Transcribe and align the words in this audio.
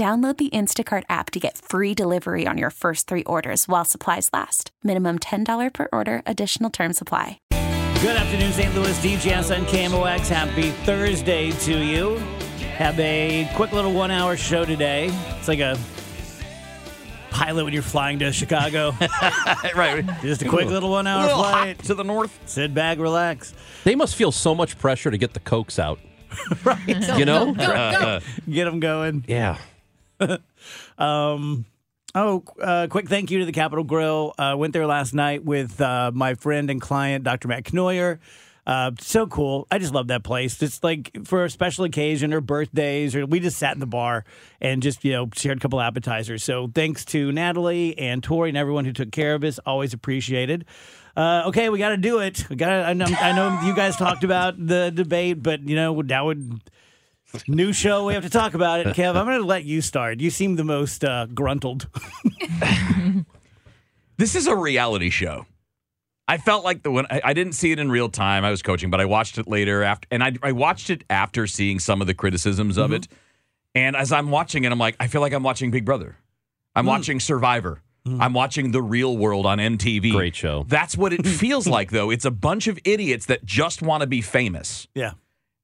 Download 0.00 0.34
the 0.38 0.48
Instacart 0.48 1.02
app 1.10 1.30
to 1.32 1.38
get 1.38 1.58
free 1.58 1.92
delivery 1.92 2.46
on 2.46 2.56
your 2.56 2.70
first 2.70 3.06
three 3.06 3.22
orders 3.24 3.68
while 3.68 3.84
supplies 3.84 4.30
last. 4.32 4.70
Minimum 4.82 5.18
$10 5.18 5.74
per 5.74 5.88
order, 5.92 6.22
additional 6.24 6.70
term 6.70 6.94
supply. 6.94 7.38
Good 8.00 8.16
afternoon, 8.16 8.50
St. 8.52 8.74
Louis. 8.74 8.98
DGS 9.00 9.54
on 9.54 9.66
KMOX. 9.66 10.26
Happy 10.28 10.70
Thursday 10.86 11.50
to 11.50 11.84
you. 11.84 12.16
Have 12.78 12.98
a 12.98 13.46
quick 13.54 13.72
little 13.72 13.92
one 13.92 14.10
hour 14.10 14.38
show 14.38 14.64
today. 14.64 15.10
It's 15.38 15.48
like 15.48 15.58
a 15.60 15.78
pilot 17.28 17.64
when 17.64 17.74
you're 17.74 17.82
flying 17.82 18.20
to 18.20 18.32
Chicago. 18.32 18.94
right. 19.76 20.02
Just 20.22 20.40
a 20.40 20.48
quick 20.48 20.68
little 20.68 20.88
one 20.88 21.06
hour 21.06 21.24
Little 21.24 21.42
flight. 21.42 21.76
hot 21.76 21.84
to 21.88 21.94
the 21.94 22.04
north. 22.04 22.40
Sit 22.46 22.72
back, 22.72 22.96
relax. 22.96 23.52
They 23.84 23.96
must 23.96 24.16
feel 24.16 24.32
so 24.32 24.54
much 24.54 24.78
pressure 24.78 25.10
to 25.10 25.18
get 25.18 25.34
the 25.34 25.40
cokes 25.40 25.78
out. 25.78 26.00
right. 26.64 27.18
You 27.18 27.26
know? 27.26 27.52
Get 28.48 28.64
them 28.64 28.80
going. 28.80 29.26
Yeah. 29.28 29.58
Um, 30.98 31.64
oh, 32.14 32.44
uh, 32.60 32.86
quick 32.90 33.08
thank 33.08 33.30
you 33.30 33.38
to 33.38 33.46
the 33.46 33.52
Capital 33.52 33.84
Grille. 33.84 34.34
Uh, 34.38 34.54
went 34.58 34.74
there 34.74 34.86
last 34.86 35.14
night 35.14 35.44
with 35.44 35.80
uh, 35.80 36.10
my 36.12 36.34
friend 36.34 36.70
and 36.70 36.78
client, 36.80 37.24
Dr. 37.24 37.48
Matt 37.48 37.64
Knoyer. 37.64 38.18
Uh, 38.66 38.92
so 39.00 39.26
cool. 39.26 39.66
I 39.70 39.78
just 39.78 39.94
love 39.94 40.08
that 40.08 40.22
place. 40.22 40.62
It's 40.62 40.84
like 40.84 41.10
for 41.24 41.44
a 41.44 41.50
special 41.50 41.84
occasion 41.84 42.34
or 42.34 42.40
birthdays, 42.40 43.16
or 43.16 43.24
we 43.26 43.40
just 43.40 43.58
sat 43.58 43.74
in 43.74 43.80
the 43.80 43.86
bar 43.86 44.24
and 44.60 44.82
just, 44.82 45.04
you 45.04 45.12
know, 45.12 45.28
shared 45.34 45.58
a 45.58 45.60
couple 45.60 45.80
appetizers. 45.80 46.44
So 46.44 46.70
thanks 46.72 47.04
to 47.06 47.32
Natalie 47.32 47.98
and 47.98 48.22
Tori 48.22 48.50
and 48.50 48.58
everyone 48.58 48.84
who 48.84 48.92
took 48.92 49.10
care 49.10 49.34
of 49.34 49.42
us. 49.42 49.58
Always 49.64 49.94
appreciated. 49.94 50.66
Uh, 51.16 51.44
okay, 51.46 51.68
we 51.68 51.78
got 51.78 51.88
to 51.88 51.96
do 51.96 52.20
it. 52.20 52.48
We 52.48 52.56
got. 52.56 52.70
I 52.84 52.92
know, 52.92 53.06
I 53.06 53.32
know 53.32 53.60
you 53.64 53.74
guys 53.74 53.96
talked 53.96 54.22
about 54.22 54.54
the 54.64 54.92
debate, 54.94 55.42
but 55.42 55.66
you 55.66 55.74
know 55.74 56.00
now 56.02 56.26
would 56.26 56.60
new 57.48 57.72
show. 57.72 58.06
We 58.06 58.14
have 58.14 58.24
to 58.24 58.30
talk 58.30 58.54
about 58.54 58.80
it. 58.80 58.88
Kev, 58.88 59.16
I'm 59.16 59.26
going 59.26 59.40
to 59.40 59.46
let 59.46 59.64
you 59.64 59.80
start. 59.80 60.20
You 60.20 60.30
seem 60.30 60.56
the 60.56 60.64
most 60.64 61.04
uh, 61.04 61.26
gruntled. 61.26 61.88
This 64.20 64.34
is 64.34 64.46
a 64.46 64.54
reality 64.54 65.08
show. 65.08 65.46
I 66.28 66.36
felt 66.36 66.62
like 66.62 66.82
the 66.82 66.90
one 66.90 67.06
I, 67.08 67.22
I 67.24 67.32
didn't 67.32 67.54
see 67.54 67.72
it 67.72 67.78
in 67.78 67.90
real 67.90 68.10
time. 68.10 68.44
I 68.44 68.50
was 68.50 68.60
coaching, 68.60 68.90
but 68.90 69.00
I 69.00 69.06
watched 69.06 69.38
it 69.38 69.48
later 69.48 69.82
after, 69.82 70.06
and 70.10 70.22
I, 70.22 70.34
I 70.42 70.52
watched 70.52 70.90
it 70.90 71.04
after 71.08 71.46
seeing 71.46 71.78
some 71.78 72.02
of 72.02 72.06
the 72.06 72.12
criticisms 72.12 72.76
of 72.76 72.92
it. 72.92 73.04
Mm-hmm. 73.04 73.14
And 73.76 73.96
as 73.96 74.12
I'm 74.12 74.30
watching 74.30 74.64
it, 74.64 74.72
I'm 74.72 74.78
like, 74.78 74.94
I 75.00 75.06
feel 75.06 75.22
like 75.22 75.32
I'm 75.32 75.42
watching 75.42 75.70
Big 75.70 75.86
Brother. 75.86 76.18
I'm 76.74 76.84
mm. 76.84 76.88
watching 76.88 77.18
Survivor. 77.18 77.80
Mm. 78.06 78.20
I'm 78.20 78.34
watching 78.34 78.72
The 78.72 78.82
Real 78.82 79.16
World 79.16 79.46
on 79.46 79.56
MTV. 79.56 80.12
Great 80.12 80.36
show. 80.36 80.66
That's 80.68 80.98
what 80.98 81.14
it 81.14 81.26
feels 81.26 81.66
like, 81.66 81.90
though. 81.90 82.10
It's 82.10 82.26
a 82.26 82.30
bunch 82.30 82.66
of 82.66 82.78
idiots 82.84 83.24
that 83.26 83.46
just 83.46 83.80
want 83.80 84.02
to 84.02 84.06
be 84.06 84.20
famous. 84.20 84.86
yeah. 84.94 85.12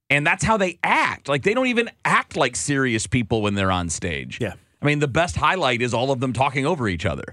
And 0.09 0.25
that's 0.25 0.43
how 0.43 0.57
they 0.57 0.79
act. 0.83 1.27
Like 1.27 1.43
they 1.43 1.53
don't 1.53 1.67
even 1.67 1.89
act 2.05 2.35
like 2.37 2.55
serious 2.55 3.07
people 3.07 3.41
when 3.41 3.55
they're 3.55 3.71
on 3.71 3.89
stage. 3.89 4.39
Yeah. 4.39 4.53
I 4.81 4.85
mean, 4.85 4.99
the 4.99 5.07
best 5.07 5.35
highlight 5.35 5.81
is 5.81 5.93
all 5.93 6.11
of 6.11 6.19
them 6.19 6.33
talking 6.33 6.65
over 6.65 6.87
each 6.87 7.05
other. 7.05 7.25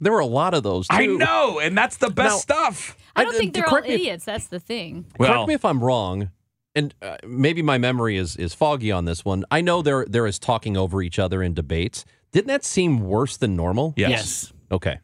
There 0.00 0.12
were 0.12 0.18
a 0.20 0.26
lot 0.26 0.52
of 0.54 0.62
those, 0.64 0.88
too. 0.88 0.96
I 0.96 1.06
know, 1.06 1.60
and 1.60 1.78
that's 1.78 1.96
the 1.96 2.10
best 2.10 2.48
Now- 2.48 2.56
stuff. 2.56 2.96
I 3.14 3.24
don't 3.24 3.34
I- 3.34 3.38
think 3.38 3.54
they're 3.54 3.64
all 3.64 3.70
correct 3.70 3.88
me 3.88 3.94
if- 3.94 4.00
idiots. 4.00 4.24
That's 4.24 4.46
the 4.48 4.58
thing. 4.60 5.06
Correct 5.18 5.46
me 5.48 5.54
if 5.54 5.64
I'm 5.64 5.82
wrong, 5.82 6.30
and 6.74 6.92
uh, 7.02 7.16
maybe 7.24 7.62
my 7.62 7.78
memory 7.78 8.16
is, 8.16 8.36
is 8.36 8.52
foggy 8.52 8.90
on 8.90 9.04
this 9.04 9.24
one. 9.24 9.44
I 9.50 9.60
know 9.60 9.80
there 9.80 10.04
there 10.06 10.26
is 10.26 10.38
talking 10.40 10.76
over 10.76 11.02
each 11.02 11.18
other 11.18 11.42
in 11.42 11.54
debates. 11.54 12.04
Didn't 12.32 12.48
that 12.48 12.64
seem 12.64 13.00
worse 13.00 13.36
than 13.36 13.54
normal? 13.56 13.94
Yes. 13.96 14.10
Yes. 14.10 14.52
Okay. 14.72 14.98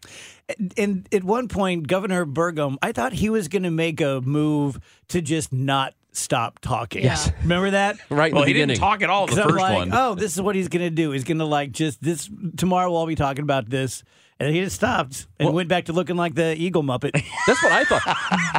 And 0.77 1.07
at 1.13 1.23
one 1.25 1.47
point, 1.47 1.87
Governor 1.87 2.25
Burgum, 2.27 2.77
I 2.83 2.91
thought 2.93 3.13
he 3.13 3.29
was 3.31 3.49
going 3.49 3.65
to 3.65 3.71
make 3.71 4.01
a 4.01 4.21
move 4.25 4.81
to 5.09 5.21
just 5.21 5.53
not 5.53 5.93
stop 6.19 6.59
talking. 6.61 7.03
Yes. 7.05 7.31
Remember 7.43 7.71
that? 7.71 7.99
Right 8.11 8.29
in 8.31 8.35
Well, 8.35 8.43
the 8.45 8.49
he 8.49 8.53
beginning. 8.55 8.75
didn't 8.75 8.81
talk 8.81 9.03
at 9.03 9.11
all 9.11 9.25
in 9.25 9.31
the 9.31 9.37
'Cause 9.37 9.45
I'm 9.45 9.51
first 9.51 9.61
like, 9.63 9.75
one. 9.77 9.91
Oh, 9.93 10.15
this 10.15 10.35
is 10.35 10.41
what 10.43 10.55
he's 10.57 10.69
going 10.69 10.83
to 10.85 10.91
do. 10.91 11.11
He's 11.13 11.25
going 11.25 11.39
to 11.39 11.45
like 11.45 11.73
just 11.73 12.03
this 12.03 12.29
tomorrow. 12.57 12.91
We'll 12.91 13.01
all 13.01 13.07
be 13.07 13.15
talking 13.15 13.43
about 13.43 13.69
this, 13.71 14.03
and 14.39 14.55
he 14.55 14.61
just 14.63 14.77
stopped 14.77 15.27
and 15.39 15.53
went 15.55 15.69
back 15.69 15.87
to 15.87 15.93
looking 15.93 16.17
like 16.17 16.35
the 16.35 16.55
Eagle 16.57 16.83
Muppet. 16.83 17.13
That's 17.47 17.63
what 17.63 17.73
I 17.73 17.85
thought. 17.85 18.03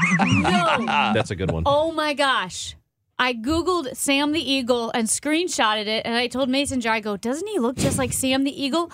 No. 0.80 1.14
That's 1.14 1.32
a 1.32 1.36
good 1.36 1.52
one. 1.52 1.64
oh 1.66 1.92
my 1.92 2.14
gosh. 2.14 2.76
I 3.22 3.34
Googled 3.34 3.96
Sam 3.98 4.32
the 4.32 4.40
Eagle 4.52 4.92
and 4.92 5.08
screenshotted 5.08 5.88
it, 5.88 6.06
and 6.06 6.16
I 6.16 6.28
told 6.28 6.48
Mason 6.50 6.80
Jar, 6.80 6.94
I 6.96 7.00
go, 7.02 7.18
doesn't 7.18 7.46
he 7.48 7.60
look 7.60 7.76
just 7.76 7.98
like 7.98 8.14
Sam 8.14 8.46
the 8.46 8.64
Eagle? 8.64 8.92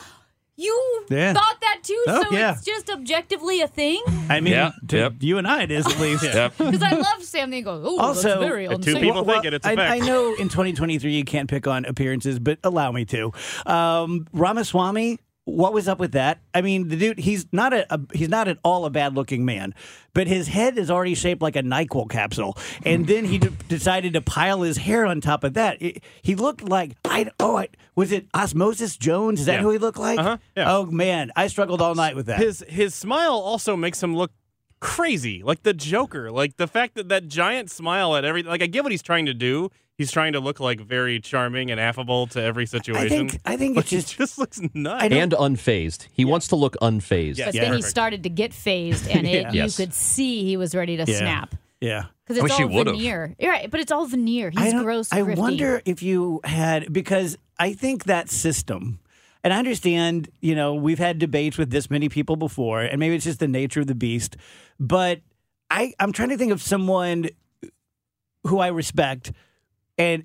You 0.58 1.06
Yeah. 1.10 1.34
thought 1.34 1.58
that 1.62 1.80
too, 1.84 2.02
Oh, 2.08 2.24
so 2.24 2.36
yeah. 2.36 2.54
it's 2.54 2.64
just 2.64 2.90
objectively 2.90 3.60
a 3.62 3.68
thing? 3.68 4.02
I 4.30 4.40
mean, 4.40 4.54
Yeah, 4.54 4.72
to 4.88 4.98
yep. 4.98 5.14
you 5.20 5.38
and 5.38 5.46
I, 5.48 5.64
it 5.64 5.72
is 5.72 5.86
at 5.86 6.00
least. 6.00 6.24
Because 6.58 6.82
I 6.82 6.92
love 6.94 7.24
Sam 7.24 7.50
the 7.52 7.58
Eagle. 7.58 7.82
Oh, 7.86 8.00
Also, 8.00 8.30
that's 8.30 8.40
very 8.42 8.68
two 8.68 8.74
unsafe. 8.76 9.02
people 9.02 9.26
think 9.26 9.44
it, 9.46 9.54
it's 9.54 9.66
a 9.66 9.72
I, 9.72 9.76
fact. 9.76 9.92
I 10.04 10.06
know 10.06 10.34
in 10.36 10.48
2023 10.48 11.12
you 11.12 11.26
can't 11.26 11.50
pick 11.50 11.68
on 11.68 11.84
appearances, 11.86 12.40
but 12.40 12.60
allow 12.64 12.92
me 12.94 13.04
to. 13.06 13.34
Um, 13.66 14.28
Ramaswamy, 14.34 15.20
what 15.44 15.74
was 15.74 15.88
up 15.90 16.00
with 16.00 16.14
that? 16.14 16.40
I 16.54 16.62
mean, 16.62 16.88
the 16.88 16.96
dude, 16.96 17.20
he's 17.20 17.46
not 17.52 17.74
a, 17.74 17.94
a 17.94 18.00
he's 18.14 18.30
not 18.30 18.48
at 18.48 18.58
all 18.64 18.86
a 18.86 18.90
bad 18.90 19.14
looking 19.14 19.44
man, 19.46 19.76
but 20.14 20.26
his 20.28 20.48
head 20.48 20.78
is 20.78 20.90
already 20.90 21.16
shaped 21.16 21.42
like 21.42 21.56
a 21.56 21.62
Nyquil 21.64 22.10
capsule, 22.10 22.58
and 22.84 23.06
then 23.06 23.26
he 23.26 23.38
de- 23.38 23.50
decided 23.68 24.14
to 24.14 24.22
pile 24.22 24.62
his 24.64 24.78
hair 24.78 25.06
on 25.06 25.20
top 25.22 25.44
of 25.44 25.54
that. 25.54 25.80
It- 25.82 26.02
he 26.24 26.34
looked 26.34 26.64
like 26.64 26.94
I 27.06 27.30
oh 27.40 27.58
I, 27.58 27.68
was 27.96 28.12
it 28.12 28.28
Osmosis 28.34 28.98
Jones? 28.98 29.40
Is 29.42 29.46
that 29.46 29.56
Yeah. 29.56 29.62
who 29.62 29.70
he 29.72 29.78
looked 29.78 29.98
like? 29.98 30.20
Uh-huh, 30.20 30.38
yeah. 30.56 30.74
Oh 30.76 30.86
man, 30.86 31.32
I 31.36 31.48
struggled 31.48 31.82
all 31.82 31.96
night 31.96 32.16
with 32.16 32.26
that. 32.28 32.40
His 32.40 32.64
his 32.68 32.94
smile 32.96 33.34
also 33.34 33.76
makes 33.76 34.02
him 34.04 34.16
look 34.16 34.32
crazy, 34.80 35.42
like 35.44 35.64
the 35.64 35.74
Joker. 35.74 36.32
Like 36.32 36.58
the 36.58 36.68
fact 36.68 36.96
that 36.96 37.10
that 37.10 37.28
giant 37.28 37.72
smile 37.72 38.16
at 38.16 38.26
every 38.26 38.44
like 38.44 38.62
I 38.62 38.68
get 38.68 38.84
what 38.84 38.92
he's 38.92 39.02
trying 39.04 39.26
to 39.28 39.34
do. 39.34 39.70
He's 39.98 40.12
trying 40.12 40.34
to 40.34 40.42
look 40.42 40.60
like 40.60 40.82
very 40.82 41.22
charming 41.22 41.72
and 41.72 41.80
affable 41.80 42.28
to 42.28 42.42
every 42.42 42.66
situation. 42.66 43.06
I 43.06 43.08
think 43.08 43.40
I 43.46 43.56
think 43.56 43.76
but 43.76 43.86
it's 43.86 43.90
just 43.92 44.18
just 44.18 44.38
looks 44.38 44.60
nuts. 44.74 45.06
And 45.06 45.32
unfazed. 45.32 46.08
He 46.12 46.26
wants 46.26 46.50
to 46.50 46.58
look 46.58 46.76
unfazed. 46.82 47.38
Yes. 47.38 47.48
But 47.48 47.56
Yeah. 47.56 47.62
then 47.66 47.74
he 47.78 47.82
started 47.82 48.24
to 48.24 48.30
get 48.30 48.54
phased, 48.54 49.08
and 49.08 49.26
it, 49.28 49.44
Yeah. 49.44 49.52
you 49.54 49.58
Yes. 49.62 49.78
could 49.78 49.94
see 49.94 50.44
he 50.44 50.58
was 50.58 50.76
ready 50.76 50.98
to 50.98 51.06
Yeah. 51.10 51.18
snap. 51.18 51.56
yeah. 51.80 52.06
Because 52.26 52.42
I 52.42 52.46
it's 52.46 52.60
all 52.60 52.68
veneer. 52.84 53.36
You're 53.40 53.52
right, 53.52 53.70
but 53.70 53.80
it's 53.80 53.92
all 53.92 54.06
veneer. 54.08 54.50
He's 54.50 54.72
don't- 54.72 54.84
gross. 54.84 55.12
I 55.12 55.22
grifty. 55.22 55.38
wonder 55.38 55.82
if 55.86 56.02
you 56.02 56.42
had 56.44 56.92
because 56.92 57.38
I 57.60 57.74
think 57.74 58.06
that 58.06 58.30
system, 58.30 59.00
and 59.44 59.54
I 59.54 59.60
understand, 59.60 60.30
you 60.42 60.56
know, 60.56 60.74
we've 60.74 60.98
had 60.98 61.20
debates 61.20 61.58
with 61.58 61.70
this 61.70 61.90
many 61.90 62.10
people 62.10 62.36
before, 62.36 62.82
and 62.82 63.00
maybe 63.00 63.16
it's 63.16 63.26
just 63.26 63.40
the 63.40 63.48
nature 63.48 63.82
of 63.82 63.88
the 63.88 63.96
beast. 63.96 64.38
But 64.80 65.22
I, 65.70 65.94
I'm 66.00 66.12
trying 66.12 66.30
to 66.30 66.38
think 66.38 66.52
of 66.52 66.62
someone 66.62 67.30
who 68.44 68.60
I 68.60 68.68
respect, 68.68 69.32
and 69.98 70.24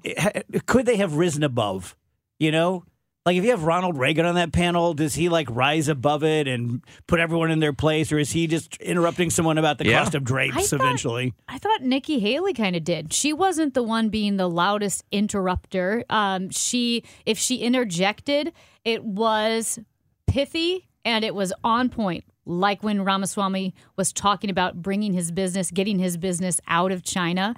could 0.67 0.87
they 0.87 0.97
have 0.97 1.17
risen 1.17 1.43
above? 1.43 1.97
You 2.39 2.51
know, 2.51 2.85
like 3.27 3.37
if 3.37 3.45
you 3.45 3.51
have 3.51 3.65
Ronald 3.65 3.99
Reagan 3.99 4.25
on 4.25 4.35
that 4.37 4.51
panel, 4.53 4.95
does 4.95 5.15
he 5.15 5.29
like 5.29 5.47
rise 5.51 5.89
above 5.89 6.25
it 6.25 6.49
and 6.49 6.83
put 7.07 7.21
everyone 7.21 7.51
in 7.51 7.61
their 7.61 7.73
place, 7.75 8.11
or 8.13 8.19
is 8.19 8.33
he 8.33 8.47
just 8.47 8.77
interrupting 8.77 9.29
someone 9.31 9.59
about 9.59 9.77
the 9.79 9.87
Yeah. 9.87 9.99
cost 9.99 10.15
of 10.15 10.25
drapes 10.25 10.57
I 10.57 10.63
thought- 10.63 10.81
eventually? 10.81 11.35
I 11.49 11.59
thought 11.59 11.83
Nikki 11.83 12.19
Haley 12.21 12.55
kind 12.55 12.75
of 12.75 12.83
did. 12.83 13.13
She 13.13 13.33
wasn't 13.33 13.75
the 13.75 13.83
one 13.83 14.09
being 14.09 14.37
the 14.39 14.49
loudest 14.49 15.05
interrupter. 15.13 16.05
Um, 16.09 16.49
she, 16.51 17.05
if 17.27 17.39
she 17.39 17.57
interjected, 17.57 18.53
it 18.85 19.05
was 19.05 19.79
pithy 20.27 20.89
and 21.05 21.25
it 21.25 21.35
was 21.35 21.53
on 21.63 21.89
point. 21.91 22.25
Like 22.47 22.83
when 22.83 23.03
Ramaswamy 23.05 23.75
was 23.97 24.13
talking 24.13 24.49
about 24.51 24.81
bringing 24.83 25.13
his 25.13 25.31
business, 25.31 25.71
getting 25.71 25.99
his 25.99 26.17
business 26.17 26.59
out 26.69 26.91
of 26.91 27.03
China. 27.05 27.55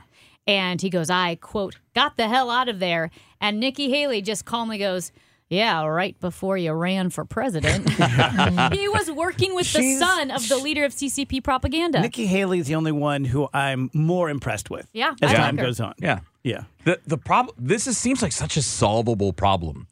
And 0.47 0.81
he 0.83 0.91
goes, 0.91 1.09
I 1.09 1.37
quote, 1.37 1.79
got 1.95 2.17
the 2.17 2.27
hell 2.29 2.51
out 2.51 2.69
of 2.69 2.81
there. 2.81 3.11
And 3.41 3.61
Nikki 3.61 3.91
Haley 3.91 4.21
just 4.23 4.45
calmly 4.45 4.77
goes, 4.77 5.13
Yeah, 5.53 5.85
right 5.85 6.19
before 6.19 6.57
you 6.57 6.73
ran 6.73 7.11
for 7.11 7.27
president. 7.27 7.87
he 8.73 8.89
was 8.89 9.11
working 9.11 9.55
with 9.55 9.71
the 9.71 9.97
son 9.97 10.31
of 10.31 10.49
the 10.49 10.57
leader 10.57 10.87
of 10.87 10.93
CCP 10.93 11.45
propaganda. 11.45 12.01
Nikki 12.01 12.25
Haley 12.25 12.61
is 12.61 12.69
the 12.69 12.75
only 12.75 12.91
one 12.91 13.27
who 13.27 13.51
I'm 13.53 13.91
more 13.93 14.31
impressed 14.31 14.71
with. 14.71 14.89
Yeah, 14.95 15.15
as 15.21 15.31
I 15.31 15.35
time 15.35 15.57
like 15.57 15.67
goes 15.67 15.79
on. 15.79 15.93
Yeah. 15.99 16.21
yeah. 16.43 16.65
The 16.85 17.01
the 17.07 17.19
problem 17.19 17.55
this 17.59 17.87
is, 17.87 17.99
seems 17.99 18.23
like 18.23 18.33
such 18.33 18.57
a 18.57 18.63
solvable 18.63 19.35
problem. 19.35 19.89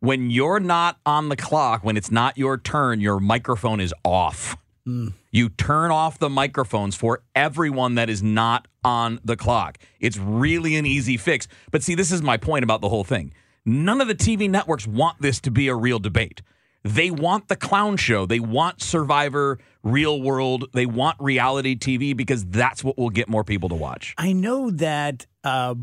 When 0.00 0.28
you're 0.28 0.58
not 0.58 0.98
on 1.06 1.28
the 1.28 1.36
clock, 1.36 1.84
when 1.84 1.96
it's 1.96 2.10
not 2.10 2.36
your 2.36 2.58
turn, 2.58 3.00
your 3.00 3.20
microphone 3.20 3.80
is 3.80 3.94
off. 4.04 4.56
Mm. 4.88 5.12
You 5.30 5.50
turn 5.50 5.92
off 5.92 6.18
the 6.18 6.28
microphones 6.28 6.96
for 6.96 7.22
everyone 7.36 7.94
that 7.94 8.10
is 8.10 8.24
not 8.24 8.66
on 8.82 9.20
the 9.24 9.36
clock. 9.36 9.78
It's 10.00 10.18
really 10.18 10.74
an 10.74 10.84
easy 10.84 11.16
fix. 11.16 11.46
But 11.70 11.84
see, 11.84 11.94
this 11.94 12.10
is 12.10 12.22
my 12.22 12.36
point 12.36 12.64
about 12.64 12.80
the 12.80 12.88
whole 12.88 13.04
thing. 13.04 13.32
None 13.66 14.00
of 14.00 14.06
the 14.06 14.14
TV 14.14 14.48
networks 14.48 14.86
want 14.86 15.20
this 15.20 15.40
to 15.40 15.50
be 15.50 15.66
a 15.66 15.74
real 15.74 15.98
debate. 15.98 16.40
They 16.84 17.10
want 17.10 17.48
the 17.48 17.56
clown 17.56 17.96
show. 17.96 18.26
They 18.26 18.38
want 18.38 18.80
Survivor, 18.80 19.58
real 19.82 20.22
world. 20.22 20.66
They 20.72 20.86
want 20.86 21.16
reality 21.18 21.76
TV 21.76 22.16
because 22.16 22.46
that's 22.46 22.84
what 22.84 22.96
will 22.96 23.10
get 23.10 23.28
more 23.28 23.42
people 23.42 23.68
to 23.70 23.74
watch. 23.74 24.14
I 24.16 24.32
know 24.32 24.70
that 24.70 25.26
uh, 25.42 25.74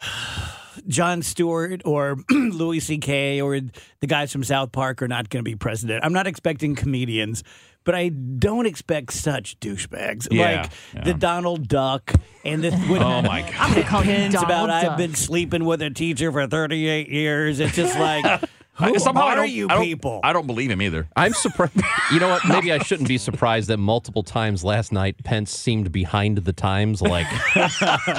Jon 0.86 1.22
Stewart 1.22 1.82
or 1.84 2.16
Louis 2.30 2.78
C.K. 2.78 3.40
or 3.40 3.58
the 3.58 4.06
guys 4.06 4.30
from 4.30 4.44
South 4.44 4.70
Park 4.70 5.02
are 5.02 5.08
not 5.08 5.30
going 5.30 5.44
to 5.44 5.50
be 5.50 5.56
president. 5.56 6.04
I'm 6.04 6.12
not 6.12 6.28
expecting 6.28 6.76
comedians, 6.76 7.42
but 7.84 7.94
I 7.94 8.08
don't 8.08 8.66
expect 8.66 9.12
such 9.12 9.58
douchebags 9.60 10.26
Yeah, 10.30 10.62
like 10.62 10.70
yeah. 10.94 11.04
the 11.04 11.14
Donald 11.14 11.68
Duck 11.68 12.12
and 12.44 12.62
the. 12.64 12.70
Oh 13.04 13.22
my 13.22 13.42
god. 13.42 13.54
I'm 13.58 13.74
gonna 13.74 13.86
call 13.86 14.00
you 14.04 14.10
pins 14.12 14.34
Donald 14.34 14.50
about 14.50 14.70
I've 14.70 14.96
been 14.98 15.14
sleeping 15.14 15.64
with 15.64 15.82
a 15.82 15.90
teacher 15.90 16.32
for 16.32 16.46
38 16.46 17.08
years. 17.08 17.60
It's 17.60 17.76
just 17.76 17.98
like, 17.98 18.24
I- 18.78 18.88
who 18.88 18.98
somehow 18.98 19.26
I 19.26 19.32
are 19.34 19.36
don't- 19.36 19.50
you 19.50 19.66
I 19.70 19.74
don't- 19.74 19.84
people? 19.84 20.20
I 20.24 20.32
don't 20.32 20.48
believe 20.48 20.68
him 20.68 20.82
either. 20.82 21.06
I'm 21.14 21.32
surprised. 21.32 21.74
You 22.12 22.18
know 22.18 22.28
what? 22.28 22.42
Maybe 22.48 22.72
I 22.72 22.78
shouldn't 22.78 23.08
be 23.08 23.18
surprised 23.18 23.68
that 23.68 23.76
multiple 23.76 24.24
times 24.24 24.64
last 24.64 24.90
night 24.90 25.22
Pence 25.22 25.52
seemed 25.56 25.92
behind 25.92 26.38
the 26.38 26.52
times. 26.52 27.00
Like 27.00 27.26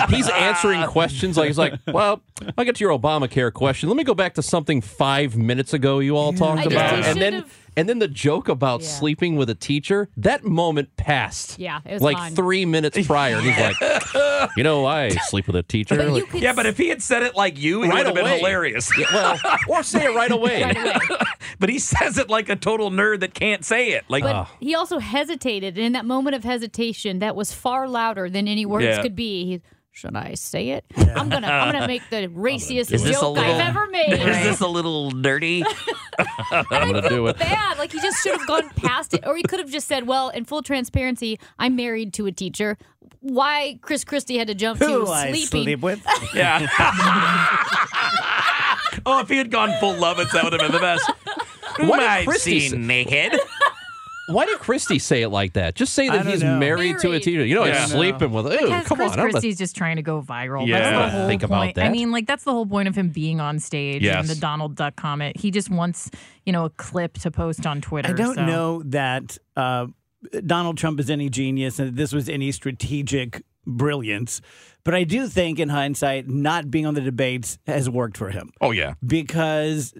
he's 0.09 0.29
answering 0.29 0.83
questions. 0.85 1.37
Like 1.37 1.47
he's 1.47 1.57
like, 1.57 1.73
"Well, 1.87 2.21
I'll 2.57 2.63
get 2.65 2.75
to 2.77 2.83
your 2.85 2.97
Obamacare 2.97 3.51
question. 3.51 3.89
Let 3.89 3.97
me 3.97 4.03
go 4.05 4.13
back 4.13 4.35
to 4.35 4.41
something 4.41 4.79
five 4.79 5.35
minutes 5.35 5.73
ago 5.73 5.99
you 5.99 6.15
all 6.15 6.31
talked 6.33 6.61
I 6.61 6.63
about." 6.65 6.93
And 7.05 7.21
then 7.21 7.33
should've- 7.33 7.61
and 7.77 7.87
then 7.89 7.99
the 7.99 8.07
joke 8.07 8.47
about 8.49 8.81
Yeah. 8.81 8.87
sleeping 8.87 9.35
with 9.35 9.49
a 9.49 9.55
teacher. 9.55 10.09
That 10.17 10.43
moment 10.43 10.95
passed. 10.97 11.59
Yeah, 11.59 11.79
it 11.85 11.93
was 11.93 12.01
like 12.01 12.17
fine. 12.17 12.35
three 12.35 12.65
minutes 12.65 13.05
prior. 13.05 13.35
And 13.37 13.45
he's 13.45 13.57
like, 13.59 14.51
"You 14.57 14.63
know, 14.63 14.85
I 14.85 15.09
sleep 15.09 15.47
with 15.47 15.55
a 15.55 15.63
teacher." 15.63 15.95
But 15.95 16.09
Like, 16.09 16.33
Yeah, 16.33 16.53
but 16.53 16.65
if 16.65 16.77
he 16.77 16.89
had 16.89 17.01
said 17.01 17.23
it 17.23 17.35
like 17.35 17.59
you, 17.59 17.83
it 17.83 17.87
Right 17.89 17.97
would 17.97 18.05
have 18.07 18.15
been 18.15 18.25
away. 18.25 18.37
hilarious. 18.39 18.91
well, 19.13 19.39
or 19.69 19.83
say 19.83 20.05
it 20.05 20.15
right 20.15 20.31
away. 20.31 20.63
right 20.63 20.77
away. 20.77 21.17
but 21.59 21.69
he 21.69 21.79
says 21.79 22.17
it 22.17 22.29
like 22.29 22.49
a 22.49 22.55
total 22.55 22.91
nerd 22.91 23.19
that 23.21 23.33
can't 23.33 23.63
say 23.65 23.89
it. 23.91 24.03
Like, 24.09 24.23
But 24.23 24.35
ah. 24.35 24.51
he 24.59 24.75
also 24.75 24.99
hesitated, 24.99 25.77
and 25.77 25.85
in 25.87 25.91
that 25.93 26.05
moment 26.05 26.35
of 26.35 26.43
hesitation, 26.43 27.19
that 27.19 27.35
was 27.35 27.53
far 27.53 27.87
louder 27.87 28.29
than 28.29 28.47
any 28.47 28.65
words 28.65 28.85
Yeah. 28.85 29.01
could 29.01 29.15
be. 29.15 29.45
He, 29.45 29.61
should 29.91 30.15
I 30.17 30.33
say 30.33 30.71
it? 30.71 30.83
I'm 30.97 31.29
gonna 31.29 31.47
I'm 31.47 31.71
gonna 31.71 31.87
make 31.87 32.01
the 32.09 32.27
raciest 32.35 32.91
Is 32.91 33.01
joke 33.03 33.37
little- 33.37 33.37
I've 33.39 33.61
ever 33.69 33.87
made. 33.87 34.11
is 34.11 34.43
this 34.43 34.59
a 34.59 34.67
little 34.67 35.09
dirty? 35.09 35.63
I'm 36.51 36.91
gonna 36.91 37.07
do 37.09 37.27
it. 37.27 37.37
bad. 37.37 37.77
Like 37.77 37.91
he 37.91 37.99
just 37.99 38.21
should 38.23 38.37
have 38.37 38.47
gone 38.47 38.69
past 38.71 39.13
it, 39.13 39.23
or 39.25 39.35
he 39.35 39.43
could 39.43 39.59
have 39.59 39.69
just 39.69 39.87
said, 39.87 40.07
"Well, 40.07 40.29
in 40.29 40.45
full 40.45 40.61
transparency, 40.61 41.39
I'm 41.59 41.75
married 41.75 42.13
to 42.13 42.25
a 42.25 42.31
teacher." 42.31 42.77
Why 43.21 43.79
Chris 43.81 44.03
Christie 44.03 44.37
had 44.37 44.47
to 44.47 44.55
jump 44.55 44.79
who 44.79 45.05
to 45.05 45.11
I 45.11 45.31
sleeping? 45.31 45.63
sleep 45.63 45.79
with? 45.79 46.05
yeah. 46.35 46.67
oh, 49.05 49.19
if 49.19 49.29
he 49.29 49.37
had 49.37 49.49
gone 49.49 49.73
full 49.79 49.95
Lovitz, 49.95 50.31
that 50.31 50.43
would 50.43 50.53
have 50.53 50.61
been 50.61 50.71
the 50.71 50.79
best. 50.79 51.11
What 51.79 51.99
did 51.99 52.07
I've 52.07 52.25
Christie 52.27 52.69
seen 52.69 52.87
naked. 52.87 53.39
Why 54.27 54.45
did 54.45 54.57
Christie 54.59 54.99
say 54.99 55.21
it 55.21 55.29
like 55.29 55.53
that? 55.53 55.75
Just 55.75 55.93
say 55.93 56.09
that 56.09 56.25
he's 56.25 56.41
know. 56.41 56.57
married 56.57 56.99
to 56.99 57.11
a 57.11 57.19
teacher. 57.19 57.45
You 57.45 57.55
know, 57.55 57.65
Yeah. 57.65 57.81
he's 57.81 57.91
sleeping 57.91 58.31
with. 58.31 58.45
Ew, 58.45 58.51
Because 58.59 58.87
come 58.87 58.97
Chris 58.97 59.11
on, 59.11 59.19
I 59.19 59.21
don't. 59.23 59.31
Christie's 59.31 59.57
just 59.57 59.75
trying 59.75 59.97
to 59.97 60.01
go 60.01 60.21
viral. 60.21 60.65
Yeah. 60.67 60.79
That's 60.79 61.11
the 61.13 61.17
whole 61.19 61.27
Think 61.27 61.43
about 61.43 61.75
that. 61.75 61.85
I 61.85 61.89
mean, 61.89 62.11
like 62.11 62.25
that's 62.25 62.43
the 62.43 62.51
whole 62.51 62.65
point 62.65 62.87
of 62.87 62.95
him 62.95 63.09
being 63.09 63.39
on 63.39 63.59
stage 63.59 64.01
Yes. 64.01 64.21
and 64.21 64.27
the 64.29 64.39
Donald 64.41 64.75
Duck 64.75 64.95
comment. 64.95 65.37
He 65.37 65.51
just 65.51 65.69
wants, 65.69 66.09
you 66.45 66.53
know, 66.53 66.65
a 66.65 66.69
clip 66.71 67.19
to 67.19 67.31
post 67.31 67.67
on 67.67 67.81
Twitter. 67.81 68.09
I 68.09 68.13
don't 68.13 68.35
so. 68.35 68.45
know 68.45 68.81
that 68.85 69.37
uh, 69.55 69.87
Donald 70.45 70.77
Trump 70.77 70.99
is 70.99 71.09
any 71.09 71.29
genius 71.29 71.77
and 71.79 71.95
this 71.95 72.11
was 72.11 72.27
any 72.27 72.51
strategic 72.51 73.43
brilliance, 73.67 74.41
but 74.83 74.93
I 74.95 75.03
do 75.03 75.27
think, 75.27 75.59
in 75.59 75.69
hindsight, 75.69 76.27
not 76.27 76.69
being 76.71 76.85
on 76.85 76.93
the 76.93 77.01
debates 77.01 77.57
has 77.65 77.89
worked 77.89 78.17
for 78.17 78.29
him 78.29 78.51
Oh, 78.61 78.71
yeah. 78.71 78.93
because 79.05 79.93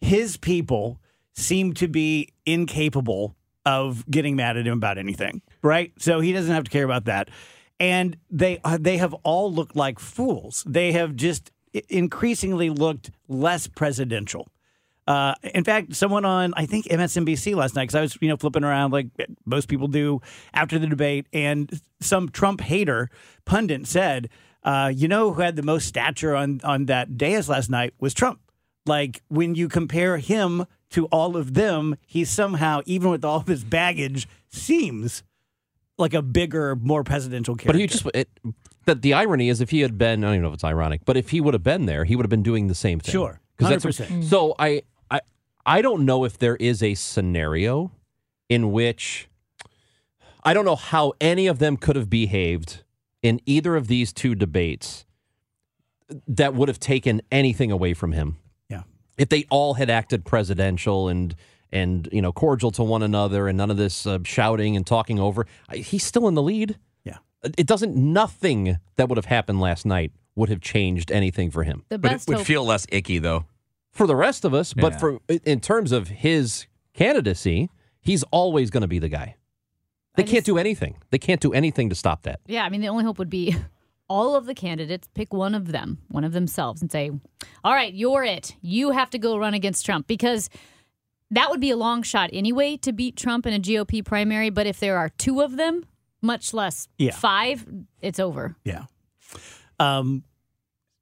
his 0.00 0.36
people 0.36 1.00
seem 1.34 1.74
to 1.74 1.88
be 1.88 2.28
incapable 2.46 3.36
of 3.64 4.08
getting 4.10 4.36
mad 4.36 4.56
at 4.56 4.66
him 4.66 4.74
about 4.74 4.98
anything, 4.98 5.42
right? 5.62 5.92
So 5.98 6.20
he 6.20 6.32
doesn't 6.32 6.52
have 6.52 6.64
to 6.64 6.70
care 6.70 6.84
about 6.84 7.04
that. 7.06 7.30
And 7.78 8.16
they 8.30 8.60
uh, 8.64 8.78
they 8.80 8.98
have 8.98 9.12
all 9.24 9.52
looked 9.52 9.76
like 9.76 9.98
fools. 9.98 10.64
They 10.66 10.92
have 10.92 11.16
just 11.16 11.50
increasingly 11.88 12.70
looked 12.70 13.10
less 13.28 13.66
presidential. 13.66 14.48
Uh, 15.06 15.34
in 15.42 15.64
fact, 15.64 15.96
someone 15.96 16.24
on 16.24 16.54
I 16.56 16.66
think 16.66 16.86
MSNBC 16.86 17.56
last 17.56 17.74
night 17.74 17.84
because 17.84 17.94
I 17.96 18.00
was 18.02 18.16
you 18.20 18.28
know 18.28 18.36
flipping 18.36 18.62
around 18.62 18.92
like 18.92 19.08
most 19.44 19.68
people 19.68 19.88
do 19.88 20.20
after 20.54 20.78
the 20.78 20.86
debate, 20.86 21.26
and 21.32 21.80
some 22.00 22.28
Trump 22.28 22.60
hater 22.60 23.10
pundit 23.44 23.86
said, 23.86 24.28
uh, 24.62 24.92
"You 24.94 25.08
know 25.08 25.32
who 25.32 25.40
had 25.40 25.56
the 25.56 25.62
most 25.62 25.86
stature 25.88 26.36
on 26.36 26.60
on 26.62 26.86
that 26.86 27.16
dais 27.16 27.48
last 27.48 27.68
night 27.68 27.94
was 27.98 28.14
Trump." 28.14 28.40
Like 28.86 29.22
when 29.28 29.56
you 29.56 29.68
compare 29.68 30.18
him 30.18 30.66
to 30.92 31.06
all 31.06 31.36
of 31.36 31.54
them, 31.54 31.96
he 32.06 32.24
somehow, 32.24 32.80
even 32.86 33.10
with 33.10 33.24
all 33.24 33.38
of 33.38 33.46
his 33.46 33.64
baggage, 33.64 34.28
seems 34.48 35.22
like 35.98 36.14
a 36.14 36.22
bigger, 36.22 36.76
more 36.76 37.04
presidential 37.04 37.54
character. 37.54 37.72
But 37.72 37.80
he 37.80 37.86
just 37.86 38.06
it, 38.14 38.28
the, 38.84 38.94
the 38.94 39.14
irony 39.14 39.48
is 39.48 39.60
if 39.60 39.70
he 39.70 39.80
had 39.80 39.98
been 39.98 40.24
I 40.24 40.28
don't 40.28 40.34
even 40.34 40.42
know 40.42 40.48
if 40.48 40.54
it's 40.54 40.64
ironic, 40.64 41.02
but 41.04 41.16
if 41.16 41.30
he 41.30 41.40
would 41.40 41.54
have 41.54 41.62
been 41.62 41.86
there, 41.86 42.04
he 42.04 42.16
would 42.16 42.24
have 42.24 42.30
been 42.30 42.42
doing 42.42 42.68
the 42.68 42.74
same 42.74 43.00
thing. 43.00 43.12
Sure. 43.12 43.40
that's 43.58 43.84
100%. 43.84 44.24
so 44.24 44.54
I 44.58 44.82
I 45.10 45.20
I 45.64 45.82
don't 45.82 46.04
know 46.04 46.24
if 46.24 46.38
there 46.38 46.56
is 46.56 46.82
a 46.82 46.94
scenario 46.94 47.92
in 48.48 48.72
which 48.72 49.28
I 50.44 50.54
don't 50.54 50.64
know 50.64 50.76
how 50.76 51.12
any 51.20 51.46
of 51.46 51.58
them 51.58 51.76
could 51.76 51.96
have 51.96 52.10
behaved 52.10 52.82
in 53.22 53.40
either 53.46 53.76
of 53.76 53.86
these 53.86 54.12
two 54.12 54.34
debates 54.34 55.06
that 56.26 56.54
would 56.54 56.68
have 56.68 56.80
taken 56.80 57.22
anything 57.30 57.70
away 57.70 57.94
from 57.94 58.12
him. 58.12 58.38
Yeah. 59.18 59.22
If 59.24 59.28
they 59.28 59.44
all 59.50 59.74
had 59.74 59.90
acted 59.90 60.24
presidential 60.24 61.08
and 61.08 61.34
and 61.70 62.08
you 62.12 62.20
know 62.22 62.32
cordial 62.32 62.70
to 62.72 62.82
one 62.82 63.02
another 63.02 63.48
and 63.48 63.56
none 63.56 63.70
of 63.70 63.76
this 63.76 64.06
uh, 64.06 64.18
shouting 64.24 64.76
and 64.76 64.86
talking 64.86 65.18
over, 65.18 65.46
I- 65.68 65.76
he's 65.78 66.04
still 66.04 66.28
in 66.28 66.34
the 66.34 66.42
lead. 66.42 66.78
Yeah. 67.04 67.16
It 67.56 67.66
doesn't. 67.66 67.96
Nothing 67.96 68.78
that 68.96 69.08
would 69.08 69.16
have 69.18 69.24
happened 69.26 69.60
last 69.60 69.86
night 69.86 70.12
would 70.34 70.48
have 70.48 70.60
changed 70.60 71.10
anything 71.10 71.50
for 71.50 71.62
him. 71.64 71.84
The 71.88 71.98
But 71.98 72.12
it 72.12 72.24
would 72.28 72.36
hope. 72.38 72.46
feel 72.46 72.64
less 72.64 72.86
icky, 72.90 73.18
though. 73.18 73.44
For 73.90 74.06
the 74.06 74.16
rest 74.16 74.44
of 74.46 74.54
us, 74.54 74.72
but 74.74 74.98
for 74.98 75.18
in 75.28 75.60
terms 75.60 75.92
of 75.92 76.08
his 76.08 76.66
candidacy, 76.94 77.68
he's 78.00 78.22
always 78.30 78.70
going 78.70 78.80
to 78.82 78.88
be 78.88 78.98
the 78.98 79.08
guy. 79.10 79.36
They 80.14 80.22
I 80.22 80.26
can't 80.26 80.36
just- 80.36 80.46
do 80.46 80.58
anything. 80.58 80.96
They 81.10 81.18
can't 81.18 81.40
do 81.40 81.52
anything 81.52 81.88
to 81.90 81.94
stop 81.94 82.22
that. 82.22 82.40
Yeah, 82.46 82.64
I 82.64 82.68
mean, 82.70 82.80
the 82.80 82.88
only 82.88 83.04
hope 83.04 83.18
would 83.18 83.30
be 83.30 83.54
all 84.08 84.34
of 84.36 84.46
the 84.46 84.54
candidates 84.54 85.08
pick 85.14 85.32
one 85.32 85.54
of 85.54 85.72
them, 85.72 85.98
one 86.08 86.24
of 86.24 86.32
themselves, 86.32 86.82
and 86.82 86.90
say, 86.92 87.10
"All 87.64 87.72
right, 87.72 87.92
you're 87.94 88.24
it. 88.24 88.56
You 88.60 88.90
have 88.90 89.10
to 89.10 89.18
go 89.18 89.36
run 89.36 89.54
against 89.54 89.86
Trump," 89.86 90.06
because 90.06 90.50
that 91.30 91.48
would 91.50 91.60
be 91.60 91.70
a 91.70 91.76
long 91.76 92.02
shot 92.02 92.30
anyway 92.32 92.76
to 92.78 92.92
beat 92.92 93.16
Trump 93.16 93.46
in 93.46 93.54
a 93.54 93.58
GOP 93.58 94.04
primary. 94.04 94.50
But 94.50 94.66
if 94.66 94.80
there 94.80 94.98
are 94.98 95.08
two 95.08 95.40
of 95.40 95.56
them, 95.56 95.84
much 96.20 96.52
less 96.52 96.88
Yeah. 96.98 97.12
five, 97.12 97.66
it's 98.00 98.20
over. 98.20 98.56
Yeah. 98.64 98.84
Um. 99.80 100.24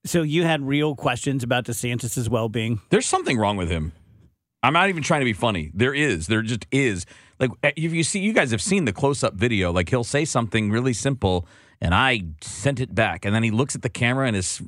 So 0.07 0.23
you 0.23 0.45
had 0.45 0.63
real 0.67 0.95
questions 0.95 1.43
about 1.43 1.67
DeSantis's 1.67 2.31
well-being. 2.31 2.81
There's 2.89 3.05
something 3.07 3.37
wrong 3.37 3.59
with 3.59 3.69
him. 3.69 3.93
I'm 4.63 4.73
not 4.73 4.89
even 4.89 5.03
trying 5.03 5.21
to 5.21 5.27
be 5.27 5.35
funny. 5.35 5.71
There 5.75 5.93
is. 5.93 6.27
There 6.27 6.41
just 6.43 6.67
is. 6.73 7.05
Like 7.39 7.51
if 7.77 7.93
you 7.93 8.03
see, 8.03 8.21
you 8.21 8.33
guys 8.33 8.51
have 8.51 8.63
seen 8.63 8.85
the 8.87 8.93
close-up 8.95 9.35
video. 9.35 9.73
Like 9.73 9.89
he'll 9.91 10.05
say 10.05 10.25
something 10.25 10.71
really 10.71 10.93
simple, 10.95 11.47
and 11.81 11.95
I 11.95 12.23
sent 12.41 12.81
it 12.81 12.95
back, 12.95 13.25
and 13.25 13.35
then 13.35 13.43
he 13.43 13.51
looks 13.51 13.75
at 13.75 13.83
the 13.83 13.89
camera, 13.89 14.27
and 14.27 14.37
his 14.37 14.63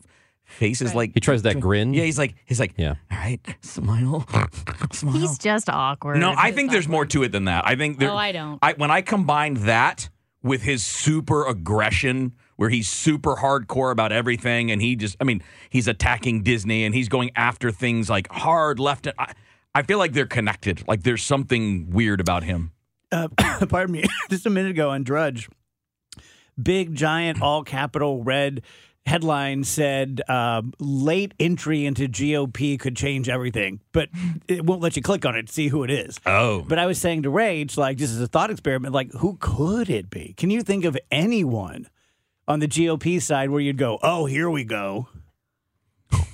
face 0.45 0.83
is 0.83 0.95
like 0.95 1.13
He 1.15 1.21
tries 1.21 1.43
that 1.43 1.61
grin. 1.61 1.95
Yeah, 1.95 2.05
he's 2.05 2.19
like 2.19 2.35
he's 2.45 2.61
like 2.61 2.75
Yeah. 2.77 2.95
All 3.11 3.19
right, 3.19 3.41
smile, 3.63 4.27
smile. 4.93 5.15
He's 5.15 5.39
just 5.39 5.71
awkward. 5.71 6.19
no, 6.19 6.35
I 6.37 6.53
think 6.53 6.71
there's 6.71 6.89
more 6.89 7.07
to 7.07 7.23
it 7.23 7.33
than 7.33 7.47
that. 7.47 7.67
I 7.67 7.75
think 7.75 7.99
there, 7.99 8.11
Oh, 8.11 8.17
I 8.17 8.33
don't. 8.33 8.59
I 8.63 8.75
when 8.75 8.91
I 8.91 9.01
combined 9.03 9.59
that 9.59 10.11
with 10.43 10.63
his 10.63 10.85
super 10.85 11.47
aggression, 11.47 12.33
where 12.57 12.69
he's 12.69 12.89
super 12.89 13.37
hardcore 13.37 13.93
about 13.93 14.11
everything, 14.13 14.71
and 14.73 14.83
he 14.83 14.97
just, 14.97 15.17
I 15.21 15.25
mean, 15.25 15.41
he's 15.71 15.87
attacking 15.89 16.43
Disney 16.43 16.85
and 16.85 16.95
he's 16.95 17.09
going 17.09 17.31
after 17.37 17.71
things 17.71 18.11
like 18.11 18.31
hard 18.31 18.79
left. 18.81 19.07
I, 19.19 19.33
I 19.75 19.83
feel 19.83 19.99
like 19.99 20.13
they're 20.13 20.27
connected. 20.27 20.83
Like 20.87 21.03
there's 21.05 21.23
something 21.23 21.91
weird 21.91 22.21
about 22.21 22.43
him. 22.43 22.73
Uh, 23.11 23.29
pardon 23.69 23.93
me. 23.93 24.05
Just 24.31 24.45
a 24.47 24.51
minute 24.51 24.73
ago 24.73 24.91
on 24.91 25.03
Drudge, 25.05 25.49
big 26.63 26.95
giant 26.95 27.43
all 27.43 27.65
capital 27.65 28.23
red 28.23 28.63
headline 29.05 29.65
said 29.65 30.21
uh, 30.29 30.63
late 30.79 31.35
entry 31.41 31.85
into 31.85 32.09
GOP 32.09 32.79
could 32.79 32.97
change 32.97 33.29
everything, 33.29 33.81
but 33.93 34.09
it 34.49 34.65
won't 34.65 34.81
let 34.81 34.97
you 34.97 35.03
click 35.03 35.27
on 35.27 35.37
it 35.37 35.49
to 35.49 35.53
see 35.53 35.69
who 35.69 35.83
it 35.83 35.91
is. 35.91 36.19
Oh. 36.25 36.63
But 36.63 36.79
I 36.79 36.87
was 36.87 36.99
saying 36.99 37.23
to 37.23 37.31
Rage, 37.31 37.77
like, 37.77 37.97
just 37.97 38.13
as 38.13 38.21
a 38.21 38.29
thought 38.29 38.51
experiment, 38.51 38.95
like, 38.95 39.13
who 39.13 39.37
could 39.41 39.91
it 39.91 40.09
be? 40.09 40.35
Can 40.37 40.51
you 40.51 40.63
think 40.63 40.85
of 40.85 40.97
anyone 41.11 41.89
on 42.47 42.61
the 42.61 42.69
GOP 42.69 43.21
side 43.21 43.51
where 43.51 43.61
you'd 43.61 43.79
go, 43.79 43.99
oh, 44.03 44.27
here 44.27 44.49
we 44.49 44.65
go? 44.65 45.09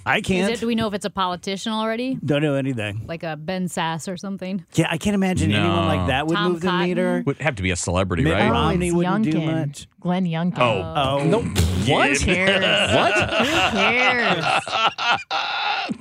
I 0.09 0.21
can't. 0.21 0.53
it, 0.53 0.61
do 0.61 0.67
we 0.67 0.75
know 0.75 0.88
if 0.88 0.95
it's 0.95 1.05
a 1.05 1.11
politician 1.11 1.73
already? 1.73 2.17
Don't 2.25 2.43
know 2.43 2.55
anything. 2.55 3.05
Like 3.07 3.23
a 3.23 3.37
Ben 3.37 3.67
Sasse 3.67 4.11
or 4.12 4.17
something? 4.17 4.65
Yeah, 4.75 4.87
I 4.91 4.97
can't 4.99 5.15
imagine 5.15 5.53
anyone 5.53 5.87
like 5.87 6.07
that 6.09 6.27
would 6.27 6.35
Tom 6.37 6.53
move 6.53 6.61
the 6.62 6.69
Cotton? 6.69 6.88
meter. 6.88 7.23
Would 7.27 7.38
have 7.38 7.57
to 7.57 7.62
be 7.62 7.71
a 7.71 7.77
celebrity, 7.77 8.23
Mitt 8.25 8.33
right? 8.33 8.50
Romney 8.50 8.91
oh, 8.91 8.95
wouldn't 8.97 9.31
do 9.31 9.41
much. 9.41 9.87
Glenn 10.00 10.25
Youngkin. 10.25 10.59
Oh. 10.59 11.19
Oh, 11.21 11.25
No. 11.25 11.41
Who 11.43 11.93
What? 11.93 12.19
cares? 12.19 12.93
What? 12.95 13.15
Who 13.47 13.47
cares? 13.79 14.45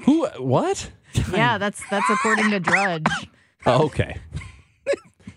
Who? 0.06 0.28
What? 0.44 0.92
Yeah, 1.34 1.58
that's 1.58 1.82
that's 1.90 2.10
according 2.10 2.52
to 2.52 2.60
Drudge. 2.60 3.06
Oh, 3.66 3.86
okay. 3.88 4.18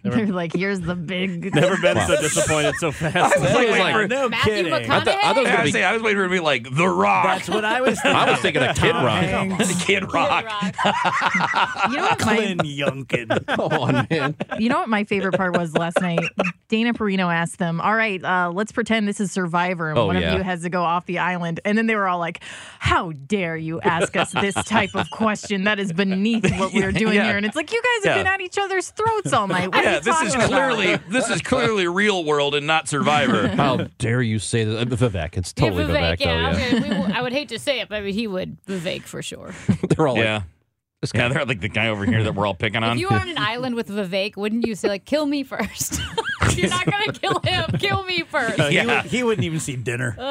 They're 0.05 0.27
like, 0.27 0.53
here's 0.55 0.81
the 0.81 0.95
big. 0.95 1.55
Never 1.55 1.77
been 1.77 1.97
so 2.07 2.21
disappointed 2.21 2.75
so 2.77 2.91
fast. 2.93 3.17
I 3.17 3.41
was 3.41 3.53
like, 3.55 3.69
like- 3.71 3.95
for- 3.95 4.09
no 4.09 4.29
Matthew 4.29 4.53
kidding. 4.55 4.73
McConaughey? 4.73 4.89
I 4.91 5.01
thought- 5.05 5.09
I 5.09 5.33
thought 5.35 5.37
was 5.37 5.47
I 5.49 5.55
was, 5.57 5.65
be- 5.65 5.71
saying, 5.73 5.85
I 5.85 5.93
was 5.93 6.03
waiting 6.03 6.19
for 6.19 6.25
it 6.25 6.29
to 6.29 6.33
be 6.35 6.41
like 6.41 6.75
The 6.75 6.89
Rock. 6.89 7.25
That's 7.25 7.49
what 7.49 7.65
I 7.65 7.81
was 7.81 8.01
thinking. 8.01 8.17
I 8.21 8.31
was 8.31 8.41
thinking 8.41 8.63
of 8.63 8.77
Kid 8.77 8.93
Rock. 8.95 9.23
Hanks, 9.25 9.85
Kid 9.85 10.13
Rock. 10.13 10.45
You 11.91 11.97
know 11.97 12.03
what 12.03 12.27
my 12.27 12.37
Youngkin. 12.65 13.47
Come 13.47 13.61
on, 13.61 14.07
man. 14.11 14.37
You 14.59 14.69
know 14.69 14.79
what 14.79 14.89
my 14.89 15.05
favorite 15.05 15.37
part 15.37 15.57
was 15.57 15.77
last 15.77 16.01
night? 16.01 16.21
Dana 16.69 16.95
Perino 16.95 17.33
asked 17.33 17.59
them, 17.59 17.81
All 17.81 17.95
right, 17.95 18.23
uh, 18.25 18.51
let's 18.53 18.73
pretend 18.73 19.09
this 19.09 19.21
is 19.21 19.31
Survivor 19.33 19.91
and 19.91 19.99
Oh, 19.99 20.07
one 20.07 20.17
yeah. 20.17 20.33
of 20.33 20.39
you 20.39 20.43
has 20.45 20.63
to 20.63 20.71
go 20.71 20.83
off 20.83 21.07
the 21.07 21.19
island. 21.19 21.61
And 21.65 21.77
then 21.77 21.87
they 21.87 21.97
were 21.97 22.09
all 22.09 22.19
like, 22.19 22.41
How 22.79 23.13
dare 23.13 23.57
you 23.57 23.81
ask 23.81 24.17
us 24.17 24.33
this 24.33 24.55
type 24.55 24.95
of 24.95 25.11
question? 25.11 25.65
That 25.65 25.79
is 25.79 25.93
beneath 25.93 26.51
what 26.59 26.73
we're 26.73 26.93
doing 26.93 27.15
Yeah. 27.15 27.25
here. 27.27 27.37
And 27.37 27.45
it's 27.45 27.57
like, 27.57 27.73
You 27.73 27.83
guys 27.83 28.05
have 28.09 28.17
Yeah. 28.17 28.23
been 28.23 28.33
at 28.33 28.41
each 28.41 28.59
other's 28.59 28.91
throats 28.91 29.33
all 29.33 29.47
night. 29.49 29.75
What 29.75 29.85
are 29.85 29.90
Yeah, 29.93 29.99
this 30.01 30.23
is 30.23 30.35
about?" 30.35 30.49
clearly 30.49 30.97
this 31.09 31.29
is 31.31 31.43
clearly 31.43 31.87
real 31.87 32.25
world 32.25 32.55
and 32.55 32.67
not 32.67 32.89
Survivor. 32.89 33.49
How 33.57 33.77
dare 33.99 34.23
you 34.23 34.39
say 34.39 34.65
that? 34.65 34.81
Uh, 34.81 34.85
Vivek. 34.85 35.37
It's 35.37 35.53
totally 35.53 35.85
yeah, 35.85 35.91
Vivek, 35.91 36.17
Vivek. 36.17 36.21
yeah, 36.21 36.53
though. 36.53 36.59
Yeah. 36.59 36.67
okay, 36.67 36.75
we 36.81 36.89
w- 36.89 37.15
I 37.15 37.23
would 37.23 37.33
hate 37.33 37.49
to 37.51 37.59
say 37.59 37.81
it, 37.81 37.89
but 37.89 37.97
I 37.97 38.01
mean, 38.01 38.15
he 38.15 38.27
would 38.27 38.63
Vivek 38.67 39.03
for 39.03 39.23
sure. 39.23 39.55
They're 39.89 40.07
all 40.09 40.15
like, 40.15 40.25
yeah. 40.25 40.43
This 41.01 41.13
guy. 41.13 41.29
they're 41.29 41.45
like 41.45 41.61
the 41.61 41.69
guy 41.69 41.89
over 41.89 42.05
here 42.05 42.23
that 42.25 42.35
we're 42.35 42.47
all 42.47 42.55
picking 42.55 42.83
on. 42.83 42.93
If 42.93 43.01
you 43.01 43.09
were 43.09 43.17
on 43.19 43.29
an 43.29 43.39
island 43.39 43.75
with 43.75 43.89
Vivek, 43.89 44.37
wouldn't 44.37 44.67
you 44.67 44.75
say 44.75 44.89
like, 44.89 45.05
"Kill 45.05 45.25
me 45.27 45.43
first? 45.43 46.01
If 46.43 46.57
You're 46.59 46.69
not 46.71 46.85
gonna 46.87 47.13
kill 47.13 47.41
him. 47.41 47.65
Kill 47.79 48.03
me 48.05 48.23
first. 48.23 48.59
Uh, 48.61 48.69
he, 48.69 48.77
Yeah. 48.77 49.03
would, 49.03 49.11
he 49.11 49.23
wouldn't 49.23 49.45
even 49.45 49.61
see 49.61 49.77
dinner. 49.77 50.15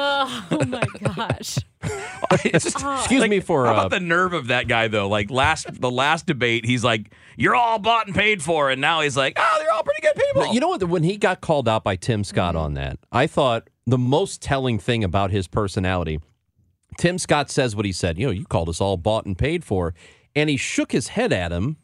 Oh 0.52 0.64
my 0.66 0.84
gosh. 1.02 1.58
It's 2.44 2.64
just- 2.72 2.76
Excuse 2.84 3.26
me 3.28 3.40
for. 3.40 3.64
How 3.66 3.72
Uh, 3.72 3.74
about 3.78 3.90
the 3.90 3.98
nerve 4.00 4.32
of 4.34 4.48
that 4.48 4.68
guy 4.68 4.86
though? 4.88 5.08
Like 5.08 5.30
last 5.30 5.80
the 5.80 5.90
last 5.90 6.26
debate, 6.26 6.64
he's 6.64 6.84
like, 6.84 7.12
"You're 7.36 7.56
all 7.56 7.78
bought 7.80 8.06
and 8.06 8.14
paid 8.14 8.40
for," 8.42 8.70
and 8.70 8.80
now 8.80 9.00
he's 9.00 9.16
like, 9.16 9.34
"Oh, 9.36 9.56
they're 9.58 9.72
all 9.72 9.82
pretty 9.82 10.02
good 10.02 10.14
people." 10.14 10.52
You 10.54 10.60
know 10.60 10.68
what? 10.68 10.84
When 10.84 11.02
he 11.02 11.16
got 11.16 11.40
called 11.40 11.68
out 11.68 11.82
by 11.82 11.96
Tim 11.96 12.22
Scott 12.22 12.54
on 12.54 12.74
that, 12.74 12.98
I 13.10 13.26
thought 13.26 13.68
the 13.86 13.98
most 13.98 14.40
telling 14.42 14.78
thing 14.78 15.02
about 15.02 15.32
his 15.32 15.48
personality. 15.48 16.20
Tim 16.98 17.18
Scott 17.18 17.50
says 17.50 17.74
what 17.74 17.84
he 17.86 17.92
said. 17.92 18.18
You 18.18 18.26
know, 18.26 18.32
you 18.32 18.44
called 18.44 18.68
us 18.68 18.80
all 18.80 18.96
bought 18.96 19.24
and 19.26 19.36
paid 19.36 19.64
for, 19.64 19.94
and 20.34 20.50
he 20.50 20.56
shook 20.56 20.92
his 20.92 21.08
head 21.08 21.32
at 21.32 21.52
him. 21.52 21.76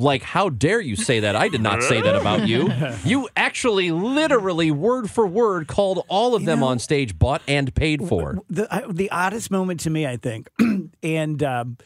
Like, 0.00 0.22
how 0.22 0.48
dare 0.48 0.80
you 0.80 0.94
say 0.94 1.20
that? 1.20 1.34
I 1.34 1.48
did 1.48 1.60
not 1.60 1.82
say 1.82 2.00
that 2.00 2.14
about 2.14 2.46
you. 2.46 2.72
You 3.04 3.28
actually, 3.36 3.90
literally, 3.90 4.70
word 4.70 5.10
for 5.10 5.26
word, 5.26 5.66
called 5.66 6.04
all 6.08 6.36
of 6.36 6.44
them 6.44 6.60
know- 6.60 6.66
on 6.68 6.78
stage 6.78 7.18
bought 7.18 7.42
and 7.48 7.74
paid 7.74 8.06
for. 8.06 8.38
the 8.48 8.84
the 8.88 9.10
oddest 9.10 9.50
moment 9.50 9.80
to 9.80 9.90
me, 9.90 10.06
I 10.06 10.16
think, 10.16 10.48
and 11.02 11.42
um, 11.42 11.78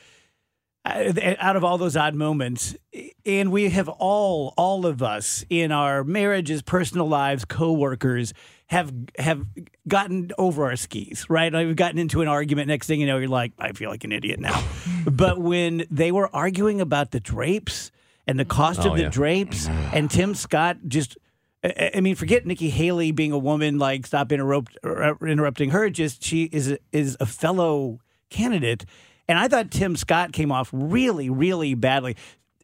out 0.84 1.56
of 1.56 1.64
all 1.64 1.78
those 1.78 1.96
odd 1.96 2.14
moments, 2.14 2.76
and 3.24 3.52
we 3.52 3.70
have 3.70 3.88
all 3.88 4.52
all 4.56 4.84
of 4.84 5.02
us 5.02 5.44
in 5.48 5.72
our 5.72 6.04
marriages, 6.04 6.60
personal 6.60 7.08
lives, 7.08 7.44
coworkers 7.44 8.34
have 8.72 8.92
have 9.18 9.44
gotten 9.86 10.30
over 10.38 10.64
our 10.64 10.76
skis, 10.76 11.28
right? 11.28 11.52
Like 11.52 11.66
we've 11.66 11.76
gotten 11.76 11.98
into 11.98 12.22
an 12.22 12.28
argument. 12.28 12.68
Next 12.68 12.86
thing 12.86 13.00
you 13.00 13.06
know, 13.06 13.18
you're 13.18 13.28
like, 13.28 13.52
I 13.58 13.72
feel 13.72 13.90
like 13.90 14.02
an 14.04 14.12
idiot 14.12 14.40
now. 14.40 14.64
but 15.10 15.38
when 15.38 15.84
they 15.90 16.10
were 16.10 16.34
arguing 16.34 16.80
about 16.80 17.10
the 17.10 17.20
drapes 17.20 17.92
and 18.26 18.38
the 18.38 18.44
cost 18.44 18.80
Oh, 18.80 18.90
of 18.90 18.96
the 18.96 19.02
yeah. 19.04 19.08
drapes, 19.10 19.68
and 19.92 20.10
Tim 20.10 20.34
Scott 20.34 20.78
just 20.88 21.16
I 21.64 22.00
mean, 22.00 22.16
forget 22.16 22.44
Nikki 22.44 22.70
Haley 22.70 23.12
being 23.12 23.30
a 23.30 23.38
woman. 23.38 23.78
Like, 23.78 24.04
stop 24.04 24.32
interrupt, 24.32 24.76
er, 24.84 25.16
interrupting 25.24 25.70
her. 25.70 25.90
Just 25.90 26.24
she 26.24 26.44
is 26.44 26.76
is 26.90 27.16
a 27.20 27.26
fellow 27.26 28.00
candidate, 28.30 28.84
and 29.28 29.38
I 29.38 29.46
thought 29.46 29.70
Tim 29.70 29.94
Scott 29.94 30.32
came 30.32 30.50
off 30.50 30.70
really, 30.72 31.30
really 31.30 31.74
badly. 31.74 32.16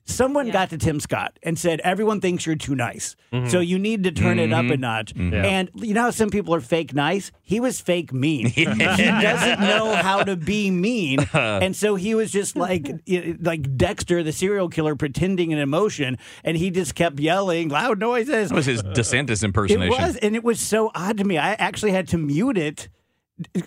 Someone 0.08 0.50
got 0.50 0.70
to 0.70 0.78
Tim 0.78 1.00
Scott 1.00 1.38
and 1.42 1.58
said, 1.58 1.80
"Everyone 1.80 2.20
thinks 2.20 2.46
you're 2.46 2.56
too 2.56 2.74
nice, 2.74 3.14
mm-hmm. 3.32 3.48
so 3.48 3.60
you 3.60 3.78
need 3.78 4.04
to 4.04 4.10
turn 4.10 4.38
it 4.38 4.52
up 4.52 4.64
mm-hmm. 4.64 4.72
a 4.72 4.76
notch." 4.78 5.14
Mm-hmm. 5.14 5.34
And 5.34 5.70
you 5.74 5.92
know 5.92 6.02
how 6.02 6.10
some 6.10 6.30
people 6.30 6.54
are 6.54 6.60
fake 6.60 6.94
nice. 6.94 7.30
He 7.42 7.60
was 7.60 7.80
fake 7.80 8.12
mean. 8.12 8.46
he 8.46 8.64
doesn't 8.64 9.60
know 9.60 9.94
how 9.94 10.22
to 10.22 10.34
be 10.34 10.70
mean, 10.70 11.20
uh-huh. 11.20 11.60
and 11.62 11.76
so 11.76 11.94
he 11.94 12.14
was 12.14 12.32
just 12.32 12.56
like 12.56 12.90
like 13.40 13.76
Dexter, 13.76 14.22
the 14.22 14.32
serial 14.32 14.68
killer, 14.68 14.96
pretending 14.96 15.52
an 15.52 15.58
emotion, 15.58 16.16
and 16.42 16.56
he 16.56 16.70
just 16.70 16.94
kept 16.94 17.20
yelling 17.20 17.68
loud 17.68 17.98
noises. 17.98 18.48
that 18.48 18.54
was 18.54 18.66
his 18.66 18.82
DeSantis 18.82 19.42
It 19.42 19.44
impersonation. 19.44 20.02
was, 20.02 20.16
and 20.16 20.34
it 20.34 20.42
was 20.42 20.58
so 20.58 20.90
odd 20.94 21.18
to 21.18 21.24
me. 21.24 21.36
I 21.36 21.52
actually 21.52 21.92
had 21.92 22.08
to 22.08 22.18
mute 22.18 22.56
it 22.56 22.88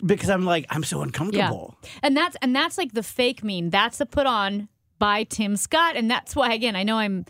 because 0.05 0.29
I'm 0.29 0.45
like, 0.45 0.65
I'm 0.69 0.83
so 0.83 1.01
uncomfortable. 1.01 1.77
And 2.01 2.17
that's 2.17 2.35
and 2.41 2.55
that's 2.55 2.77
like 2.77 2.93
the 2.93 3.03
fake 3.03 3.43
mean. 3.43 3.69
That's 3.69 3.97
the 3.97 4.05
put 4.05 4.25
on 4.25 4.69
by 5.01 5.23
Tim 5.23 5.57
Scott, 5.57 5.95
and 5.95 6.11
that's 6.11 6.35
why 6.35 6.53
again 6.53 6.75
I 6.75 6.83
know 6.83 6.97
I'm 6.97 7.25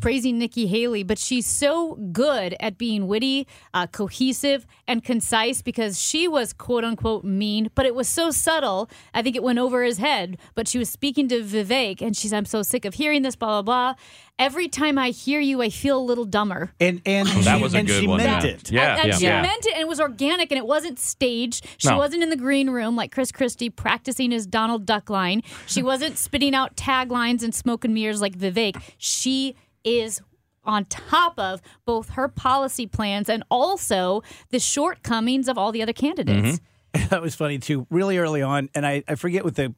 praising 0.00 0.38
Nikki 0.38 0.66
Haley, 0.66 1.02
but 1.02 1.18
she's 1.18 1.46
so 1.46 1.94
good 2.12 2.54
at 2.60 2.78
being 2.78 3.06
witty, 3.06 3.46
uh, 3.72 3.86
cohesive, 3.86 4.66
and 4.86 5.02
concise 5.02 5.62
because 5.62 6.00
she 6.00 6.28
was 6.28 6.52
quote 6.52 6.84
unquote 6.84 7.24
mean, 7.24 7.70
but 7.74 7.86
it 7.86 7.94
was 7.94 8.08
so 8.08 8.30
subtle. 8.30 8.88
I 9.12 9.22
think 9.22 9.36
it 9.36 9.42
went 9.42 9.58
over 9.58 9.82
his 9.84 9.98
head. 9.98 10.38
But 10.54 10.68
she 10.68 10.78
was 10.78 10.90
speaking 10.90 11.28
to 11.28 11.42
Vivek, 11.42 12.00
and 12.00 12.16
she's, 12.16 12.32
"I'm 12.32 12.44
so 12.44 12.62
sick 12.62 12.84
of 12.84 12.94
hearing 12.94 13.22
this." 13.22 13.36
Blah 13.36 13.62
blah 13.62 13.92
blah. 13.92 13.94
Every 14.36 14.66
time 14.66 14.98
I 14.98 15.10
hear 15.10 15.38
you, 15.38 15.62
I 15.62 15.70
feel 15.70 15.96
a 15.96 16.02
little 16.02 16.24
dumber. 16.24 16.72
And 16.80 17.00
and 17.06 17.28
that 17.28 17.56
she, 17.58 17.62
was 17.62 17.72
a 17.74 17.78
and 17.78 17.86
good 17.86 18.00
she 18.00 18.06
one. 18.08 18.16
meant 18.18 18.44
yeah. 18.44 18.50
it. 18.50 18.70
Yeah, 18.70 18.96
and, 18.96 19.10
and 19.10 19.18
she 19.20 19.26
yeah. 19.26 19.42
meant 19.42 19.64
it, 19.64 19.74
and 19.74 19.82
it 19.82 19.88
was 19.88 20.00
organic, 20.00 20.50
and 20.50 20.58
it 20.58 20.66
wasn't 20.66 20.98
staged. 20.98 21.64
She 21.78 21.88
No. 21.88 21.98
wasn't 21.98 22.24
in 22.24 22.30
the 22.30 22.36
green 22.36 22.68
room 22.70 22.96
like 22.96 23.12
Chris 23.12 23.30
Christie 23.30 23.70
practicing 23.70 24.32
his 24.32 24.44
Donald 24.46 24.86
Duck 24.86 25.08
line. 25.08 25.42
She 25.66 25.82
wasn't 25.84 26.18
spitting 26.18 26.52
out 26.54 26.76
taglines 26.76 27.42
and 27.44 27.54
smoke 27.54 27.84
and 27.84 27.94
mirrors 27.94 28.20
like 28.20 28.36
Vivek. 28.36 28.80
She 28.98 29.54
is 29.84 30.20
on 30.64 30.84
top 30.86 31.38
of 31.38 31.60
both 31.84 32.10
her 32.10 32.26
policy 32.26 32.86
plans 32.86 33.28
and 33.28 33.44
also 33.50 34.22
the 34.50 34.58
shortcomings 34.58 35.46
of 35.48 35.58
all 35.58 35.70
the 35.72 35.82
other 35.82 35.92
candidates. 35.92 36.58
Mm-hmm. 36.94 37.08
that 37.10 37.20
was 37.22 37.34
funny 37.34 37.58
too. 37.58 37.86
Really 37.90 38.18
early 38.18 38.40
on, 38.42 38.70
and 38.74 38.86
I, 38.86 39.02
I 39.06 39.14
forget 39.16 39.44
what 39.44 39.56
the 39.56 39.74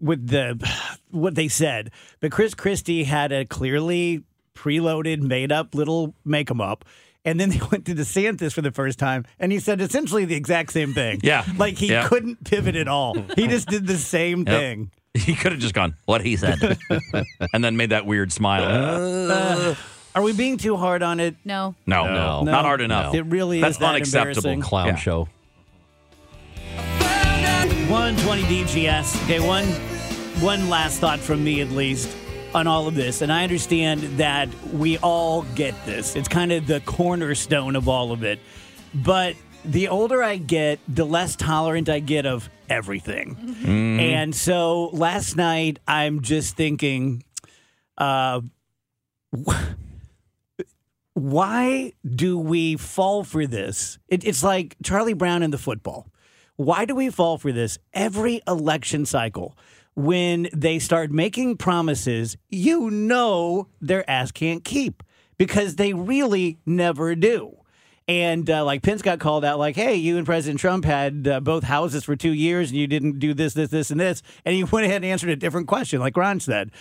with 0.00 0.26
the 0.28 0.58
what 1.10 1.34
they 1.34 1.48
said, 1.48 1.90
but 2.20 2.32
Chris 2.32 2.54
Christie 2.54 3.04
had 3.04 3.32
a 3.32 3.44
clearly 3.44 4.24
preloaded, 4.54 5.20
made 5.20 5.52
up 5.52 5.74
little 5.74 6.14
make 6.24 6.50
'em 6.50 6.60
up. 6.60 6.84
And 7.22 7.38
then 7.38 7.50
they 7.50 7.60
went 7.70 7.84
to 7.84 7.94
DeSantis 7.94 8.52
for 8.54 8.62
the 8.62 8.70
first 8.72 8.98
time, 8.98 9.26
and 9.38 9.52
he 9.52 9.58
said 9.58 9.80
essentially 9.82 10.24
the 10.24 10.34
exact 10.36 10.72
same 10.72 10.94
thing. 10.94 11.20
Yeah. 11.24 11.44
like 11.58 11.76
he 11.76 11.88
Yeah. 11.88 12.08
couldn't 12.08 12.44
pivot 12.44 12.76
at 12.76 12.88
all. 12.88 13.14
He 13.36 13.46
just 13.46 13.68
did 13.68 13.86
the 13.86 13.98
same 13.98 14.38
Yep. 14.38 14.46
thing. 14.46 14.90
He 15.18 15.34
could 15.34 15.52
have 15.52 15.60
just 15.60 15.74
gone, 15.74 15.96
what 16.06 16.20
he 16.24 16.36
said, 16.36 16.78
and 17.52 17.64
then 17.64 17.76
made 17.76 17.90
that 17.90 18.06
weird 18.06 18.30
smile. 18.32 18.62
Uh, 19.30 19.74
are 20.14 20.22
we 20.22 20.32
being 20.32 20.56
too 20.56 20.76
hard 20.76 21.02
on 21.02 21.18
it? 21.20 21.34
No. 21.44 21.74
no, 21.86 22.04
No. 22.06 22.42
not 22.44 22.64
hard 22.64 22.80
enough. 22.80 23.12
It 23.14 23.22
really 23.22 23.60
That's 23.60 23.74
is 23.74 23.78
that 23.80 23.94
unacceptable. 23.94 24.50
embarrassing. 24.50 24.60
Clown 24.62 24.86
Yeah. 24.88 24.96
show. 24.96 25.28
120 27.88 28.42
DGS. 28.44 29.22
Okay, 29.24 29.40
one 29.40 29.64
one 30.40 30.68
last 30.70 31.00
thought 31.00 31.18
from 31.18 31.42
me 31.42 31.60
at 31.60 31.70
least 31.70 32.16
on 32.54 32.66
all 32.66 32.86
of 32.88 32.94
this. 32.94 33.20
And 33.20 33.32
I 33.32 33.42
understand 33.42 34.00
that 34.18 34.48
we 34.72 34.96
all 34.98 35.42
get 35.54 35.74
this. 35.86 36.14
It's 36.16 36.28
kind 36.28 36.52
of 36.52 36.66
the 36.66 36.80
cornerstone 36.80 37.74
of 37.76 37.88
all 37.88 38.12
of 38.12 38.22
it. 38.22 38.38
But 38.94 39.34
the 39.64 39.88
older 39.88 40.22
I 40.22 40.36
get, 40.36 40.78
the 40.88 41.04
less 41.04 41.36
tolerant 41.36 41.88
I 41.88 42.00
get 42.00 42.26
of 42.26 42.48
everything. 42.68 43.36
And 44.00 44.34
so 44.34 44.90
last 44.92 45.36
night 45.36 45.78
I'm 45.86 46.22
just 46.22 46.56
thinking 46.56 47.24
uh 47.98 48.40
why 51.14 51.92
do 52.08 52.38
we 52.38 52.76
fall 52.76 53.24
for 53.24 53.46
this? 53.46 53.98
It, 54.08 54.24
it's 54.24 54.42
like 54.42 54.76
Charlie 54.82 55.12
Brown 55.14 55.42
in 55.42 55.50
the 55.50 55.58
football. 55.58 56.06
Why 56.56 56.84
do 56.84 56.94
we 56.94 57.10
fall 57.10 57.38
for 57.38 57.52
this 57.52 57.78
every 57.92 58.40
election 58.46 59.04
cycle? 59.06 59.56
When 59.96 60.48
they 60.54 60.78
start 60.78 61.10
making 61.10 61.56
promises, 61.56 62.36
you 62.48 62.90
know 62.90 63.68
their 63.80 64.08
ass 64.08 64.30
can't 64.30 64.64
keep 64.64 65.02
because 65.36 65.76
they 65.76 65.92
really 65.92 66.58
never 66.64 67.14
do. 67.14 67.56
And 68.10 68.50
uh, 68.50 68.64
like 68.64 68.82
Pence 68.82 69.02
got 69.02 69.20
called 69.20 69.44
out, 69.44 69.60
like, 69.60 69.76
"Hey, 69.76 69.94
you 69.94 70.16
and 70.16 70.26
President 70.26 70.58
Trump 70.58 70.84
had 70.84 71.28
uh, 71.28 71.38
both 71.38 71.62
houses 71.62 72.02
for 72.02 72.16
two 72.16 72.32
years, 72.32 72.70
and 72.70 72.76
you 72.76 72.88
didn't 72.88 73.20
do 73.20 73.34
this, 73.34 73.54
this, 73.54 73.70
this, 73.70 73.92
and 73.92 74.00
this." 74.00 74.24
And 74.44 74.52
he 74.52 74.64
went 74.72 74.84
ahead 74.84 74.96
and 74.96 75.04
answered 75.04 75.30
a 75.30 75.36
different 75.36 75.68
question, 75.68 76.00
like 76.00 76.16
Ron 76.16 76.40
said. 76.40 76.72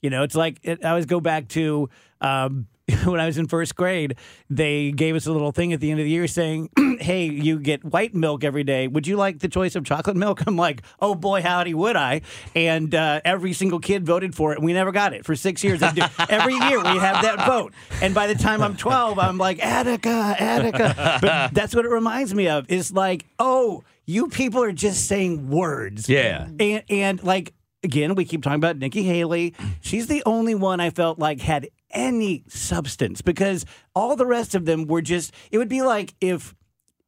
You 0.00 0.08
know, 0.08 0.22
it's 0.22 0.34
like 0.34 0.58
it, 0.62 0.82
I 0.82 0.88
always 0.88 1.04
go 1.04 1.20
back 1.20 1.46
to 1.48 1.90
um, 2.22 2.68
when 3.04 3.20
I 3.20 3.26
was 3.26 3.38
in 3.38 3.46
first 3.48 3.76
grade. 3.76 4.16
They 4.48 4.92
gave 4.92 5.14
us 5.14 5.26
a 5.26 5.32
little 5.32 5.52
thing 5.52 5.72
at 5.72 5.80
the 5.80 5.90
end 5.90 6.00
of 6.00 6.04
the 6.04 6.10
year 6.10 6.26
saying, 6.26 6.70
"Hey, 7.00 7.24
you 7.24 7.58
get 7.58 7.84
white 7.84 8.14
milk 8.14 8.44
every 8.44 8.64
day. 8.64 8.88
Would 8.88 9.06
you 9.06 9.16
like 9.16 9.40
the 9.40 9.48
choice 9.48 9.74
of 9.76 9.84
chocolate 9.84 10.16
milk?" 10.16 10.42
I'm 10.46 10.56
like, 10.56 10.82
"Oh 11.00 11.14
boy, 11.14 11.42
howdy, 11.42 11.74
would 11.74 11.96
I!" 11.96 12.22
And 12.54 12.94
uh, 12.94 13.20
every 13.24 13.52
single 13.52 13.78
kid 13.78 14.06
voted 14.06 14.34
for 14.34 14.52
it. 14.52 14.58
and 14.58 14.64
We 14.64 14.72
never 14.72 14.92
got 14.92 15.12
it 15.12 15.24
for 15.24 15.34
six 15.36 15.62
years. 15.62 15.82
Every 16.28 16.54
year 16.54 16.78
we 16.78 16.98
have 16.98 17.22
that 17.22 17.46
vote, 17.46 17.72
and 18.02 18.14
by 18.14 18.26
the 18.26 18.34
time 18.34 18.62
I'm 18.62 18.76
12, 18.76 19.18
I'm 19.18 19.38
like, 19.38 19.64
"Attica, 19.64 20.36
Attica." 20.38 21.18
But 21.20 21.54
that's 21.54 21.74
what 21.74 21.84
it 21.84 21.90
reminds 21.90 22.34
me 22.34 22.48
of. 22.48 22.70
Is 22.70 22.92
like, 22.92 23.26
oh, 23.38 23.84
you 24.06 24.28
people 24.28 24.62
are 24.62 24.72
just 24.72 25.06
saying 25.06 25.50
words. 25.50 26.08
Yeah. 26.08 26.48
And 26.58 26.82
and 26.88 27.22
like 27.22 27.52
again, 27.82 28.14
we 28.14 28.24
keep 28.24 28.42
talking 28.42 28.56
about 28.56 28.76
Nikki 28.78 29.02
Haley. 29.02 29.54
She's 29.80 30.06
the 30.06 30.22
only 30.26 30.54
one 30.54 30.80
I 30.80 30.90
felt 30.90 31.18
like 31.18 31.40
had 31.40 31.68
any 31.90 32.44
substance 32.48 33.22
because 33.22 33.64
all 33.94 34.16
the 34.16 34.26
rest 34.26 34.54
of 34.54 34.64
them 34.64 34.86
were 34.86 35.02
just. 35.02 35.32
It 35.50 35.58
would 35.58 35.68
be 35.68 35.82
like 35.82 36.14
if 36.20 36.54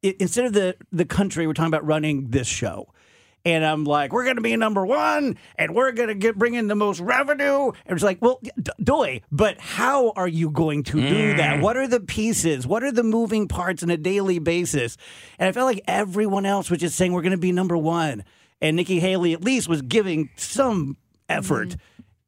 i 0.03 0.15
instead 0.19 0.45
of 0.45 0.53
the 0.53 0.75
the 0.91 1.05
country, 1.05 1.47
we're 1.47 1.53
talking 1.53 1.67
about 1.67 1.85
running 1.85 2.29
this 2.29 2.47
show. 2.47 2.87
And 3.43 3.65
I'm 3.65 3.85
like, 3.85 4.13
we're 4.13 4.23
going 4.23 4.35
to 4.35 4.41
be 4.41 4.55
number 4.55 4.85
one, 4.85 5.35
and 5.55 5.73
we're 5.73 5.91
going 5.93 6.09
to 6.09 6.15
get 6.15 6.37
bring 6.37 6.53
in 6.53 6.67
the 6.67 6.75
most 6.75 6.99
revenue. 6.99 7.71
And 7.85 7.95
it's 7.95 8.03
like, 8.03 8.19
well, 8.21 8.39
d- 8.41 8.71
doy, 8.83 9.21
but 9.31 9.59
how 9.59 10.11
are 10.11 10.27
you 10.27 10.51
going 10.51 10.83
to 10.83 11.01
do 11.01 11.35
that? 11.37 11.57
Mm. 11.57 11.61
What 11.61 11.75
are 11.75 11.87
the 11.87 11.99
pieces? 11.99 12.67
What 12.67 12.83
are 12.83 12.91
the 12.91 13.03
moving 13.03 13.47
parts 13.47 13.81
on 13.81 13.89
a 13.89 13.97
daily 13.97 14.37
basis? 14.37 14.95
And 15.39 15.49
I 15.49 15.51
felt 15.53 15.65
like 15.65 15.81
everyone 15.87 16.45
else 16.45 16.69
was 16.69 16.79
just 16.79 16.95
saying 16.95 17.13
we're 17.13 17.23
going 17.23 17.31
to 17.31 17.37
be 17.37 17.51
number 17.51 17.77
one, 17.77 18.23
and 18.61 18.75
Nikki 18.75 18.99
Haley 18.99 19.33
at 19.33 19.43
least 19.43 19.67
was 19.67 19.81
giving 19.81 20.29
some 20.35 20.97
effort 21.27 21.69
mm. 21.69 21.79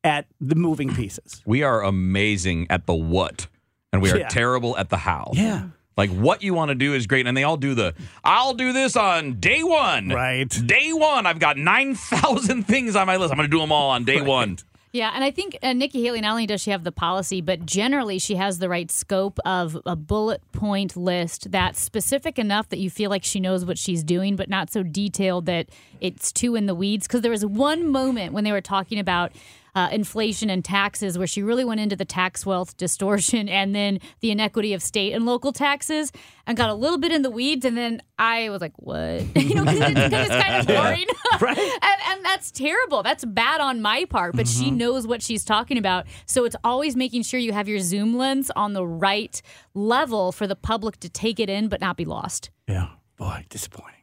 At 0.03 0.25
the 0.41 0.55
moving 0.55 0.93
pieces. 0.93 1.41
We 1.45 1.63
are 1.63 1.81
amazing 1.83 2.67
at 2.69 2.85
the 2.85 2.93
what, 2.93 3.47
and 3.91 4.01
we 4.01 4.11
are 4.11 4.17
Yeah. 4.19 4.27
terrible 4.27 4.77
at 4.77 4.89
the 4.89 4.97
how. 4.97 5.31
Yeah. 5.33 5.67
Like 5.95 6.09
what 6.09 6.41
you 6.41 6.53
want 6.55 6.69
to 6.69 6.75
do 6.75 6.93
is 6.95 7.05
great, 7.07 7.27
and 7.27 7.37
they 7.37 7.43
all 7.43 7.57
do 7.57 7.75
the. 7.75 7.93
I'll 8.23 8.55
do 8.55 8.73
this 8.73 8.95
on 8.97 9.39
day 9.39 9.61
one. 9.63 10.09
Right. 10.09 10.49
Day 10.49 10.91
one, 10.91 11.25
I've 11.27 11.39
got 11.39 11.57
nine 11.57 11.93
thousand 11.95 12.63
things 12.67 12.95
on 12.95 13.05
my 13.07 13.17
list. 13.17 13.31
I'm 13.31 13.37
going 13.37 13.49
to 13.49 13.55
do 13.55 13.59
them 13.61 13.71
all 13.71 13.91
on 13.91 14.03
day 14.03 14.21
one. 14.21 14.57
Yeah, 14.91 15.11
and 15.15 15.23
I 15.23 15.31
think 15.31 15.57
uh, 15.63 15.73
Nikki 15.73 16.03
Haley 16.03 16.21
not 16.21 16.31
only 16.31 16.45
does 16.45 16.61
she 16.61 16.69
have 16.69 16.83
the 16.83 16.91
policy, 16.91 17.41
but 17.41 17.65
generally 17.65 18.19
she 18.19 18.35
has 18.35 18.59
the 18.59 18.69
right 18.69 18.91
scope 18.91 19.39
of 19.43 19.75
a 19.87 19.95
bullet 19.95 20.41
point 20.51 20.95
list 20.95 21.49
that's 21.51 21.79
specific 21.81 22.37
enough 22.37 22.69
that 22.69 22.77
you 22.77 22.91
feel 22.91 23.09
like 23.09 23.23
she 23.23 23.39
knows 23.39 23.65
what 23.65 23.79
she's 23.79 24.03
doing, 24.03 24.35
but 24.35 24.49
not 24.49 24.71
so 24.71 24.83
detailed 24.83 25.47
that 25.47 25.69
it's 25.99 26.31
too 26.31 26.53
in 26.55 26.67
the 26.67 26.75
weeds. 26.75 27.07
Because 27.07 27.21
there 27.21 27.31
was 27.31 27.43
one 27.43 27.87
moment 27.91 28.33
when 28.33 28.43
they 28.43 28.51
were 28.51 28.61
talking 28.61 28.99
about 28.99 29.31
uh, 29.75 29.89
inflation 29.91 30.49
and 30.49 30.63
taxes 30.63 31.17
where 31.17 31.27
she 31.27 31.41
really 31.41 31.65
went 31.65 31.79
into 31.79 31.95
the 31.95 32.05
tax 32.05 32.45
wealth 32.45 32.77
distortion 32.83 33.49
and 33.49 33.75
then 33.75 33.99
the 34.21 34.31
inequity 34.31 34.73
of 34.73 34.81
state 34.81 35.13
and 35.13 35.25
local 35.25 35.51
taxes 35.51 36.11
and 36.45 36.57
got 36.57 36.69
a 36.69 36.73
little 36.73 36.97
bit 36.97 37.11
in 37.11 37.21
the 37.21 37.29
weeds. 37.29 37.65
And 37.65 37.77
then 37.77 38.01
I 38.17 38.49
was 38.49 38.61
like, 38.61 38.73
what? 38.77 39.21
you 39.35 39.55
know, 39.55 39.65
because 39.65 39.93
it's, 39.95 40.29
kind 40.29 40.55
of 40.55 40.67
boring. 40.67 41.05
Right. 41.39 41.57
and, 41.57 42.01
and 42.09 42.25
that's 42.25 42.51
terrible. 42.51 43.03
That's 43.03 43.25
bad 43.25 43.61
on 43.61 43.81
my 43.81 44.05
part, 44.05 44.35
but 44.35 44.47
she 44.47 44.71
knows 44.71 45.07
what 45.07 45.21
she's 45.21 45.43
talking 45.43 45.77
about. 45.77 46.05
So 46.25 46.45
it's 46.45 46.55
always 46.63 46.95
making 46.95 47.23
sure 47.23 47.39
you 47.39 47.53
have 47.53 47.67
your 47.67 47.79
zoom 47.79 48.17
lens 48.17 48.51
on 48.55 48.73
the 48.73 48.85
right 48.85 49.41
level 49.73 50.31
for 50.31 50.47
the 50.47 50.55
public 50.55 50.99
to 50.99 51.09
take 51.09 51.39
it 51.39 51.49
in 51.49 51.67
but 51.67 51.81
not 51.81 51.97
be 51.97 52.05
lost. 52.05 52.49
Yeah. 52.67 52.89
Boy, 53.17 53.45
disappointing. 53.49 53.93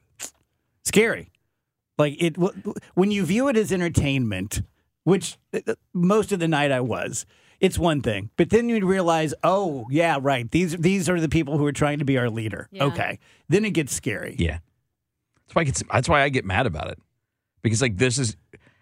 Scary. 0.84 1.30
Like 1.98 2.16
it 2.18 2.36
when 2.94 3.10
you 3.10 3.26
view 3.26 3.48
it 3.48 3.56
as 3.56 3.70
entertainment, 3.70 4.62
which 5.04 5.38
uh, 5.54 5.74
most 5.92 6.32
of 6.32 6.38
the 6.40 6.48
night 6.48 6.70
I 6.72 6.80
was. 6.80 7.26
It's 7.60 7.78
one 7.78 8.00
thing, 8.00 8.30
but 8.36 8.48
then 8.48 8.70
you 8.70 8.86
realize, 8.86 9.34
oh 9.44 9.86
yeah, 9.90 10.18
right. 10.20 10.50
These 10.50 10.78
these 10.78 11.10
are 11.10 11.20
the 11.20 11.28
people 11.28 11.58
who 11.58 11.66
are 11.66 11.72
trying 11.72 11.98
to 11.98 12.06
be 12.06 12.16
our 12.16 12.30
leader. 12.30 12.68
Yeah. 12.70 12.84
Okay, 12.84 13.18
then 13.50 13.66
it 13.66 13.72
gets 13.72 13.92
scary. 13.92 14.34
Yeah. 14.38 14.60
That's 15.46 15.54
why 15.54 15.60
I 15.60 15.64
get, 15.64 15.82
that's 15.92 16.08
why 16.08 16.22
I 16.22 16.28
get 16.30 16.44
mad 16.46 16.66
about 16.66 16.88
it. 16.88 16.98
Because 17.60 17.82
like 17.82 17.98
this 17.98 18.16
is 18.16 18.36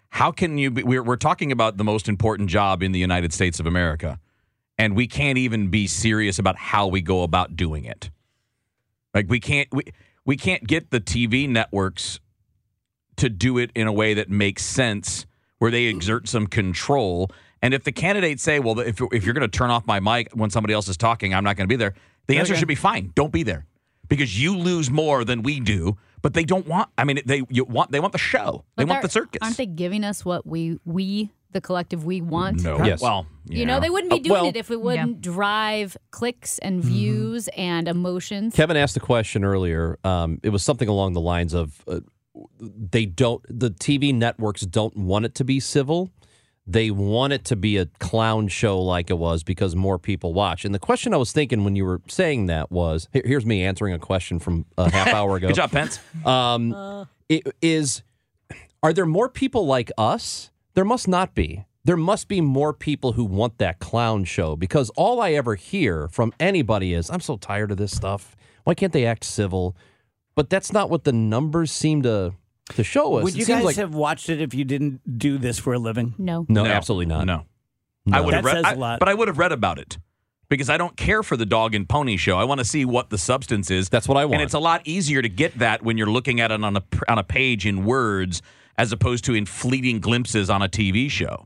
how 0.07 0.31
can 0.31 0.57
you 0.57 0.71
be 0.71 0.83
we're 0.83 1.03
we're 1.03 1.17
talking 1.17 1.51
about 1.51 1.75
the 1.75 1.83
most 1.83 2.07
important 2.07 2.49
job 2.49 2.81
in 2.81 2.93
the 2.93 2.99
United 2.99 3.33
States 3.33 3.59
of 3.59 3.65
America 3.65 4.17
and 4.79 4.95
we 4.95 5.07
can't 5.07 5.37
even 5.37 5.67
be 5.67 5.85
serious 5.85 6.39
about 6.39 6.55
how 6.57 6.87
we 6.87 7.01
go 7.01 7.23
about 7.23 7.57
doing 7.57 7.83
it. 7.83 8.09
Like 9.13 9.25
we 9.29 9.39
can't 9.39 9.67
we, 9.73 9.83
we 10.25 10.37
can't 10.37 10.65
get 10.65 10.89
the 10.89 11.01
TV 11.01 11.49
networks 11.49 12.19
to 13.17 13.29
do 13.29 13.57
it 13.57 13.71
in 13.75 13.87
a 13.87 13.91
way 13.91 14.13
that 14.13 14.29
makes 14.29 14.63
sense 14.63 15.25
where 15.59 15.71
they 15.71 15.85
exert 15.85 16.27
some 16.27 16.47
control. 16.47 17.29
And 17.61 17.73
if 17.73 17.83
the 17.83 17.91
candidates 17.91 18.41
say, 18.43 18.59
"Well, 18.59 18.79
if 18.79 18.99
if 19.11 19.23
you're 19.25 19.33
going 19.33 19.49
to 19.49 19.57
turn 19.57 19.69
off 19.69 19.85
my 19.85 19.99
mic 19.99 20.29
when 20.33 20.49
somebody 20.49 20.73
else 20.73 20.87
is 20.87 20.97
talking, 20.97 21.33
I'm 21.33 21.43
not 21.43 21.55
going 21.57 21.67
to 21.67 21.71
be 21.71 21.75
there," 21.77 21.93
the 22.27 22.37
answer 22.37 22.53
Okay. 22.53 22.59
should 22.59 22.67
be 22.67 22.75
fine. 22.75 23.11
Don't 23.15 23.31
be 23.31 23.43
there 23.43 23.65
because 24.07 24.41
you 24.41 24.57
lose 24.57 24.89
more 24.89 25.23
than 25.23 25.43
we 25.43 25.59
do. 25.59 25.97
But 26.21 26.33
they 26.33 26.43
don't 26.43 26.67
want. 26.67 26.89
I 26.97 27.05
mean, 27.05 27.21
they 27.25 27.43
you 27.49 27.63
want 27.63 27.91
they 27.91 27.99
want 28.01 28.11
the 28.13 28.17
show. 28.19 28.65
They 28.75 28.83
But 28.83 28.89
want 28.89 29.01
they're- 29.01 29.07
the 29.07 29.11
circus. 29.11 29.39
Aren't 29.41 29.55
they 29.57 29.65
giving 29.65 30.03
us 30.03 30.25
what 30.25 30.45
we 30.45 30.79
we 30.85 31.31
the 31.51 31.61
collective 31.61 32.03
we 32.05 32.19
want? 32.21 32.61
No. 32.61 32.83
Yes. 32.83 33.01
Well, 33.01 33.25
You 33.47 33.65
know, 33.65 33.79
they 33.79 33.89
wouldn't 33.89 34.11
be 34.11 34.19
Uh, 34.19 34.23
doing 34.23 34.31
well- 34.41 34.45
it 34.49 34.55
if 34.57 34.69
it 34.69 34.79
wouldn't 34.81 35.21
drive 35.21 35.97
clicks 36.11 36.59
and 36.59 36.83
views 36.83 37.47
and 37.57 37.87
emotions. 37.87 38.53
Kevin 38.53 38.77
asked 38.77 38.93
the 38.93 38.99
question 38.99 39.43
earlier. 39.45 39.97
Um, 40.03 40.39
it 40.43 40.49
was 40.49 40.61
something 40.61 40.87
along 40.89 41.13
the 41.13 41.21
lines 41.21 41.53
of 41.53 41.81
uh, 41.87 42.01
they 42.59 43.05
don't, 43.05 43.43
the 43.49 43.69
TV 43.71 44.13
networks 44.13 44.61
don't 44.61 44.95
want 44.95 45.25
it 45.25 45.35
to 45.35 45.43
be 45.43 45.59
civil. 45.59 46.11
They 46.67 46.91
want 46.91 47.33
it 47.33 47.45
to 47.45 47.55
be 47.55 47.77
a 47.77 47.87
clown 47.87 48.47
show 48.47 48.79
like 48.79 49.09
it 49.09 49.17
was 49.17 49.43
because 49.43 49.75
more 49.75 49.97
people 49.97 50.33
watch. 50.33 50.65
And 50.65 50.75
the 50.75 50.79
question 50.79 51.13
I 51.13 51.17
was 51.17 51.31
thinking 51.31 51.63
when 51.63 51.75
you 51.75 51.83
were 51.83 52.01
saying 52.07 52.45
that 52.45 52.71
was 52.71 53.07
here- 53.11 53.23
here's 53.25 53.45
me 53.45 53.63
answering 53.63 53.93
a 53.93 53.99
question 53.99 54.37
from 54.37 54.65
a 54.77 54.91
half 54.91 55.07
hour 55.13 55.35
ago. 55.37 55.47
Good 55.47 55.55
job, 55.55 55.71
Pence. 55.71 55.99
Um, 56.25 57.07
it 57.27 57.43
is 57.61 58.03
are 58.83 58.93
there 58.93 59.05
more 59.05 59.29
people 59.29 59.65
like 59.65 59.91
us? 59.97 60.51
There 60.75 60.85
must 60.85 61.07
not 61.07 61.33
be. 61.35 61.65
There 61.85 61.97
must 61.97 62.27
be 62.27 62.39
more 62.39 62.71
people 62.73 63.13
who 63.13 63.23
want 63.25 63.57
that 63.57 63.79
clown 63.79 64.23
show 64.25 64.55
because 64.55 64.89
all 64.91 65.19
I 65.21 65.31
ever 65.31 65.55
hear 65.55 66.07
from 66.09 66.33
anybody 66.39 66.93
is, 66.93 67.09
I'm 67.09 67.19
so 67.19 67.35
tired 67.37 67.71
of 67.71 67.77
this 67.77 67.95
stuff. 67.95 68.35
Why 68.63 68.75
can't 68.75 68.93
they 68.93 69.05
act 69.05 69.23
civil? 69.23 69.75
But 70.39 70.49
that's 70.49 70.71
not 70.71 70.89
what 70.89 71.03
the 71.03 71.11
numbers 71.11 71.69
seem 71.69 72.01
to 72.03 72.33
to 72.75 72.83
show 72.85 73.15
us. 73.15 73.25
Would 73.25 73.33
It 73.35 73.39
you 73.39 73.45
guys 73.45 73.65
like, 73.65 73.75
have 73.75 73.93
watched 73.93 74.29
it 74.29 74.39
if 74.39 74.53
you 74.53 74.63
didn't 74.63 75.01
do 75.19 75.37
this 75.37 75.59
for 75.59 75.73
a 75.73 75.79
living? 75.79 76.15
no. 76.17 76.45
no, 76.47 76.65
absolutely 76.65 77.07
not. 77.07 77.25
No. 77.25 77.43
I 78.09 78.21
would 78.21 78.33
have 78.33 78.45
read, 78.45 78.53
says 78.55 78.63
I- 78.65 78.73
a 78.73 78.77
lot. 78.77 78.99
but 78.99 79.09
I 79.09 79.13
would 79.15 79.27
have 79.27 79.37
read 79.37 79.51
about 79.51 79.79
it 79.79 79.97
because 80.47 80.69
I 80.69 80.77
don't 80.77 80.95
care 80.95 81.23
for 81.23 81.35
the 81.35 81.45
dog 81.45 81.75
and 81.75 81.89
pony 81.89 82.15
show. 82.15 82.37
I 82.37 82.45
want 82.45 82.59
to 82.59 82.63
see 82.65 82.85
what 82.85 83.09
the 83.09 83.17
substance 83.17 83.69
is. 83.69 83.89
That's 83.89 84.07
what 84.07 84.15
I 84.17 84.23
want. 84.23 84.35
And 84.35 84.41
it's 84.43 84.53
a 84.53 84.59
lot 84.59 84.81
easier 84.85 85.21
to 85.21 85.27
get 85.27 85.59
that 85.59 85.83
when 85.83 85.97
you're 85.97 86.07
looking 86.09 86.39
at 86.39 86.51
it 86.51 86.63
on 86.63 86.77
a 86.77 86.83
on 87.09 87.17
a 87.19 87.23
page 87.25 87.65
in 87.65 87.83
words 87.83 88.41
as 88.77 88.93
opposed 88.93 89.25
to 89.25 89.33
in 89.33 89.45
fleeting 89.45 89.99
glimpses 89.99 90.49
on 90.49 90.61
a 90.61 90.69
TV 90.69 91.11
show. 91.11 91.45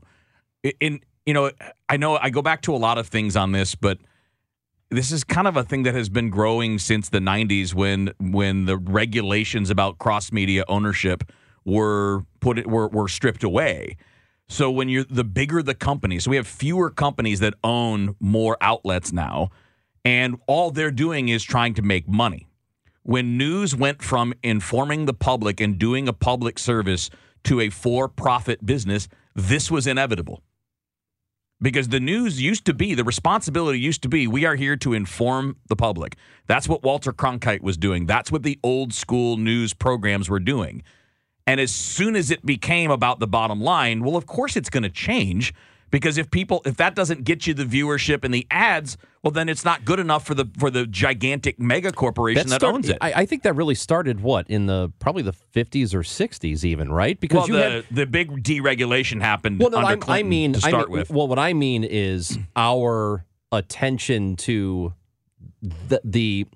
I- 0.64 0.74
In 0.78 1.00
you 1.26 1.34
know, 1.34 1.50
I 1.88 1.96
know 1.96 2.16
I 2.16 2.30
go 2.30 2.42
back 2.42 2.62
to 2.62 2.74
a 2.76 2.78
lot 2.78 2.98
of 2.98 3.08
things 3.08 3.34
on 3.34 3.50
this, 3.50 3.74
but 3.74 3.98
this 4.90 5.10
is 5.10 5.24
kind 5.24 5.48
of 5.48 5.56
a 5.56 5.64
thing 5.64 5.82
that 5.84 5.94
has 5.94 6.08
been 6.08 6.30
growing 6.30 6.78
since 6.78 7.08
the 7.08 7.18
90s 7.18 7.74
when 7.74 8.12
when 8.20 8.66
the 8.66 8.76
regulations 8.76 9.70
about 9.70 9.98
cross 9.98 10.32
media 10.32 10.64
ownership 10.68 11.24
were 11.64 12.24
put 12.40 12.66
were 12.66 12.88
were 12.88 13.08
stripped 13.08 13.44
away. 13.44 13.96
So 14.48 14.70
when 14.70 14.88
you're 14.88 15.04
the 15.04 15.24
bigger 15.24 15.62
the 15.62 15.74
company, 15.74 16.18
so 16.18 16.30
we 16.30 16.36
have 16.36 16.46
fewer 16.46 16.90
companies 16.90 17.40
that 17.40 17.54
own 17.64 18.14
more 18.20 18.56
outlets 18.60 19.12
now, 19.12 19.50
and 20.04 20.36
all 20.46 20.70
they're 20.70 20.90
doing 20.90 21.28
is 21.28 21.42
trying 21.42 21.74
to 21.74 21.82
make 21.82 22.06
money. 22.06 22.46
When 23.02 23.36
news 23.36 23.74
went 23.74 24.02
from 24.02 24.34
informing 24.42 25.06
the 25.06 25.14
public 25.14 25.60
and 25.60 25.78
doing 25.78 26.08
a 26.08 26.12
public 26.12 26.58
service 26.58 27.10
to 27.44 27.60
a 27.60 27.68
for-profit 27.68 28.64
business, 28.64 29.08
this 29.34 29.70
was 29.70 29.86
inevitable. 29.86 30.42
Because 31.64 31.88
the 31.88 31.98
news 31.98 32.42
used 32.42 32.66
to 32.66 32.74
be, 32.74 32.92
the 32.92 33.04
responsibility 33.04 33.80
used 33.80 34.02
to 34.02 34.08
be, 34.10 34.26
we 34.26 34.44
are 34.44 34.54
here 34.54 34.76
to 34.76 34.92
inform 34.92 35.56
the 35.68 35.74
public. 35.74 36.14
That's 36.46 36.68
what 36.68 36.82
Walter 36.82 37.10
Cronkite 37.10 37.62
was 37.62 37.78
doing. 37.78 38.04
That's 38.04 38.30
what 38.30 38.42
the 38.42 38.58
old 38.62 38.92
school 38.92 39.38
news 39.38 39.72
programs 39.72 40.28
were 40.28 40.40
doing. 40.40 40.82
And 41.46 41.58
as 41.58 41.72
soon 41.72 42.16
as 42.16 42.30
it 42.30 42.44
became 42.44 42.90
about 42.90 43.18
the 43.18 43.26
bottom 43.26 43.62
line, 43.62 44.04
well, 44.04 44.14
of 44.14 44.26
course 44.26 44.56
it's 44.56 44.68
going 44.68 44.82
to 44.82 44.90
change 44.90 45.54
because 45.94 46.18
if 46.18 46.28
people 46.28 46.60
if 46.64 46.76
that 46.78 46.96
doesn't 46.96 47.22
get 47.22 47.46
you 47.46 47.54
the 47.54 47.64
viewership 47.64 48.24
and 48.24 48.34
the 48.34 48.48
ads, 48.50 48.96
well, 49.22 49.30
then 49.30 49.48
it's 49.48 49.64
not 49.64 49.84
good 49.84 50.00
enough 50.00 50.26
for 50.26 50.34
the 50.34 50.46
for 50.58 50.68
the 50.68 50.88
gigantic 50.88 51.60
mega 51.60 51.92
corporation 51.92 52.48
that 52.48 52.56
start- 52.56 52.74
owns 52.74 52.88
it. 52.88 52.98
I, 53.00 53.12
I 53.12 53.26
think 53.26 53.44
that 53.44 53.52
really 53.54 53.76
started 53.76 54.20
what 54.20 54.50
in 54.50 54.66
the 54.66 54.90
probably 54.98 55.22
the 55.22 55.32
50s 55.54 55.94
or 55.94 56.00
60s, 56.00 56.64
even 56.64 56.90
right? 56.90 57.18
Because 57.20 57.36
well, 57.36 57.46
you 57.46 57.54
the 57.54 57.70
had 57.70 57.84
the 57.92 58.06
big 58.06 58.42
deregulation 58.42 59.20
happened 59.20 59.60
Well, 59.60 59.70
no, 59.70 59.78
under 59.78 60.04
I, 60.10 60.18
I 60.18 60.22
mean, 60.24 60.54
to 60.54 60.66
I 60.66 60.68
start 60.68 60.88
mean- 60.88 60.98
with. 60.98 61.10
Well, 61.10 61.28
what 61.28 61.38
I 61.38 61.52
mean 61.52 61.84
is 61.84 62.40
our 62.56 63.24
attention 63.52 64.34
to 64.34 64.94
the, 65.62 66.00
the 66.02 66.46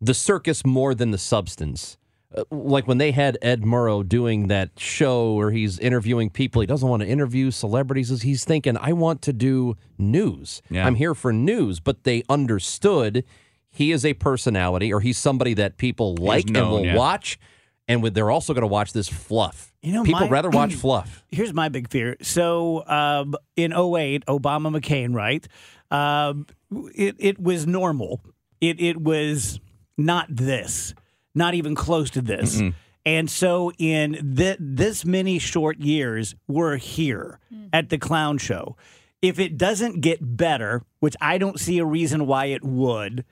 the 0.00 0.14
circus 0.14 0.66
more 0.66 0.96
than 0.96 1.12
the 1.12 1.18
substance. 1.18 1.96
Uh, 2.34 2.44
like 2.50 2.86
when 2.86 2.98
they 2.98 3.12
had 3.12 3.38
Ed 3.42 3.62
Murrow 3.62 4.06
doing 4.06 4.48
that 4.48 4.70
show 4.78 5.34
where 5.34 5.50
he's 5.50 5.78
interviewing 5.78 6.30
people, 6.30 6.60
he 6.60 6.66
doesn't 6.66 6.88
want 6.88 7.02
to 7.02 7.08
interview 7.08 7.50
celebrities. 7.50 8.22
He's 8.22 8.44
thinking, 8.44 8.76
I 8.76 8.92
want 8.92 9.22
to 9.22 9.32
do 9.32 9.76
news. 9.98 10.62
Yeah. 10.70 10.86
I'm 10.86 10.96
here 10.96 11.14
for 11.14 11.32
news. 11.32 11.80
But 11.80 12.04
they 12.04 12.24
understood 12.28 13.24
he 13.70 13.92
is 13.92 14.04
a 14.04 14.14
personality 14.14 14.92
or 14.92 15.00
he's 15.00 15.18
somebody 15.18 15.54
that 15.54 15.76
people 15.76 16.16
like 16.16 16.46
and 16.46 16.56
will 16.56 16.84
yeah. 16.84 16.96
watch. 16.96 17.38
And 17.86 18.02
with, 18.02 18.14
they're 18.14 18.30
also 18.30 18.54
going 18.54 18.62
to 18.62 18.68
watch 18.68 18.92
this 18.92 19.08
fluff. 19.08 19.72
You 19.82 19.92
know, 19.92 20.04
people 20.04 20.20
my- 20.20 20.28
rather 20.28 20.50
watch 20.50 20.74
fluff. 20.74 21.24
Here's 21.30 21.52
my 21.52 21.68
big 21.68 21.90
fear. 21.90 22.16
So 22.22 22.86
um, 22.86 23.34
in 23.56 23.72
08, 23.72 24.24
Obama 24.26 24.74
McCain, 24.74 25.14
right? 25.14 25.46
Um, 25.90 26.46
it, 26.94 27.16
it 27.18 27.40
was 27.40 27.66
normal. 27.66 28.22
It, 28.60 28.80
it 28.80 29.00
was 29.00 29.60
not 29.98 30.26
this, 30.28 30.94
not 31.34 31.54
even 31.54 31.74
close 31.74 32.10
to 32.10 32.22
this. 32.22 32.60
And 33.06 33.30
so 33.30 33.70
in 33.78 34.34
th- 34.36 34.56
this 34.58 35.04
many 35.04 35.38
short 35.38 35.78
years, 35.78 36.34
we're 36.48 36.76
here 36.76 37.38
mm. 37.52 37.68
at 37.72 37.90
the 37.90 37.98
clown 37.98 38.38
show. 38.38 38.76
If 39.20 39.38
it 39.38 39.58
doesn't 39.58 40.00
get 40.00 40.36
better, 40.36 40.82
which 41.00 41.16
I 41.20 41.38
don't 41.38 41.60
see 41.60 41.78
a 41.78 41.84
reason 41.84 42.26
why 42.26 42.46
it 42.46 42.64
would, 42.64 43.24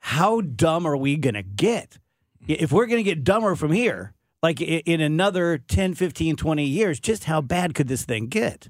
how 0.00 0.40
dumb 0.40 0.86
are 0.86 0.96
we 0.96 1.16
going 1.16 1.34
to 1.34 1.42
get? 1.42 1.98
If 2.48 2.72
we're 2.72 2.86
going 2.86 2.98
to 2.98 3.08
get 3.08 3.22
dumber 3.22 3.54
from 3.54 3.72
here, 3.72 4.14
like 4.42 4.60
in 4.60 5.00
another 5.00 5.58
10, 5.58 5.94
15, 5.94 6.36
20 6.36 6.64
years, 6.64 6.98
just 6.98 7.24
how 7.24 7.40
bad 7.40 7.74
could 7.74 7.88
this 7.88 8.04
thing 8.04 8.26
get? 8.26 8.68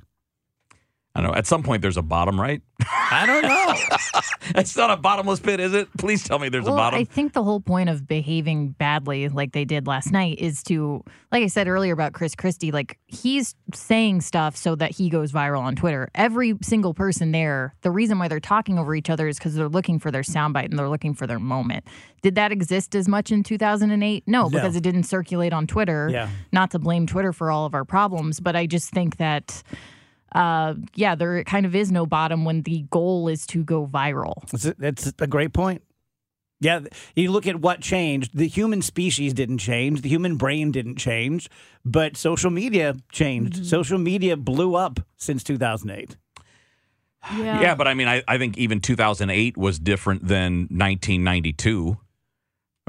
I 1.15 1.21
don't 1.21 1.33
know. 1.33 1.37
At 1.37 1.47
some 1.47 1.65
point, 1.65 1.83
there's 1.83 1.97
a 1.97 2.03
bottom, 2.03 2.41
right? 2.41 2.63
I 2.89 3.27
don't 3.27 3.43
know. 3.43 4.21
it's 4.61 4.77
not 4.77 4.91
a 4.91 4.97
bottomless 4.97 5.41
pit, 5.41 5.59
is 5.59 5.75
it? 5.75 5.89
Please 5.99 6.23
tell 6.23 6.39
me 6.39 6.49
there's 6.49 6.65
well, 6.65 6.75
a 6.75 6.77
bottom. 6.77 7.01
I 7.01 7.05
think 7.05 7.33
the 7.33 7.43
whole 7.43 7.61
point 7.61 7.89
of 7.89 8.07
behaving 8.07 8.71
badly 8.71 9.29
like 9.29 9.51
they 9.51 9.65
did 9.65 9.89
last 9.89 10.13
night 10.13 10.39
is 10.39 10.63
to, 10.65 11.03
like 11.33 11.43
I 11.43 11.49
said 11.49 11.67
earlier 11.67 11.93
about 11.93 12.13
Chris 12.13 12.37
Christie, 12.37 12.71
like 12.71 12.97
he's 13.09 13.57
saying 13.75 14.21
stuff 14.21 14.57
so 14.57 14.77
that 14.77 14.93
he 14.93 15.11
goes 15.11 15.33
viral 15.33 15.63
on 15.63 15.75
Twitter. 15.75 16.09
Every 16.15 16.55
single 16.63 16.95
person 16.95 17.33
there, 17.33 17.75
the 17.83 17.91
reason 17.91 18.21
why 18.21 18.29
they're 18.29 18.39
talking 18.39 18.79
over 18.79 18.95
each 18.95 19.11
other 19.11 19.27
is 19.27 19.37
because 19.37 19.57
they're 19.57 19.69
looking 19.69 19.99
for 19.99 20.13
their 20.13 20.23
soundbite 20.23 20.67
and 20.67 20.79
they're 20.79 20.89
looking 20.89 21.15
for 21.15 21.27
their 21.27 21.41
moment. 21.41 21.85
Did 22.23 22.37
that 22.37 22.53
exist 22.53 22.95
as 22.95 23.09
much 23.09 23.33
in 23.33 23.43
2008? 23.43 24.23
No, 24.29 24.49
because 24.49 24.77
it 24.77 24.83
didn't 24.83 25.05
circulate 25.05 25.53
on 25.53 25.67
Twitter. 25.67 26.09
Yeah. 26.13 26.29
Not 26.53 26.71
to 26.71 26.79
blame 26.79 27.09
Twitter 27.09 27.33
for 27.33 27.51
all 27.51 27.67
of 27.67 27.75
our 27.75 27.85
problems, 27.85 28.39
but 28.39 28.55
I 28.55 28.67
just 28.67 28.91
think 28.91 29.17
that. 29.17 29.65
Uh, 30.33 30.75
yeah, 30.95 31.15
there 31.15 31.43
kind 31.45 31.67
of 31.67 31.75
is 31.75 31.91
no 31.91 32.07
bottom 32.07 32.45
when 32.45 32.63
the 32.63 32.83
goal 32.91 33.29
is 33.29 33.47
to 33.49 33.65
go 33.65 33.87
viral. 33.87 34.49
That's 34.79 35.13
a, 35.19 35.27
great 35.27 35.53
point. 35.53 35.83
Yeah, 36.61 36.81
you 37.15 37.31
look 37.31 37.47
at 37.47 37.61
what 37.61 37.81
changed. 37.81 38.37
The 38.37 38.47
human 38.47 38.83
species 38.83 39.33
didn't 39.33 39.59
change. 39.59 40.03
The 40.03 40.09
human 40.09 40.37
brain 40.37 40.71
didn't 40.73 40.97
change, 40.97 41.49
but 41.85 42.17
social 42.17 42.51
media 42.51 42.97
changed. 43.11 43.67
Social 43.67 43.99
media 43.99 44.37
blew 44.37 44.75
up 44.75 45.01
since 45.17 45.43
2008. 45.43 46.17
Yeah. 47.33 47.61
yeah, 47.61 47.75
but 47.75 47.87
I 47.87 47.95
mean, 47.95 48.09
I, 48.09 48.23
I 48.29 48.39
think 48.39 48.57
even 48.57 48.81
2008 48.81 49.57
was 49.57 49.79
different 49.79 50.27
than 50.27 50.69
1992. 50.71 51.99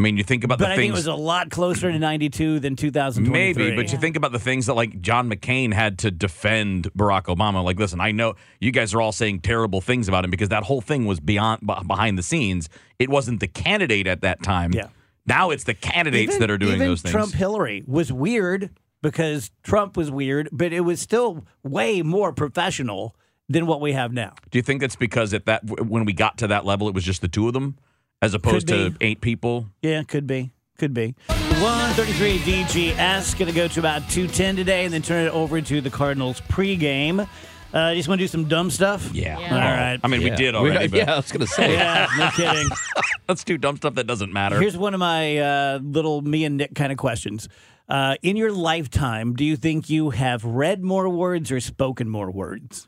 I 0.01 0.03
mean, 0.03 0.17
you 0.17 0.23
think 0.23 0.43
about 0.43 0.57
But 0.57 0.65
the 0.65 0.71
I 0.73 0.75
things. 0.75 0.81
think 0.83 0.93
it 0.93 0.97
was 0.97 1.07
a 1.07 1.13
lot 1.13 1.51
closer 1.51 1.91
to 1.91 1.99
92 1.99 2.59
than 2.59 2.75
2023. 2.75 3.31
Maybe, 3.31 3.75
but 3.75 3.91
you 3.91 3.99
think 3.99 4.15
about 4.15 4.31
the 4.31 4.39
things 4.39 4.65
that 4.65 4.73
like 4.73 4.99
John 5.01 5.29
McCain 5.29 5.73
had 5.73 5.99
to 5.99 6.09
defend 6.09 6.91
Barack 6.93 7.25
Obama. 7.25 7.63
Like, 7.63 7.77
listen, 7.77 8.01
I 8.01 8.11
know 8.11 8.33
you 8.59 8.71
guys 8.71 8.93
are 8.95 9.01
all 9.01 9.11
saying 9.11 9.41
terrible 9.41 9.79
things 9.79 10.07
about 10.07 10.25
him 10.25 10.31
because 10.31 10.49
that 10.49 10.63
whole 10.63 10.81
thing 10.81 11.05
was 11.05 11.19
beyond 11.19 11.61
behind 11.87 12.17
the 12.17 12.23
scenes. 12.23 12.67
It 12.97 13.09
wasn't 13.09 13.41
the 13.41 13.47
candidate 13.47 14.07
at 14.07 14.21
that 14.21 14.41
time. 14.41 14.73
Yeah. 14.73 14.87
Now 15.27 15.51
it's 15.51 15.65
the 15.65 15.75
candidates 15.75 16.31
Even- 16.31 16.39
that 16.39 16.49
are 16.51 16.57
doing 16.57 16.79
those 16.79 17.03
things. 17.03 17.11
Trump 17.11 17.33
Hillary 17.33 17.83
was 17.85 18.11
weird 18.11 18.71
because 19.03 19.51
Trump 19.61 19.95
was 19.97 20.09
weird, 20.09 20.49
but 20.51 20.73
it 20.73 20.81
was 20.81 20.99
still 20.99 21.45
way 21.63 22.01
more 22.01 22.33
professional 22.33 23.15
than 23.49 23.67
what 23.67 23.81
we 23.81 23.91
have 23.93 24.13
now. 24.13 24.33
Do 24.49 24.57
you 24.57 24.63
think 24.63 24.81
that's 24.81 24.95
because 24.95 25.33
at 25.33 25.45
that 25.45 25.63
when 25.65 26.05
we 26.05 26.13
got 26.13 26.37
to 26.39 26.47
that 26.47 26.65
level, 26.65 26.87
it 26.87 26.95
was 26.95 27.03
just 27.03 27.21
the 27.21 27.27
two 27.27 27.47
of 27.47 27.53
them, 27.53 27.77
as 28.21 28.33
opposed 28.33 28.67
to 28.69 28.95
eight 29.01 29.21
people? 29.21 29.67
Yeah, 29.81 30.03
could 30.03 30.27
be. 30.27 30.51
Could 30.77 30.93
be. 30.93 31.15
133 31.27 32.39
DGS 32.39 33.37
going 33.37 33.47
to 33.51 33.55
go 33.55 33.67
to 33.67 33.79
about 33.79 34.01
210 34.09 34.55
today 34.55 34.83
and 34.85 34.93
then 34.93 35.01
turn 35.01 35.27
it 35.27 35.29
over 35.31 35.61
to 35.61 35.81
the 35.81 35.89
Cardinals 35.89 36.41
pregame. 36.41 37.27
Uh, 37.73 37.93
just 37.93 38.09
want 38.09 38.19
to 38.19 38.23
do 38.23 38.27
some 38.27 38.47
dumb 38.47 38.69
stuff? 38.69 39.13
Yeah. 39.13 39.35
All 39.37 39.43
right. 39.43 39.99
I 40.03 40.07
mean, 40.07 40.23
we 40.23 40.29
did 40.31 40.55
already. 40.55 40.87
but 40.87 40.97
yeah, 40.97 41.13
I 41.13 41.15
was 41.17 41.31
going 41.31 41.41
to 41.41 41.47
say. 41.47 41.73
Yeah, 41.73 42.07
no 42.17 42.29
kidding. 42.31 42.67
Let's 43.29 43.43
do 43.43 43.57
dumb 43.57 43.77
stuff 43.77 43.95
that 43.95 44.07
doesn't 44.07 44.33
matter. 44.33 44.59
Here's 44.59 44.75
one 44.75 44.93
of 44.93 44.99
my 44.99 45.37
uh, 45.37 45.79
little 45.81 46.21
me 46.21 46.43
and 46.45 46.57
Nick 46.57 46.75
kind 46.75 46.91
of 46.91 46.97
questions. 46.97 47.47
Uh, 47.87 48.15
in 48.21 48.35
your 48.37 48.51
lifetime, 48.51 49.35
do 49.35 49.45
you 49.45 49.55
think 49.55 49.89
you 49.89 50.09
have 50.09 50.43
read 50.43 50.83
more 50.83 51.07
words 51.09 51.51
or 51.51 51.59
spoken 51.59 52.09
more 52.09 52.31
words? 52.31 52.87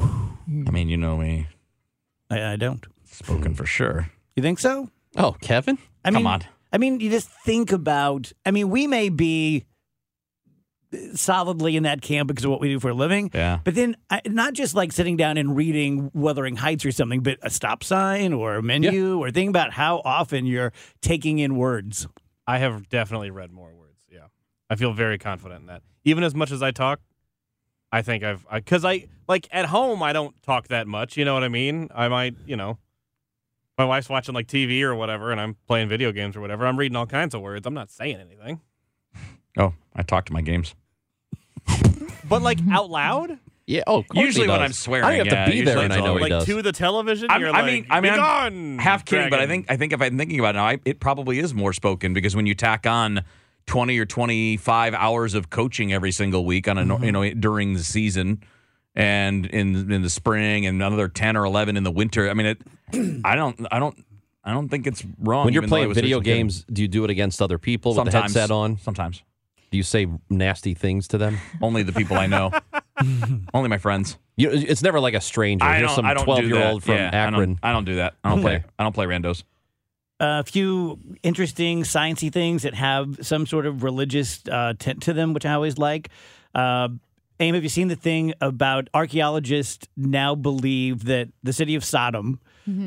I 0.00 0.70
mean, 0.70 0.88
you 0.88 0.96
know 0.96 1.16
me, 1.16 1.48
I, 2.30 2.52
I 2.52 2.56
don't. 2.56 2.84
spoken 3.04 3.54
for 3.54 3.64
sure. 3.66 4.10
You 4.36 4.42
think 4.42 4.58
so? 4.58 4.88
Oh, 5.16 5.36
Kevin? 5.40 5.78
I 6.04 6.10
Come 6.10 6.22
mean, 6.22 6.26
on. 6.26 6.42
I 6.72 6.78
mean, 6.78 7.00
you 7.00 7.10
just 7.10 7.28
think 7.28 7.72
about. 7.72 8.32
I 8.46 8.50
mean, 8.50 8.70
we 8.70 8.86
may 8.86 9.08
be 9.08 9.66
solidly 11.14 11.76
in 11.76 11.84
that 11.84 12.02
camp 12.02 12.28
because 12.28 12.44
of 12.44 12.50
what 12.50 12.60
we 12.60 12.68
do 12.68 12.80
for 12.80 12.90
a 12.90 12.94
living. 12.94 13.30
Yeah. 13.32 13.60
But 13.64 13.74
then, 13.74 13.96
I, 14.10 14.20
not 14.26 14.54
just 14.54 14.74
like 14.74 14.92
sitting 14.92 15.16
down 15.16 15.36
and 15.36 15.56
reading 15.56 16.10
Wuthering 16.14 16.56
Heights 16.56 16.84
or 16.84 16.92
something, 16.92 17.20
but 17.20 17.38
a 17.42 17.50
stop 17.50 17.84
sign 17.84 18.32
or 18.32 18.56
a 18.56 18.62
menu 18.62 19.18
or 19.18 19.30
think 19.30 19.48
about 19.48 19.72
how 19.72 20.02
often 20.04 20.46
you're 20.46 20.72
taking 21.00 21.38
in 21.38 21.56
words. 21.56 22.06
I 22.46 22.58
have 22.58 22.88
definitely 22.88 23.30
read 23.30 23.52
more 23.52 23.74
words. 23.74 23.98
Yeah, 24.10 24.26
I 24.68 24.76
feel 24.76 24.92
very 24.92 25.18
confident 25.18 25.60
in 25.60 25.66
that. 25.66 25.82
Even 26.04 26.24
as 26.24 26.34
much 26.34 26.50
as 26.50 26.62
I 26.62 26.72
talk, 26.72 27.00
I 27.90 28.02
think 28.02 28.24
I've 28.24 28.44
because 28.52 28.84
I, 28.84 29.08
like 29.28 29.48
at 29.52 29.66
home 29.66 30.02
I 30.02 30.12
don't 30.12 30.40
talk 30.42 30.68
that 30.68 30.86
much. 30.86 31.16
You 31.16 31.24
know 31.24 31.34
what 31.34 31.44
I 31.44 31.48
mean? 31.48 31.88
I 31.94 32.08
might, 32.08 32.34
you 32.46 32.56
know, 32.56 32.78
my 33.78 33.84
wife's 33.84 34.08
watching 34.08 34.34
like 34.34 34.46
TV 34.46 34.82
or 34.82 34.94
whatever, 34.94 35.30
and 35.32 35.40
I'm 35.40 35.56
playing 35.66 35.88
video 35.88 36.12
games 36.12 36.36
or 36.36 36.40
whatever. 36.40 36.66
I'm 36.66 36.78
reading 36.78 36.96
all 36.96 37.06
kinds 37.06 37.34
of 37.34 37.40
words. 37.40 37.66
I'm 37.66 37.74
not 37.74 37.90
saying 37.90 38.16
anything, 38.16 38.60
Oh, 39.58 39.74
I 39.94 40.02
talk 40.02 40.24
to 40.26 40.32
my 40.32 40.40
games. 40.40 40.74
but 42.28 42.42
like 42.42 42.58
out 42.70 42.90
loud, 42.90 43.38
Yeah. 43.66 43.82
Oh, 43.86 43.98
of 43.98 44.08
course 44.08 44.18
he 44.20 44.24
Usually 44.24 44.48
when. 44.48 44.60
I'm 44.60 44.72
swearing, 44.72 45.04
I 45.06 45.14
have 45.14 45.26
yeah, 45.26 45.44
to 45.44 45.50
be 45.52 45.62
there 45.62 45.78
and 45.78 45.92
I 45.92 45.98
know 46.00 46.06
all 46.08 46.14
he 46.16 46.22
like 46.22 46.30
does. 46.30 46.46
to 46.46 46.62
the 46.62 46.72
television. 46.72 47.30
I'm- 47.30 47.40
you're 47.40 47.50
I 47.50 47.60
like, 47.60 47.66
mean- 47.66 47.86
I 47.90 48.00
mean, 48.00 48.12
"Be 48.14 48.18
I'm 48.18 48.52
gone, 48.52 48.78
half 48.78 49.04
kidding, 49.04 49.30
but 49.30 49.40
I 49.40 49.46
think 49.46 49.70
I 49.70 49.76
think 49.76 49.92
if 49.92 50.00
I'm 50.02 50.16
thinking 50.18 50.38
about 50.38 50.54
it 50.54 50.58
now, 50.58 50.66
I, 50.66 50.78
it 50.84 51.00
probably 51.00 51.38
is 51.38 51.54
more 51.54 51.72
spoken 51.72 52.12
because 52.14 52.34
when 52.34 52.46
you 52.46 52.54
tack 52.54 52.86
on 52.86 53.24
twenty 53.66 53.98
or 53.98 54.04
twenty 54.06 54.56
five 54.56 54.94
hours 54.94 55.34
of 55.34 55.50
coaching 55.50 55.92
every 55.92 56.12
single 56.12 56.44
week 56.44 56.66
on 56.66 56.78
a 56.78 56.84
nor 56.84 56.96
mm-hmm. 56.96 57.04
you 57.06 57.12
know 57.12 57.30
during 57.34 57.74
the 57.74 57.84
season 57.84 58.42
and 58.94 59.46
in 59.46 59.90
in 59.90 60.02
the 60.02 60.10
spring 60.10 60.66
and 60.66 60.80
another 60.82 61.08
ten 61.08 61.36
or 61.36 61.44
eleven 61.44 61.76
in 61.76 61.84
the 61.84 61.90
winter. 61.90 62.28
I 62.30 62.34
mean, 62.34 62.46
it. 62.46 62.62
I 63.24 63.34
don't. 63.34 63.66
I 63.70 63.78
don't. 63.78 63.96
I 64.44 64.52
don't 64.52 64.68
think 64.68 64.86
it's 64.88 65.04
wrong. 65.20 65.44
when 65.44 65.54
you're 65.54 65.62
even 65.62 65.70
though 65.70 65.76
I 65.76 65.78
playing 65.80 65.94
video 65.94 66.18
just 66.18 66.24
kid. 66.24 66.34
games, 66.34 66.64
do 66.72 66.82
you 66.82 66.88
do 66.88 67.04
it 67.04 67.10
against 67.10 67.40
other 67.40 67.58
people 67.58 67.92
with 67.92 67.96
sometimes 67.96 68.32
the 68.34 68.40
headset 68.40 68.50
on? 68.50 68.76
Sometimes 68.78 69.22
Do 69.70 69.76
you 69.76 69.84
say 69.84 70.08
nasty 70.28 70.74
things 70.74 71.06
to 71.08 71.18
them? 71.18 71.38
only 71.62 71.84
the 71.84 71.92
people 71.92 72.16
I 72.16 72.26
know, 72.26 72.50
only 73.54 73.68
my 73.68 73.78
friends. 73.78 74.18
You, 74.36 74.50
it's 74.50 74.82
never 74.82 74.98
like 74.98 75.14
a 75.14 75.20
stranger. 75.20 75.64
I 75.64 75.76
Here's 75.76 75.88
don't. 75.90 75.96
some 75.96 76.06
I 76.06 76.14
don't 76.14 76.24
twelve-year-old 76.24 76.82
from 76.82 76.94
Yeah, 76.96 77.08
I 77.08 77.10
don't- 77.30 77.34
Akron. 77.34 77.58
I 77.62 77.72
don't, 77.72 77.84
do 77.84 77.94
that. 77.96 78.14
I 78.24 78.30
don't 78.30 78.40
play. 78.40 78.64
I 78.78 78.82
don't 78.82 78.92
play 78.94 79.06
randos. 79.06 79.44
a 80.18 80.42
few 80.42 80.98
interesting 81.22 81.82
sciencey 81.84 82.32
things 82.32 82.62
that 82.64 82.74
have 82.74 83.18
some 83.22 83.46
sort 83.46 83.66
of 83.66 83.82
religious 83.84 84.40
uh, 84.50 84.72
tint 84.78 85.02
to 85.02 85.12
them, 85.12 85.34
which 85.34 85.46
I 85.46 85.52
always 85.52 85.78
like. 85.78 86.08
Uh, 86.54 86.88
Aim, 87.42 87.54
have 87.56 87.64
you 87.64 87.68
seen 87.68 87.88
the 87.88 87.96
thing 87.96 88.34
about 88.40 88.88
archaeologists 88.94 89.88
now 89.96 90.36
believe 90.36 91.06
that 91.06 91.28
the 91.42 91.52
city 91.52 91.74
of 91.74 91.84
Sodom 91.84 92.38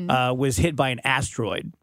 uh, 0.08 0.32
was 0.34 0.56
hit 0.56 0.74
by 0.74 0.88
an 0.88 0.98
asteroid? 1.04 1.74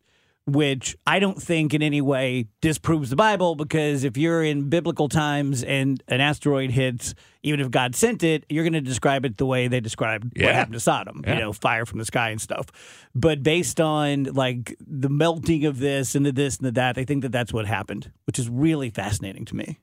Which 0.45 0.97
I 1.05 1.19
don't 1.19 1.39
think 1.41 1.75
in 1.75 1.83
any 1.83 2.01
way 2.01 2.47
disproves 2.61 3.11
the 3.11 3.15
Bible 3.15 3.53
because 3.55 4.03
if 4.03 4.17
you're 4.17 4.43
in 4.43 4.69
biblical 4.69 5.07
times 5.07 5.63
and 5.63 6.01
an 6.07 6.19
asteroid 6.19 6.71
hits, 6.71 7.13
even 7.43 7.59
if 7.59 7.69
God 7.69 7.95
sent 7.95 8.23
it, 8.23 8.43
you're 8.49 8.63
going 8.63 8.73
to 8.73 8.81
describe 8.81 9.23
it 9.23 9.37
the 9.37 9.45
way 9.45 9.67
they 9.67 9.79
described 9.79 10.25
what 10.35 10.55
happened 10.55 10.73
to 10.73 10.79
Sodom. 10.79 11.21
You 11.35 11.39
know, 11.39 11.53
fire 11.53 11.85
from 11.85 11.99
the 11.99 12.05
sky 12.05 12.31
and 12.31 12.41
stuff. 12.41 12.65
But 13.13 13.43
based 13.43 13.79
on 13.79 14.23
like 14.23 14.75
the 14.85 15.09
melting 15.09 15.63
of 15.65 15.77
this 15.77 16.15
and 16.15 16.25
the 16.25 16.31
this 16.31 16.57
and 16.57 16.65
the 16.65 16.71
that, 16.71 16.97
I 16.97 17.05
think 17.05 17.21
that 17.21 17.31
that's 17.31 17.53
what 17.53 17.67
happened, 17.67 18.11
which 18.25 18.39
is 18.39 18.49
really 18.49 18.89
fascinating 18.89 19.45
to 19.45 19.55
me. 19.55 19.77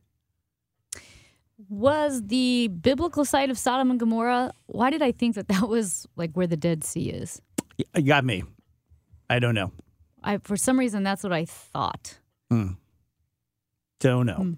Was 1.68 2.22
the 2.26 2.68
biblical 2.68 3.24
site 3.24 3.50
of 3.50 3.58
Sodom 3.58 3.90
and 3.90 4.00
Gomorrah? 4.00 4.52
Why 4.66 4.90
did 4.90 5.02
I 5.02 5.12
think 5.12 5.34
that 5.34 5.48
that 5.48 5.68
was 5.68 6.06
like 6.16 6.32
where 6.32 6.46
the 6.46 6.56
Dead 6.56 6.84
Sea 6.84 7.10
is? 7.10 7.40
You 7.94 8.02
got 8.02 8.24
me. 8.24 8.44
I 9.28 9.38
don't 9.38 9.54
know. 9.54 9.72
I 10.22 10.38
for 10.38 10.56
some 10.56 10.78
reason 10.78 11.02
that's 11.02 11.22
what 11.22 11.32
I 11.32 11.44
thought. 11.44 12.18
Don't 14.00 14.26
know. 14.26 14.56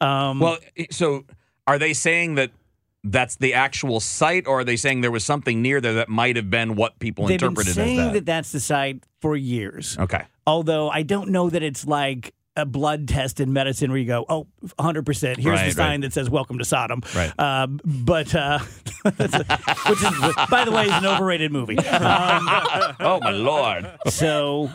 Um, 0.00 0.40
Well, 0.40 0.58
so 0.90 1.24
are 1.66 1.78
they 1.78 1.92
saying 1.94 2.34
that 2.36 2.50
that's 3.04 3.36
the 3.36 3.54
actual 3.54 3.98
site, 3.98 4.46
or 4.46 4.60
are 4.60 4.64
they 4.64 4.76
saying 4.76 5.00
there 5.00 5.10
was 5.10 5.24
something 5.24 5.60
near 5.62 5.80
there 5.80 5.94
that 5.94 6.08
might 6.08 6.36
have 6.36 6.50
been 6.50 6.76
what 6.76 6.98
people 6.98 7.26
They've 7.26 7.38
been 7.38 7.48
interpreted 7.48 7.74
saying 7.74 7.98
as 7.98 8.06
that? 8.06 8.12
that 8.12 8.26
that's 8.26 8.52
the 8.52 8.60
site 8.60 9.04
for 9.20 9.36
years. 9.36 9.96
Okay. 9.98 10.22
Although 10.46 10.88
I 10.90 11.02
don't 11.02 11.30
know 11.30 11.50
that 11.50 11.62
it's 11.62 11.86
like 11.86 12.34
a 12.56 12.66
blood 12.66 13.08
test 13.08 13.40
in 13.40 13.52
medicine 13.52 13.90
where 13.90 13.98
you 13.98 14.06
go, 14.06 14.24
oh, 14.28 14.46
100%. 14.78 15.36
Here's 15.38 15.46
Right, 15.46 15.64
the 15.68 15.72
sign 15.72 15.90
right. 15.90 16.00
that 16.02 16.12
says 16.12 16.28
welcome 16.28 16.58
to 16.58 16.64
Sodom. 16.64 17.02
Right. 17.16 17.32
Um, 17.40 17.80
but, 17.84 18.34
uh, 18.34 18.58
a- 19.04 19.10
which 19.88 20.02
is, 20.02 20.34
by 20.50 20.64
the 20.66 20.70
way, 20.72 20.84
is 20.84 20.92
an 20.92 21.06
overrated 21.06 21.50
movie. 21.50 21.78
Um, 21.78 22.46
oh 23.00 23.18
my 23.22 23.30
lord! 23.30 23.90
so, 24.08 24.70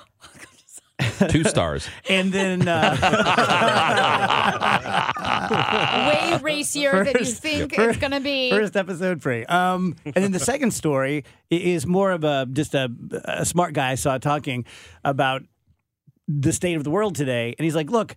Two 1.29 1.43
stars. 1.43 1.87
and 2.09 2.33
then, 2.33 2.67
uh, 2.67 2.97
Way 6.09 6.39
racier 6.41 7.03
than 7.03 7.15
you 7.19 7.25
think 7.25 7.75
first- 7.75 7.89
it's 7.89 7.97
going 7.99 8.11
to 8.11 8.19
be. 8.19 8.49
First 8.49 8.75
episode 8.75 9.21
free. 9.21 9.45
Um, 9.45 9.95
and 10.05 10.15
then 10.15 10.31
the 10.31 10.39
second 10.39 10.71
story 10.71 11.23
is 11.51 11.85
more 11.85 12.11
of 12.11 12.23
a 12.23 12.47
just 12.51 12.73
a, 12.73 12.89
a 13.25 13.45
smart 13.45 13.73
guy 13.73 13.91
I 13.91 13.95
saw 13.95 14.17
talking 14.17 14.65
about 15.03 15.43
the 16.27 16.53
state 16.53 16.75
of 16.75 16.83
the 16.83 16.91
world 16.91 17.15
today, 17.15 17.55
and 17.57 17.63
he's 17.63 17.75
like, 17.75 17.89
"Look, 17.89 18.15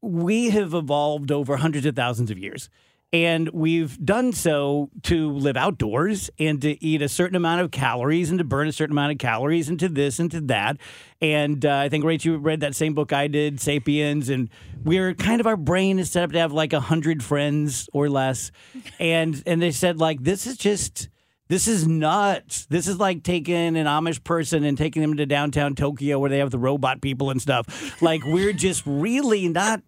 we 0.00 0.50
have 0.50 0.74
evolved 0.74 1.30
over 1.30 1.56
hundreds 1.56 1.86
of 1.86 1.96
thousands 1.96 2.30
of 2.30 2.38
years." 2.38 2.68
And 3.14 3.50
we've 3.50 4.02
done 4.02 4.32
so 4.32 4.88
to 5.02 5.32
live 5.32 5.54
outdoors 5.54 6.30
and 6.38 6.62
to 6.62 6.82
eat 6.82 7.02
a 7.02 7.10
certain 7.10 7.36
amount 7.36 7.60
of 7.60 7.70
calories 7.70 8.30
and 8.30 8.38
to 8.38 8.44
burn 8.44 8.68
a 8.68 8.72
certain 8.72 8.94
amount 8.94 9.12
of 9.12 9.18
calories 9.18 9.68
and 9.68 9.78
to 9.80 9.90
this 9.90 10.18
and 10.18 10.30
to 10.30 10.40
that. 10.42 10.78
And 11.20 11.66
uh, 11.66 11.76
I 11.76 11.90
think, 11.90 12.06
Rach, 12.06 12.24
you 12.24 12.38
read 12.38 12.60
that 12.60 12.74
same 12.74 12.94
book 12.94 13.12
I 13.12 13.28
did, 13.28 13.60
Sapiens, 13.60 14.30
and 14.30 14.48
we're 14.82 15.12
kind 15.12 15.42
of 15.42 15.46
our 15.46 15.58
brain 15.58 15.98
is 15.98 16.10
set 16.10 16.24
up 16.24 16.32
to 16.32 16.38
have 16.38 16.52
like 16.52 16.72
a 16.72 16.80
hundred 16.80 17.22
friends 17.22 17.86
or 17.92 18.08
less. 18.08 18.50
And 18.98 19.42
and 19.44 19.60
they 19.60 19.72
said 19.72 20.00
like 20.00 20.22
this 20.22 20.46
is 20.46 20.56
just 20.56 21.10
this 21.52 21.68
is 21.68 21.86
nuts. 21.86 22.64
This 22.70 22.86
is 22.86 22.98
like 22.98 23.22
taking 23.22 23.76
an 23.76 23.84
Amish 23.84 24.24
person 24.24 24.64
and 24.64 24.78
taking 24.78 25.02
them 25.02 25.18
to 25.18 25.26
downtown 25.26 25.74
Tokyo 25.74 26.18
where 26.18 26.30
they 26.30 26.38
have 26.38 26.50
the 26.50 26.58
robot 26.58 27.02
people 27.02 27.28
and 27.28 27.42
stuff. 27.42 28.00
Like 28.00 28.24
we're 28.24 28.54
just 28.54 28.82
really 28.86 29.50
not 29.50 29.82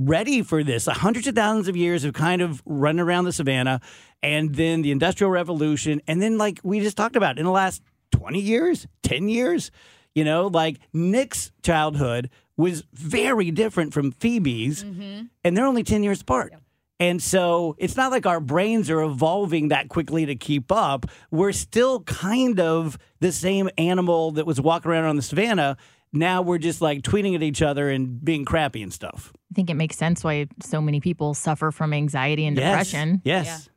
ready 0.00 0.42
for 0.42 0.64
this. 0.64 0.86
Hundreds 0.86 1.28
of 1.28 1.36
thousands 1.36 1.68
of 1.68 1.76
years 1.76 2.02
of 2.02 2.12
kind 2.12 2.42
of 2.42 2.60
running 2.66 2.98
around 2.98 3.26
the 3.26 3.32
savannah, 3.32 3.80
and 4.20 4.56
then 4.56 4.82
the 4.82 4.90
Industrial 4.90 5.30
Revolution, 5.30 6.02
and 6.08 6.20
then 6.20 6.38
like 6.38 6.58
we 6.64 6.80
just 6.80 6.96
talked 6.96 7.14
about 7.14 7.38
in 7.38 7.44
the 7.44 7.52
last 7.52 7.82
twenty 8.10 8.40
years, 8.40 8.88
ten 9.04 9.28
years, 9.28 9.70
you 10.16 10.24
know, 10.24 10.48
like 10.48 10.80
Nick's 10.92 11.52
childhood 11.62 12.30
was 12.56 12.82
very 12.92 13.52
different 13.52 13.94
from 13.94 14.10
Phoebe's, 14.10 14.82
mm-hmm. 14.82 15.26
and 15.44 15.56
they're 15.56 15.66
only 15.66 15.84
ten 15.84 16.02
years 16.02 16.20
apart. 16.20 16.52
And 17.00 17.22
so 17.22 17.74
it's 17.78 17.96
not 17.96 18.12
like 18.12 18.26
our 18.26 18.40
brains 18.40 18.90
are 18.90 19.00
evolving 19.00 19.68
that 19.68 19.88
quickly 19.88 20.26
to 20.26 20.36
keep 20.36 20.70
up. 20.70 21.06
We're 21.30 21.52
still 21.52 22.00
kind 22.02 22.60
of 22.60 22.98
the 23.20 23.32
same 23.32 23.70
animal 23.78 24.32
that 24.32 24.46
was 24.46 24.60
walking 24.60 24.90
around 24.90 25.06
on 25.06 25.16
the 25.16 25.22
savannah. 25.22 25.78
Now 26.12 26.42
we're 26.42 26.58
just 26.58 26.82
like 26.82 27.00
tweeting 27.02 27.34
at 27.34 27.42
each 27.42 27.62
other 27.62 27.88
and 27.88 28.22
being 28.22 28.44
crappy 28.44 28.82
and 28.82 28.92
stuff. 28.92 29.32
I 29.50 29.54
think 29.54 29.70
it 29.70 29.74
makes 29.74 29.96
sense 29.96 30.22
why 30.22 30.46
so 30.62 30.80
many 30.82 31.00
people 31.00 31.32
suffer 31.34 31.70
from 31.70 31.92
anxiety 31.94 32.46
and 32.46 32.56
Yes. 32.56 32.70
depression. 32.70 33.22
Yes. 33.24 33.68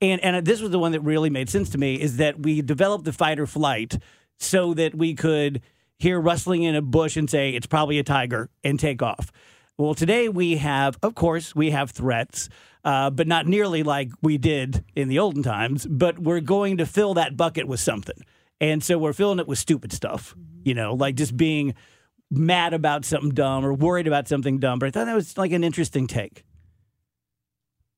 And 0.00 0.20
and 0.22 0.46
this 0.46 0.60
was 0.62 0.70
the 0.70 0.78
one 0.78 0.92
that 0.92 1.00
really 1.00 1.28
made 1.28 1.50
sense 1.50 1.70
to 1.70 1.78
me 1.78 1.96
is 2.00 2.18
that 2.18 2.40
we 2.40 2.62
developed 2.62 3.04
the 3.04 3.12
fight 3.12 3.38
or 3.40 3.46
flight 3.46 3.98
so 4.38 4.72
that 4.74 4.94
we 4.94 5.14
could 5.14 5.60
hear 5.98 6.18
rustling 6.20 6.62
in 6.62 6.74
a 6.74 6.80
bush 6.82 7.16
and 7.16 7.28
say 7.28 7.50
it's 7.50 7.66
probably 7.66 7.98
a 7.98 8.02
tiger 8.04 8.48
and 8.64 8.78
take 8.78 9.02
off. 9.02 9.32
Well, 9.80 9.94
today 9.94 10.28
we 10.28 10.58
have, 10.58 10.98
of 11.02 11.14
course, 11.14 11.54
we 11.54 11.70
have 11.70 11.90
threats, 11.90 12.50
uh, 12.84 13.08
but 13.08 13.26
not 13.26 13.46
nearly 13.46 13.82
like 13.82 14.10
we 14.20 14.36
did 14.36 14.84
in 14.94 15.08
the 15.08 15.18
olden 15.18 15.42
times. 15.42 15.86
But 15.86 16.18
we're 16.18 16.40
going 16.40 16.76
to 16.76 16.84
fill 16.84 17.14
that 17.14 17.34
bucket 17.34 17.66
with 17.66 17.80
something, 17.80 18.26
and 18.60 18.84
so 18.84 18.98
we're 18.98 19.14
filling 19.14 19.38
it 19.38 19.48
with 19.48 19.58
stupid 19.58 19.94
stuff. 19.94 20.36
You 20.64 20.74
know, 20.74 20.92
like 20.92 21.14
just 21.14 21.34
being 21.34 21.74
mad 22.30 22.74
about 22.74 23.06
something 23.06 23.30
dumb 23.30 23.64
or 23.64 23.72
worried 23.72 24.06
about 24.06 24.28
something 24.28 24.58
dumb. 24.58 24.80
But 24.80 24.88
I 24.88 24.90
thought 24.90 25.06
that 25.06 25.14
was 25.14 25.38
like 25.38 25.52
an 25.52 25.64
interesting 25.64 26.06
take. 26.06 26.44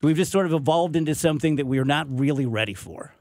We've 0.02 0.16
just 0.16 0.30
sort 0.30 0.46
of 0.46 0.52
evolved 0.52 0.94
into 0.94 1.16
something 1.16 1.56
that 1.56 1.66
we 1.66 1.80
are 1.80 1.84
not 1.84 2.06
really 2.08 2.46
ready 2.46 2.74
for. 2.74 3.12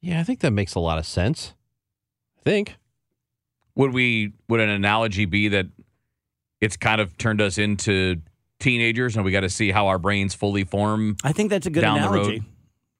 Yeah, 0.00 0.20
I 0.20 0.22
think 0.22 0.40
that 0.40 0.52
makes 0.52 0.74
a 0.74 0.80
lot 0.80 0.96
of 0.96 1.04
sense. 1.04 1.52
I 2.38 2.40
think. 2.40 2.76
Would 3.74 3.92
we? 3.92 4.32
Would 4.48 4.60
an 4.60 4.70
analogy 4.70 5.26
be 5.26 5.48
that 5.48 5.66
it's 6.66 6.76
kind 6.76 7.00
of 7.00 7.16
turned 7.16 7.40
us 7.40 7.56
into 7.56 8.20
teenagers, 8.60 9.16
and 9.16 9.24
we 9.24 9.32
got 9.32 9.40
to 9.40 9.48
see 9.48 9.70
how 9.70 9.86
our 9.86 9.98
brains 9.98 10.34
fully 10.34 10.64
form? 10.64 11.16
I 11.24 11.32
think 11.32 11.50
that's 11.50 11.66
a 11.66 11.70
good 11.70 11.80
Down 11.80 12.00
the 12.00 12.08
analogy. 12.08 12.30
road. 12.38 12.44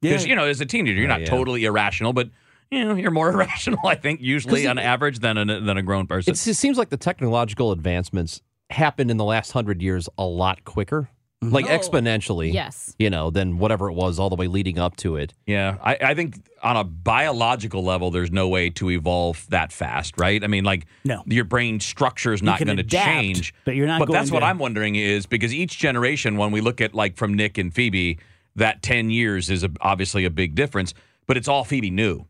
Because 0.00 0.26
you 0.26 0.36
know, 0.36 0.44
as 0.44 0.60
a 0.60 0.66
teenager, 0.66 0.98
you're 0.98 1.08
not 1.08 1.20
oh, 1.20 1.24
yeah. 1.24 1.30
totally 1.30 1.64
irrational, 1.64 2.12
but 2.12 2.30
you 2.70 2.84
know, 2.84 2.94
you're 2.94 3.10
more 3.10 3.30
irrational, 3.32 3.80
I 3.86 3.96
think, 3.96 4.20
usually 4.20 4.66
on 4.66 4.78
average 4.78 5.18
than 5.18 5.36
a, 5.36 5.60
than 5.60 5.76
a 5.76 5.82
grown 5.82 6.06
person. 6.06 6.32
It 6.32 6.36
seems 6.36 6.78
like 6.78 6.90
the 6.90 6.96
technological 6.96 7.72
advancements 7.72 8.40
happened 8.70 9.10
in 9.10 9.16
the 9.16 9.24
last 9.24 9.52
hundred 9.52 9.82
years 9.82 10.08
a 10.18 10.24
lot 10.24 10.64
quicker, 10.64 11.08
Mm-hmm. 11.44 11.52
like 11.54 11.66
Oh, 11.66 11.78
exponentially. 11.78 12.50
yes. 12.52 12.94
You 12.98 13.10
know, 13.10 13.30
than 13.30 13.58
whatever 13.58 13.90
it 13.90 13.92
was 13.92 14.18
all 14.18 14.30
the 14.30 14.36
way 14.36 14.46
leading 14.46 14.78
up 14.78 14.96
to 14.96 15.16
it. 15.16 15.34
Yeah, 15.46 15.76
I, 15.82 15.96
I 16.00 16.14
think 16.14 16.36
on 16.62 16.76
a 16.78 16.84
biological 16.84 17.84
level, 17.84 18.10
there's 18.10 18.30
no 18.32 18.48
way 18.48 18.70
to 18.70 18.90
evolve 18.90 19.46
that 19.50 19.70
fast, 19.70 20.14
right? 20.18 20.42
I 20.42 20.46
mean, 20.46 20.64
like, 20.64 20.86
No. 21.04 21.22
your 21.26 21.44
brain 21.44 21.78
structure 21.80 22.32
is 22.32 22.42
not 22.42 22.58
going 22.64 22.78
to 22.78 22.82
change. 22.82 23.52
but 23.66 23.74
you're 23.76 23.86
not 23.86 23.98
But 23.98 24.06
going 24.06 24.18
that's 24.18 24.30
what 24.30 24.42
I'm 24.42 24.58
wondering 24.58 24.94
is 24.96 25.26
because 25.26 25.52
each 25.52 25.76
generation, 25.78 26.38
when 26.38 26.52
we 26.52 26.62
look 26.62 26.80
at 26.80 26.94
like 26.94 27.16
from 27.16 27.34
Nick 27.34 27.58
and 27.58 27.72
Phoebe, 27.72 28.18
that 28.56 28.82
10 28.82 29.10
years 29.10 29.50
is 29.50 29.62
a, 29.62 29.70
obviously 29.82 30.24
a 30.24 30.30
big 30.30 30.54
difference, 30.54 30.94
but 31.26 31.36
it's 31.36 31.48
all 31.48 31.64
Phoebe 31.64 31.90
knew. 31.90 32.24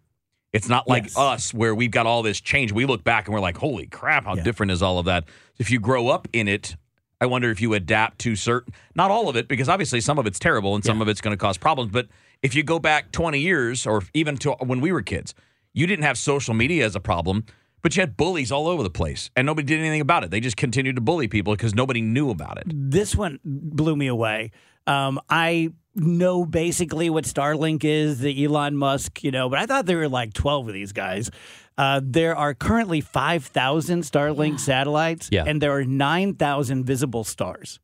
It's 0.53 0.69
not 0.69 0.88
like 0.88 1.05
Yes. 1.05 1.16
us 1.16 1.55
where 1.55 1.75
we've 1.77 1.90
got 1.92 2.07
all 2.07 2.23
this 2.25 2.40
change. 2.40 2.73
We 2.73 2.87
look 2.87 3.05
back 3.05 3.27
and 3.29 3.35
we're 3.35 3.40
like, 3.40 3.57
holy 3.59 3.87
crap, 3.87 4.25
how 4.25 4.35
Yeah. 4.35 4.42
different 4.42 4.73
is 4.73 4.83
all 4.83 4.99
of 4.99 5.05
that? 5.05 5.25
If 5.59 5.71
you 5.71 5.79
grow 5.79 6.09
up 6.09 6.27
in 6.33 6.49
it, 6.49 6.75
I 7.20 7.26
wonder 7.26 7.50
if 7.50 7.61
you 7.61 7.72
adapt 7.74 8.18
to 8.20 8.37
certain, 8.37 8.74
not 8.94 9.11
all 9.11 9.29
of 9.29 9.37
it, 9.37 9.48
because 9.48 9.68
obviously 9.68 10.00
some 10.00 10.18
of 10.18 10.26
it's 10.26 10.38
terrible 10.38 10.74
and 10.74 10.85
some 10.85 11.00
of 11.00 11.09
it's 11.09 11.20
going 11.20 11.33
to 11.33 11.40
cause 11.40 11.57
problems. 11.57 11.90
But 11.90 12.09
if 12.42 12.55
you 12.55 12.62
go 12.62 12.79
back 12.79 13.11
20 13.12 13.38
years 13.40 13.87
or 13.87 14.02
even 14.12 14.37
to 14.38 14.52
when 14.52 14.81
we 14.81 14.92
were 14.92 15.02
kids, 15.02 15.35
you 15.72 15.87
didn't 15.87 16.05
have 16.05 16.18
social 16.18 16.52
media 16.52 16.85
as 16.85 16.94
a 16.94 17.00
problem, 17.00 17.44
but 17.83 17.96
you 17.96 18.00
had 18.00 18.16
bullies 18.16 18.52
all 18.52 18.68
over 18.68 18.83
the 18.83 18.90
place 18.90 19.31
and 19.35 19.46
nobody 19.46 19.66
did 19.66 19.81
anything 19.81 20.00
about 20.00 20.24
it. 20.24 20.31
They 20.31 20.40
just 20.40 20.57
continued 20.57 20.96
to 20.96 21.02
bully 21.02 21.29
people 21.29 21.55
because 21.55 21.74
nobody 21.74 22.02
knew 22.02 22.31
about 22.31 22.59
it. 22.59 22.66
This 22.66 23.16
one 23.16 23.40
blew 23.44 23.96
me 23.96 24.09
away. 24.09 24.50
Um, 24.87 25.18
I 25.31 25.70
know 25.96 26.44
basically 26.44 27.11
what 27.11 27.24
Starlink 27.24 27.85
is, 27.85 28.20
the 28.20 28.44
Elon 28.44 28.76
Musk, 28.76 29.24
you 29.24 29.30
know, 29.30 29.48
but 29.48 29.59
I 29.59 29.66
thought 29.66 29.87
there 29.87 29.98
were 29.98 30.09
like 30.09 30.32
12 30.35 30.68
of 30.68 30.74
these 30.74 30.92
guys. 30.92 31.30
Uh, 31.78 32.00
there 32.02 32.37
are 32.37 32.54
currently 32.54 33.00
5,000 33.00 34.02
Starlink 34.02 34.61
satellites, 34.61 35.28
Yeah. 35.32 35.44
and 35.46 35.61
there 35.61 35.72
are 35.72 35.85
9,000 35.85 36.85
visible 36.85 37.24
stars. 37.24 37.80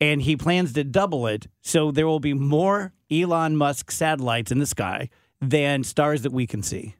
And 0.00 0.22
he 0.22 0.36
plans 0.36 0.72
to 0.72 0.82
double 0.84 1.26
it, 1.28 1.46
so 1.60 1.90
there 1.92 2.06
will 2.06 2.18
be 2.20 2.34
more 2.34 2.92
Elon 3.10 3.56
Musk 3.56 3.90
satellites 3.92 4.50
in 4.50 4.58
the 4.58 4.66
sky 4.66 5.08
than 5.40 5.84
stars 5.84 6.22
that 6.22 6.32
we 6.32 6.46
can 6.46 6.62
see. 6.62 6.94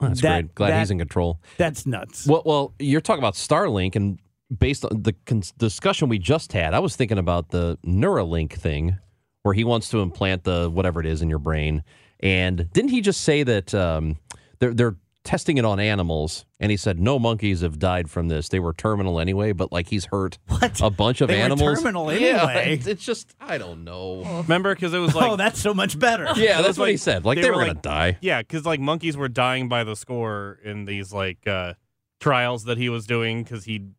That's 0.00 0.20
That- 0.20 0.42
great. 0.42 0.54
Glad 0.54 0.70
that- 0.70 0.78
he's 0.80 0.90
in 0.90 0.98
control. 0.98 1.40
That's 1.58 1.86
nuts. 1.86 2.26
Well, 2.26 2.42
well, 2.44 2.74
you're 2.78 3.00
talking 3.00 3.20
about 3.20 3.34
Starlink, 3.34 3.96
and 3.96 4.18
based 4.56 4.84
on 4.84 5.02
the 5.02 5.14
con- 5.26 5.42
discussion 5.58 6.08
we 6.08 6.18
just 6.18 6.52
had, 6.52 6.74
I 6.74 6.78
was 6.80 6.94
thinking 6.96 7.18
about 7.18 7.50
the 7.50 7.78
Neuralink 7.84 8.52
thing, 8.52 8.96
where 9.42 9.54
he 9.54 9.64
wants 9.64 9.88
to 9.90 9.98
implant 10.00 10.44
the 10.44 10.70
whatever 10.70 11.00
it 11.00 11.06
is 11.06 11.22
in 11.22 11.28
your 11.28 11.38
brain. 11.38 11.82
And 12.20 12.70
didn't 12.72 12.90
he 12.90 13.00
just 13.00 13.22
say 13.22 13.42
that 13.42 13.74
um, 13.74 14.16
they're 14.60 14.72
they're 14.74 14.96
testing 15.24 15.56
it 15.58 15.64
on 15.64 15.80
animals? 15.80 16.44
And 16.60 16.70
he 16.70 16.76
said 16.76 17.00
no 17.00 17.18
monkeys 17.18 17.60
have 17.62 17.78
died 17.80 18.08
from 18.08 18.28
this. 18.28 18.48
They 18.48 18.60
were 18.60 18.72
terminal 18.72 19.18
anyway, 19.18 19.52
but 19.52 19.72
like 19.72 19.88
he's 19.88 20.04
hurt 20.06 20.38
What? 20.46 20.80
a 20.80 20.90
bunch 20.90 21.20
of 21.20 21.28
They 21.28 21.38
were 21.38 21.42
animals. 21.44 21.78
terminal 21.80 22.12
Yeah, 22.12 22.26
anyway. 22.44 22.72
it's- 22.74 22.86
it's 22.86 23.04
just 23.04 23.34
I 23.40 23.58
don't 23.58 23.82
know. 23.84 24.22
Remember, 24.42 24.74
because 24.74 24.94
it 24.94 24.98
was 25.00 25.14
like 25.16 25.30
oh, 25.30 25.36
that's 25.36 25.60
so 25.60 25.74
much 25.74 25.98
better. 25.98 26.24
Yeah, 26.36 26.60
It 26.60 26.62
that's 26.62 26.68
was 26.68 26.78
what 26.78 26.90
he 26.90 26.96
said. 26.96 27.24
Like 27.24 27.36
they 27.36 27.42
they, 27.42 27.50
were 27.50 27.56
were, 27.56 27.62
like- 27.66 27.82
gonna 27.82 28.12
die. 28.12 28.18
Yeah, 28.20 28.40
because 28.42 28.64
like 28.64 28.78
monkeys 28.80 29.16
were 29.16 29.28
dying 29.28 29.68
by 29.68 29.82
the 29.82 29.96
score 29.96 30.60
in 30.64 30.84
these 30.84 31.12
like 31.12 31.44
uh, 31.48 31.74
trials 32.20 32.64
that 32.64 32.78
he 32.78 32.88
was 32.88 33.04
doing 33.06 33.42
because 33.42 33.64
he'd 33.64 33.94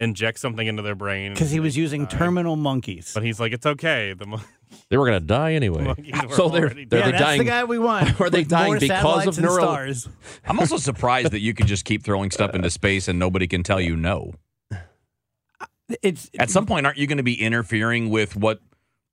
inject 0.00 0.38
something 0.38 0.66
into 0.66 0.82
their 0.82 0.94
brain. 0.94 1.32
Because 1.32 1.50
he 1.50 1.60
was 1.60 1.76
using 1.76 2.04
die. 2.04 2.18
terminal 2.18 2.56
monkeys. 2.56 3.12
But 3.14 3.22
he's 3.22 3.38
like, 3.40 3.52
it's 3.52 3.64
okay. 3.66 4.14
The 4.14 4.26
mon- 4.26 4.40
They 4.88 4.96
were 4.96 5.06
gonna 5.06 5.20
die 5.20 5.54
anyway. 5.54 5.84
monkeys 5.84 6.14
So 6.34 6.48
they're 6.48 6.64
already 6.66 6.84
they're 6.84 7.00
yeah, 7.00 7.04
they 7.06 7.10
that's 7.12 7.22
dying. 7.24 7.38
the 7.38 7.44
guy 7.44 7.64
we 7.64 7.78
want. 7.78 8.20
Are 8.20 8.30
they 8.30 8.44
dying 8.44 8.78
because 8.78 9.26
of 9.26 9.38
neural- 9.40 9.58
stars. 9.66 10.08
I'm 10.46 10.58
also 10.60 10.76
surprised 10.76 11.32
that 11.32 11.40
you 11.40 11.54
could 11.54 11.66
just 11.66 11.84
keep 11.84 12.02
throwing 12.04 12.30
stuff 12.30 12.54
into 12.54 12.70
space 12.70 13.08
and 13.08 13.18
nobody 13.18 13.46
can 13.46 13.62
tell 13.62 13.80
you 13.80 13.96
no. 13.96 14.34
It's 16.02 16.30
At 16.38 16.50
some 16.50 16.66
point, 16.66 16.84
aren't 16.84 16.98
you 16.98 17.06
going 17.06 17.18
to 17.18 17.22
be 17.22 17.40
interfering 17.40 18.10
with 18.10 18.34
what 18.34 18.60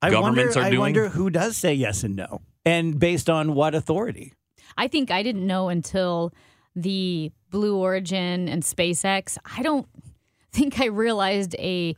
I 0.02 0.10
governments 0.10 0.56
wonder, 0.56 0.68
are 0.68 0.70
doing? 0.70 0.80
I 0.80 0.80
wonder 0.80 1.08
who 1.08 1.30
does 1.30 1.56
say 1.56 1.72
yes 1.72 2.02
and 2.02 2.16
no, 2.16 2.40
and 2.64 2.98
based 2.98 3.30
on 3.30 3.54
what 3.54 3.74
authority. 3.76 4.32
I 4.76 4.88
think 4.88 5.12
I 5.12 5.22
didn't 5.22 5.46
know 5.46 5.68
until 5.68 6.32
the 6.74 7.30
Blue 7.50 7.76
Origin 7.76 8.48
and 8.48 8.64
SpaceX. 8.64 9.38
I 9.56 9.62
don't 9.62 9.86
think 10.52 10.80
I 10.80 10.86
realized 10.86 11.54
a 11.60 11.94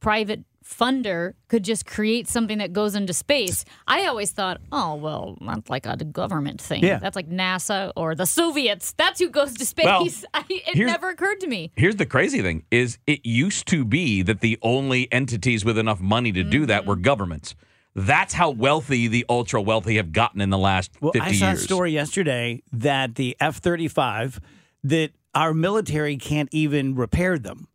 private 0.00 0.40
funder 0.66 1.34
could 1.48 1.62
just 1.62 1.86
create 1.86 2.28
something 2.28 2.58
that 2.58 2.72
goes 2.72 2.94
into 2.94 3.12
space. 3.12 3.64
I 3.86 4.06
always 4.06 4.32
thought, 4.32 4.60
oh 4.72 4.96
well, 4.96 5.38
that's 5.40 5.70
like 5.70 5.86
a 5.86 5.96
government 5.96 6.60
thing. 6.60 6.84
Yeah. 6.84 6.98
That's 6.98 7.16
like 7.16 7.28
NASA 7.28 7.92
or 7.96 8.14
the 8.14 8.26
Soviets. 8.26 8.92
That's 8.96 9.20
who 9.20 9.30
goes 9.30 9.54
to 9.54 9.66
space. 9.66 9.84
Well, 9.86 10.06
I, 10.34 10.44
it 10.48 10.76
never 10.76 11.08
occurred 11.10 11.40
to 11.40 11.46
me. 11.46 11.72
Here's 11.76 11.96
the 11.96 12.06
crazy 12.06 12.42
thing 12.42 12.64
is 12.70 12.98
it 13.06 13.24
used 13.24 13.66
to 13.68 13.84
be 13.84 14.22
that 14.22 14.40
the 14.40 14.58
only 14.62 15.10
entities 15.12 15.64
with 15.64 15.78
enough 15.78 16.00
money 16.00 16.32
to 16.32 16.42
do 16.42 16.66
that 16.66 16.80
mm-hmm. 16.80 16.88
were 16.88 16.96
governments. 16.96 17.54
That's 17.94 18.34
how 18.34 18.50
wealthy 18.50 19.08
the 19.08 19.24
ultra 19.28 19.62
wealthy 19.62 19.96
have 19.96 20.12
gotten 20.12 20.42
in 20.42 20.50
the 20.50 20.58
last 20.58 20.90
Well, 21.00 21.12
50 21.12 21.28
I 21.28 21.32
saw 21.32 21.46
years. 21.48 21.60
a 21.60 21.64
story 21.64 21.92
yesterday 21.92 22.62
that 22.72 23.14
the 23.14 23.34
F 23.40 23.56
35, 23.56 24.38
that 24.84 25.12
our 25.34 25.54
military 25.54 26.18
can't 26.18 26.50
even 26.52 26.94
repair 26.94 27.38
them. 27.38 27.68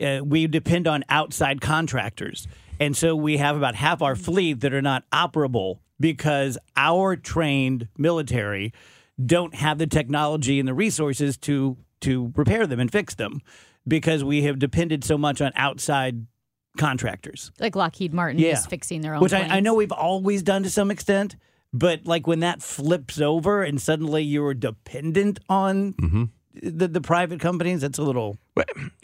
Uh, 0.00 0.20
we 0.24 0.46
depend 0.46 0.86
on 0.88 1.04
outside 1.08 1.60
contractors. 1.60 2.46
And 2.80 2.96
so 2.96 3.14
we 3.14 3.36
have 3.36 3.56
about 3.56 3.74
half 3.76 4.02
our 4.02 4.16
fleet 4.16 4.60
that 4.60 4.74
are 4.74 4.82
not 4.82 5.04
operable 5.12 5.78
because 6.00 6.58
our 6.76 7.14
trained 7.16 7.88
military 7.96 8.72
don't 9.24 9.54
have 9.54 9.78
the 9.78 9.86
technology 9.86 10.58
and 10.58 10.66
the 10.66 10.74
resources 10.74 11.36
to 11.38 11.76
to 12.00 12.32
repair 12.36 12.66
them 12.66 12.80
and 12.80 12.90
fix 12.90 13.14
them 13.14 13.40
because 13.86 14.24
we 14.24 14.42
have 14.42 14.58
depended 14.58 15.04
so 15.04 15.16
much 15.16 15.40
on 15.40 15.52
outside 15.54 16.26
contractors. 16.76 17.52
Like 17.60 17.76
Lockheed 17.76 18.12
Martin 18.12 18.38
Yeah. 18.40 18.52
is 18.54 18.66
fixing 18.66 19.00
their 19.00 19.14
own. 19.14 19.20
Which 19.22 19.32
I, 19.32 19.42
I 19.56 19.60
know 19.60 19.74
we've 19.74 19.92
always 19.92 20.42
done 20.42 20.64
to 20.64 20.70
some 20.70 20.90
extent, 20.90 21.36
but 21.72 22.04
like 22.04 22.26
when 22.26 22.40
that 22.40 22.60
flips 22.60 23.20
over 23.20 23.62
and 23.62 23.80
suddenly 23.80 24.22
you're 24.24 24.54
dependent 24.54 25.38
on 25.48 25.92
Mm-hmm. 25.94 26.24
The, 26.62 26.88
the 26.88 27.00
private 27.00 27.40
companies, 27.40 27.80
that's 27.80 27.98
a 27.98 28.02
little. 28.02 28.38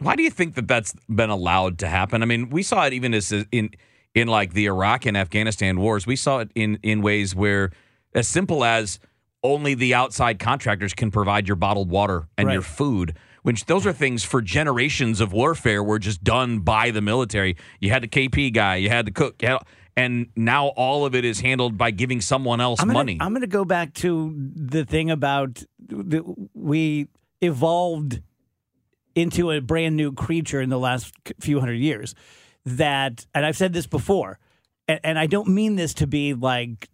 Why 0.00 0.16
do 0.16 0.22
you 0.22 0.30
think 0.30 0.54
that 0.54 0.68
that's 0.68 0.94
been 1.08 1.30
allowed 1.30 1.78
to 1.80 1.88
happen? 1.88 2.22
I 2.22 2.26
mean, 2.26 2.50
we 2.50 2.62
saw 2.62 2.86
it 2.86 2.92
even 2.92 3.14
as 3.14 3.32
in 3.52 3.70
in 4.14 4.28
like 4.28 4.52
the 4.54 4.66
Iraq 4.66 5.06
and 5.06 5.16
Afghanistan 5.16 5.80
wars. 5.80 6.06
We 6.06 6.16
saw 6.16 6.38
it 6.38 6.50
in 6.54 6.78
in 6.82 7.02
ways 7.02 7.34
where 7.34 7.70
as 8.14 8.28
simple 8.28 8.64
as 8.64 8.98
only 9.42 9.74
the 9.74 9.94
outside 9.94 10.38
contractors 10.38 10.92
can 10.92 11.10
provide 11.10 11.48
your 11.48 11.56
bottled 11.56 11.90
water 11.90 12.28
and 12.36 12.50
your 12.50 12.62
food. 12.62 13.16
Which 13.42 13.64
those 13.64 13.86
are 13.86 13.92
things 13.94 14.22
for 14.22 14.42
generations 14.42 15.18
of 15.22 15.32
warfare 15.32 15.82
were 15.82 15.98
just 15.98 16.22
done 16.22 16.58
by 16.58 16.90
the 16.90 17.00
military. 17.00 17.56
You 17.80 17.88
had 17.88 18.02
the 18.02 18.08
KP 18.08 18.52
guy, 18.52 18.76
you 18.76 18.90
had 18.90 19.06
the 19.06 19.12
cook, 19.12 19.40
had- 19.40 19.62
and 19.96 20.26
now 20.36 20.68
all 20.68 21.06
of 21.06 21.14
it 21.14 21.24
is 21.24 21.40
handled 21.40 21.78
by 21.78 21.90
giving 21.90 22.20
someone 22.20 22.60
else 22.60 22.80
I'm 22.80 22.88
gonna, 22.88 22.98
money. 22.98 23.16
I'm 23.18 23.30
going 23.30 23.40
to 23.40 23.46
go 23.46 23.64
back 23.64 23.94
to 23.94 24.34
the 24.54 24.84
thing 24.84 25.10
about 25.10 25.62
the, 25.78 26.22
we 26.54 27.08
evolved 27.40 28.20
into 29.14 29.50
a 29.50 29.60
brand 29.60 29.96
new 29.96 30.12
creature 30.12 30.60
in 30.60 30.70
the 30.70 30.78
last 30.78 31.12
few 31.40 31.60
hundred 31.60 31.74
years. 31.74 32.14
That, 32.64 33.26
and 33.34 33.44
I've 33.44 33.56
said 33.56 33.72
this 33.72 33.86
before, 33.86 34.38
and, 34.86 35.00
and 35.02 35.18
I 35.18 35.26
don't 35.26 35.48
mean 35.48 35.76
this 35.76 35.94
to 35.94 36.06
be 36.06 36.34
like 36.34 36.88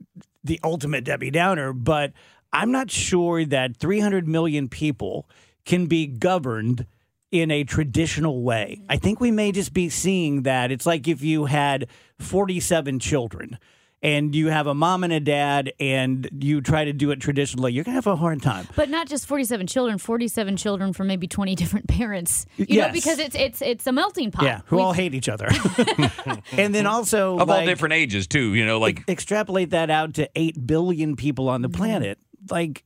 the 0.45 0.61
ultimate 0.63 1.05
Debbie 1.05 1.31
Downer, 1.31 1.73
but 1.73 2.13
I'm 2.53 2.71
not 2.71 2.91
sure 2.91 3.45
that 3.45 3.77
300 3.77 4.29
million 4.29 4.69
people 4.69 5.29
can 5.65 5.87
be 5.87 6.07
governed 6.07 6.87
in 7.33 7.51
a 7.51 7.65
traditional 7.65 8.43
way. 8.43 8.81
I 8.89 8.97
think 8.97 9.21
we 9.21 9.33
may 9.33 9.51
just 9.53 9.73
be 9.73 9.89
seeing 9.89 10.43
that. 10.43 10.71
It's 10.71 10.87
like 10.87 11.09
if 11.09 11.23
you 11.23 11.47
had 11.47 11.89
47 12.19 13.01
children 13.01 13.59
and 14.03 14.35
you 14.35 14.49
have 14.49 14.67
a 14.67 14.75
mom 14.75 15.05
and 15.05 15.13
a 15.13 15.21
dad 15.21 15.73
and 15.81 16.29
you 16.41 16.61
try 16.61 16.85
to 16.85 16.93
do 16.93 17.11
it 17.11 17.21
traditionally, 17.21 17.73
you're 17.73 17.83
going 17.83 17.95
to 17.95 17.97
have 17.97 18.07
a 18.07 18.15
hard 18.17 18.43
time. 18.43 18.69
But 18.77 18.91
not 18.91 19.09
just 19.09 19.27
47 19.27 19.67
children, 19.67 19.99
47 19.99 20.57
children 20.57 20.93
from 20.93 21.07
maybe 21.07 21.27
20 21.27 21.55
different 21.55 21.89
parents. 21.89 22.47
You 22.57 22.83
know, 22.83 22.93
because 22.93 23.19
it's 23.19 23.35
it's 23.35 23.63
it's 23.63 23.87
a 23.87 23.93
melting 23.93 24.31
pot. 24.31 24.45
Yeah, 24.45 24.61
who 24.67 24.79
all 24.81 24.93
hate 24.93 25.15
each 25.15 25.29
other. 25.29 25.49
and 26.53 26.75
then 26.75 26.87
also 26.87 27.39
of 27.39 27.49
all 27.51 27.65
different 27.65 27.95
ages 27.95 28.27
too, 28.27 28.55
you 28.55 28.65
know, 28.67 28.79
like 28.79 29.03
extrapolate 29.09 29.71
that 29.71 29.91
out 29.91 30.15
to 30.15 30.29
8 30.37 30.67
billion 30.67 31.17
people 31.17 31.49
on 31.49 31.63
the 31.63 31.69
Mm-hmm. 31.69 31.77
planet. 31.79 32.19
Like 32.51 32.85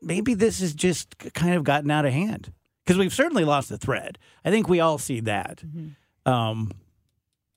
maybe 0.00 0.34
this 0.34 0.60
has 0.60 0.74
just 0.74 1.18
kind 1.34 1.54
of 1.54 1.64
gotten 1.64 1.90
out 1.90 2.06
of 2.06 2.12
hand 2.12 2.52
because 2.84 2.98
we've 2.98 3.12
certainly 3.12 3.44
lost 3.44 3.68
the 3.68 3.78
thread. 3.78 4.18
I 4.44 4.50
think 4.50 4.68
we 4.68 4.80
all 4.80 4.98
see 4.98 5.20
that. 5.20 5.58
Mm-hmm. 5.58 6.30
Um, 6.32 6.70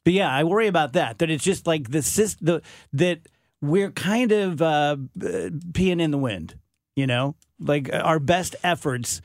but 0.06 0.14
yeah, 0.14 0.32
I 0.32 0.46
worry 0.46 0.68
about 0.68 0.94
that. 0.94 1.18
That 1.18 1.30
it's 1.30 1.44
just 1.44 1.68
like 1.68 1.90
the 1.90 2.02
system 2.02 2.46
the 2.46 2.62
that 2.94 3.28
we're 3.62 3.92
kind 3.92 4.32
of 4.32 4.62
uh, 4.62 4.96
peeing 5.18 6.00
in 6.00 6.12
the 6.12 6.18
wind. 6.18 6.58
You 6.96 7.08
know, 7.08 7.36
like 7.60 7.92
uh, 7.92 7.98
our 7.98 8.20
best 8.20 8.56
efforts 8.64 9.22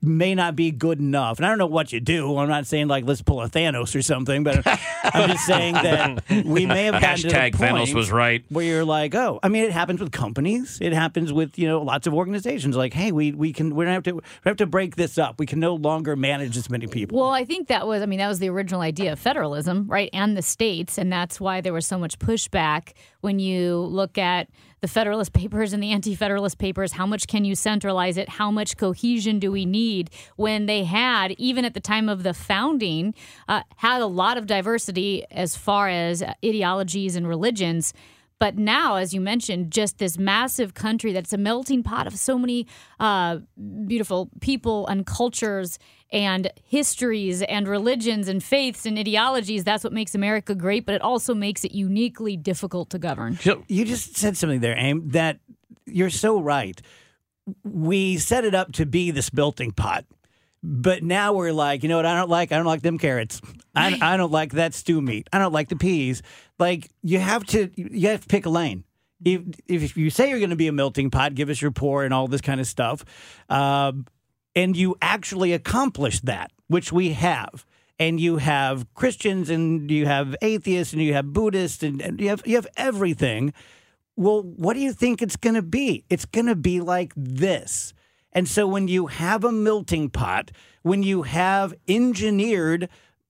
may 0.00 0.34
not 0.34 0.56
be 0.56 0.70
good 0.70 0.98
enough. 0.98 1.38
And 1.38 1.46
I 1.46 1.48
don't 1.48 1.58
know 1.58 1.66
what 1.66 1.92
you 1.92 2.00
do. 2.00 2.36
I'm 2.38 2.48
not 2.48 2.66
saying 2.66 2.88
like 2.88 3.04
let's 3.04 3.22
pull 3.22 3.42
a 3.42 3.48
Thanos 3.48 3.94
or 3.94 4.02
something, 4.02 4.44
but 4.44 4.66
I'm 4.66 5.30
just 5.30 5.46
saying 5.46 5.74
that 5.74 6.24
we 6.44 6.66
may 6.66 6.84
have 6.84 7.00
gotten 7.00 7.30
hashtag 7.30 7.52
to 7.52 7.58
the 7.58 7.58
point 7.58 7.88
Thanos 7.88 7.94
was 7.94 8.10
right. 8.10 8.44
where 8.48 8.64
you're 8.64 8.84
like, 8.84 9.14
oh, 9.14 9.40
I 9.42 9.48
mean, 9.48 9.64
it 9.64 9.72
happens 9.72 10.00
with 10.00 10.12
companies. 10.12 10.78
It 10.80 10.92
happens 10.92 11.32
with 11.32 11.58
you 11.58 11.68
know 11.68 11.82
lots 11.82 12.06
of 12.06 12.14
organizations. 12.14 12.76
Like, 12.76 12.94
hey, 12.94 13.12
we 13.12 13.32
we 13.32 13.52
can 13.52 13.74
we 13.74 13.84
don't 13.84 13.94
have 13.94 14.02
to 14.04 14.14
we 14.14 14.20
have 14.44 14.56
to 14.56 14.66
break 14.66 14.96
this 14.96 15.18
up. 15.18 15.38
We 15.38 15.46
can 15.46 15.60
no 15.60 15.74
longer 15.74 16.16
manage 16.16 16.56
as 16.56 16.70
many 16.70 16.86
people. 16.86 17.18
Well, 17.18 17.30
I 17.30 17.44
think 17.44 17.68
that 17.68 17.86
was, 17.86 18.02
I 18.02 18.06
mean, 18.06 18.18
that 18.18 18.28
was 18.28 18.38
the 18.38 18.48
original 18.48 18.80
idea 18.80 19.12
of 19.12 19.18
federalism, 19.18 19.86
right? 19.86 20.10
And 20.12 20.36
the 20.36 20.42
states. 20.42 20.98
And 20.98 21.12
that's 21.12 21.40
why 21.40 21.60
there 21.60 21.72
was 21.72 21.86
so 21.86 21.98
much 21.98 22.18
pushback 22.18 22.92
when 23.20 23.38
you 23.38 23.78
look 23.78 24.18
at 24.18 24.48
the 24.82 24.88
Federalist 24.88 25.32
Papers 25.32 25.72
and 25.72 25.80
the 25.80 25.92
Anti 25.92 26.14
Federalist 26.16 26.58
Papers. 26.58 26.92
How 26.92 27.06
much 27.06 27.28
can 27.28 27.44
you 27.44 27.54
centralize 27.54 28.16
it? 28.16 28.28
How 28.28 28.50
much 28.50 28.76
cohesion 28.76 29.38
do 29.38 29.52
we 29.52 29.64
need? 29.64 30.10
When 30.34 30.66
they 30.66 30.82
had, 30.82 31.30
even 31.38 31.64
at 31.64 31.72
the 31.72 31.80
time 31.80 32.08
of 32.08 32.24
the 32.24 32.34
founding, 32.34 33.14
uh, 33.48 33.62
had 33.76 34.02
a 34.02 34.06
lot 34.06 34.36
of 34.36 34.46
diversity 34.48 35.24
as 35.30 35.56
far 35.56 35.88
as 35.88 36.22
ideologies 36.44 37.14
and 37.14 37.28
religions. 37.28 37.94
But 38.42 38.58
now, 38.58 38.96
as 38.96 39.14
you 39.14 39.20
mentioned, 39.20 39.70
just 39.70 39.98
this 39.98 40.18
massive 40.18 40.74
country 40.74 41.12
that's 41.12 41.32
a 41.32 41.38
melting 41.38 41.84
pot 41.84 42.08
of 42.08 42.16
so 42.18 42.36
many 42.36 42.66
uh, 42.98 43.38
beautiful 43.86 44.30
people 44.40 44.84
and 44.88 45.06
cultures 45.06 45.78
and 46.10 46.50
histories 46.64 47.42
and 47.42 47.68
religions 47.68 48.26
and 48.26 48.42
faiths 48.42 48.84
and 48.84 48.98
ideologies. 48.98 49.62
That's 49.62 49.84
what 49.84 49.92
makes 49.92 50.16
America 50.16 50.56
great, 50.56 50.86
but 50.86 50.96
it 50.96 51.02
also 51.02 51.34
makes 51.34 51.64
it 51.64 51.70
uniquely 51.70 52.36
difficult 52.36 52.90
to 52.90 52.98
govern. 52.98 53.38
So 53.38 53.62
You 53.68 53.84
just 53.84 54.16
said 54.16 54.36
something 54.36 54.58
there, 54.58 54.74
Aim, 54.76 55.10
that 55.10 55.38
you're 55.86 56.10
so 56.10 56.40
right. 56.40 56.82
We 57.62 58.18
set 58.18 58.44
it 58.44 58.56
up 58.56 58.72
to 58.72 58.86
be 58.86 59.12
this 59.12 59.32
melting 59.32 59.70
pot. 59.70 60.04
But 60.62 61.02
now 61.02 61.32
we're 61.32 61.52
like, 61.52 61.82
you 61.82 61.88
know 61.88 61.96
what 61.96 62.06
I 62.06 62.16
don't 62.16 62.30
like? 62.30 62.52
I 62.52 62.56
don't 62.56 62.66
like 62.66 62.82
them 62.82 62.98
carrots. 62.98 63.40
I, 63.74 63.98
I 64.02 64.16
don't 64.16 64.32
like 64.32 64.52
that 64.52 64.74
stew 64.74 65.00
meat. 65.02 65.28
I 65.32 65.38
don't 65.38 65.52
like 65.52 65.68
the 65.68 65.76
peas. 65.76 66.22
Like 66.58 66.90
you 67.02 67.18
have 67.18 67.44
to 67.46 67.70
you 67.76 68.08
have 68.08 68.22
to 68.22 68.28
pick 68.28 68.46
a 68.46 68.50
lane. 68.50 68.84
If, 69.24 69.42
if 69.68 69.96
you 69.96 70.10
say 70.10 70.30
you're 70.30 70.40
going 70.40 70.50
to 70.50 70.56
be 70.56 70.66
a 70.66 70.72
melting 70.72 71.10
pot, 71.10 71.34
give 71.34 71.48
us 71.48 71.62
your 71.62 71.70
pour 71.70 72.04
and 72.04 72.12
all 72.12 72.26
this 72.26 72.40
kind 72.40 72.60
of 72.60 72.66
stuff, 72.66 73.04
um, 73.48 74.06
and 74.56 74.76
you 74.76 74.96
actually 75.00 75.52
accomplish 75.52 76.20
that, 76.22 76.50
which 76.66 76.92
we 76.92 77.12
have, 77.12 77.64
and 78.00 78.18
you 78.18 78.38
have 78.38 78.92
Christians 78.94 79.48
and 79.48 79.88
you 79.90 80.06
have 80.06 80.34
atheists 80.42 80.92
and 80.92 81.00
you 81.00 81.14
have 81.14 81.32
Buddhists 81.32 81.84
and, 81.84 82.02
and 82.02 82.20
you 82.20 82.28
have 82.30 82.42
you 82.44 82.56
have 82.56 82.66
everything. 82.76 83.52
Well, 84.16 84.42
what 84.42 84.74
do 84.74 84.80
you 84.80 84.92
think 84.92 85.22
it's 85.22 85.36
going 85.36 85.54
to 85.54 85.62
be? 85.62 86.04
It's 86.10 86.26
going 86.26 86.46
to 86.46 86.56
be 86.56 86.80
like 86.80 87.12
this. 87.16 87.94
And 88.32 88.48
so 88.48 88.66
when 88.66 88.88
you 88.88 89.06
have 89.08 89.44
a 89.44 89.52
melting 89.52 90.08
pot, 90.10 90.50
when 90.82 91.02
you 91.02 91.22
have 91.22 91.74
engineered 91.88 92.88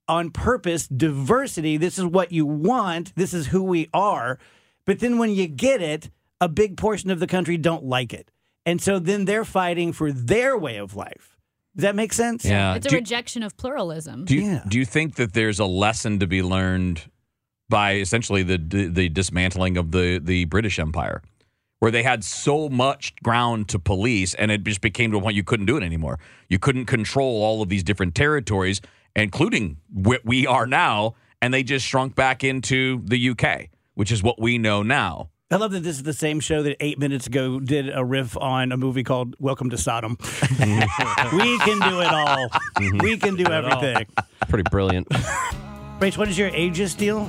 on 0.09 0.31
purpose 0.31 0.87
diversity, 0.89 1.77
this 1.77 1.99
is 1.99 2.05
what 2.05 2.33
you 2.33 2.45
want, 2.47 3.13
this 3.17 3.33
is 3.35 3.49
who 3.49 3.63
we 3.63 3.89
are. 3.95 4.39
But 4.85 5.01
then 5.01 5.19
when 5.19 5.31
you 5.31 5.47
get 5.47 5.81
it, 5.81 6.11
a 6.41 6.49
big 6.49 6.77
portion 6.77 7.11
of 7.11 7.21
the 7.21 7.27
country 7.27 7.57
don't 7.57 7.85
like 7.85 8.13
it. 8.13 8.31
And 8.67 8.81
so 8.81 8.99
then 8.99 9.25
they're 9.25 9.45
fighting 9.45 9.93
for 9.93 10.13
their 10.13 10.57
way 10.59 10.77
of 10.77 10.95
life. 10.95 11.37
Does 11.75 11.83
that 11.83 11.97
make 11.97 12.13
sense? 12.13 12.45
Yeah. 12.45 12.75
It's 12.75 12.87
a 12.87 12.91
Do- 12.91 12.97
rejection 12.97 13.43
of 13.43 13.57
pluralism. 13.57 14.25
Do 14.25 14.35
you, 14.37 14.43
Yeah. 14.43 14.65
do 14.69 14.79
you 14.79 14.85
think 14.85 15.15
that 15.17 15.33
there's 15.33 15.59
a 15.59 15.65
lesson 15.65 16.19
to 16.21 16.27
be 16.27 16.43
learned 16.43 17.03
by 17.69 17.95
essentially 17.95 18.43
the 18.43 18.59
the, 18.59 18.87
the 18.89 19.09
dismantling 19.09 19.77
of 19.79 19.91
the 19.93 20.21
the 20.23 20.45
British 20.45 20.79
Empire, 20.79 21.23
where 21.83 21.91
they 21.91 22.05
had 22.05 22.23
so 22.23 22.69
much 22.69 23.13
ground 23.25 23.69
to 23.69 23.77
police, 23.77 24.35
and 24.35 24.53
it 24.53 24.63
just 24.63 24.81
became 24.81 25.11
to 25.11 25.17
a 25.17 25.21
point 25.21 25.35
you 25.35 25.43
couldn't 25.43 25.67
do 25.67 25.77
it 25.77 25.83
anymore. 25.83 26.17
You 26.49 26.61
couldn't 26.61 26.87
control 26.87 27.43
all 27.43 27.61
of 27.61 27.71
these 27.71 27.83
different 27.83 28.15
territories, 28.15 28.81
including 29.17 29.79
what 29.93 30.25
we 30.25 30.47
are 30.47 30.65
now, 30.65 31.17
and 31.41 31.53
they 31.53 31.65
just 31.65 31.85
shrunk 31.85 32.15
back 32.15 32.45
into 32.45 33.03
the 33.07 33.31
UK, 33.31 33.71
which 33.95 34.13
is 34.13 34.23
what 34.23 34.41
we 34.41 34.59
know 34.59 34.85
now. 34.85 35.31
I 35.51 35.57
love 35.57 35.73
that 35.73 35.83
this 35.83 35.97
is 35.97 36.05
the 36.05 36.13
same 36.13 36.39
show 36.39 36.63
that 36.63 36.77
eight 36.79 37.01
minutes 37.01 37.27
ago 37.27 37.59
did 37.59 37.91
a 37.93 38.05
riff 38.05 38.37
on 38.37 38.71
a 38.71 38.77
movie 38.77 39.03
called 39.03 39.35
Welcome 39.41 39.69
to 39.71 39.77
Sodom. 39.77 40.17
we 40.61 41.59
can 41.59 41.81
do 41.81 42.01
it 42.01 42.13
all. 42.13 42.47
We 43.01 43.17
can 43.17 43.35
do 43.35 43.47
everything. 43.47 44.07
Pretty 44.49 44.71
brilliant. 44.71 45.09
Rach, 45.99 46.17
what 46.17 46.29
is 46.29 46.39
your 46.39 46.51
ages 46.51 46.95
deal? 46.95 47.29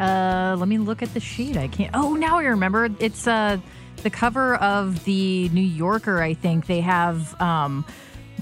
Uh, 0.00 0.56
let 0.58 0.66
me 0.66 0.78
look 0.78 1.02
at 1.02 1.12
the 1.12 1.20
sheet. 1.20 1.58
I 1.58 1.68
can't. 1.68 1.90
Oh, 1.92 2.14
now 2.14 2.38
I 2.38 2.44
remember. 2.44 2.88
It's 2.98 3.26
uh 3.26 3.58
the 4.02 4.10
cover 4.10 4.56
of 4.56 5.04
the 5.04 5.48
New 5.50 5.60
Yorker. 5.60 6.20
I 6.22 6.34
think 6.34 6.66
they 6.66 6.80
have 6.80 7.40
um 7.40 7.84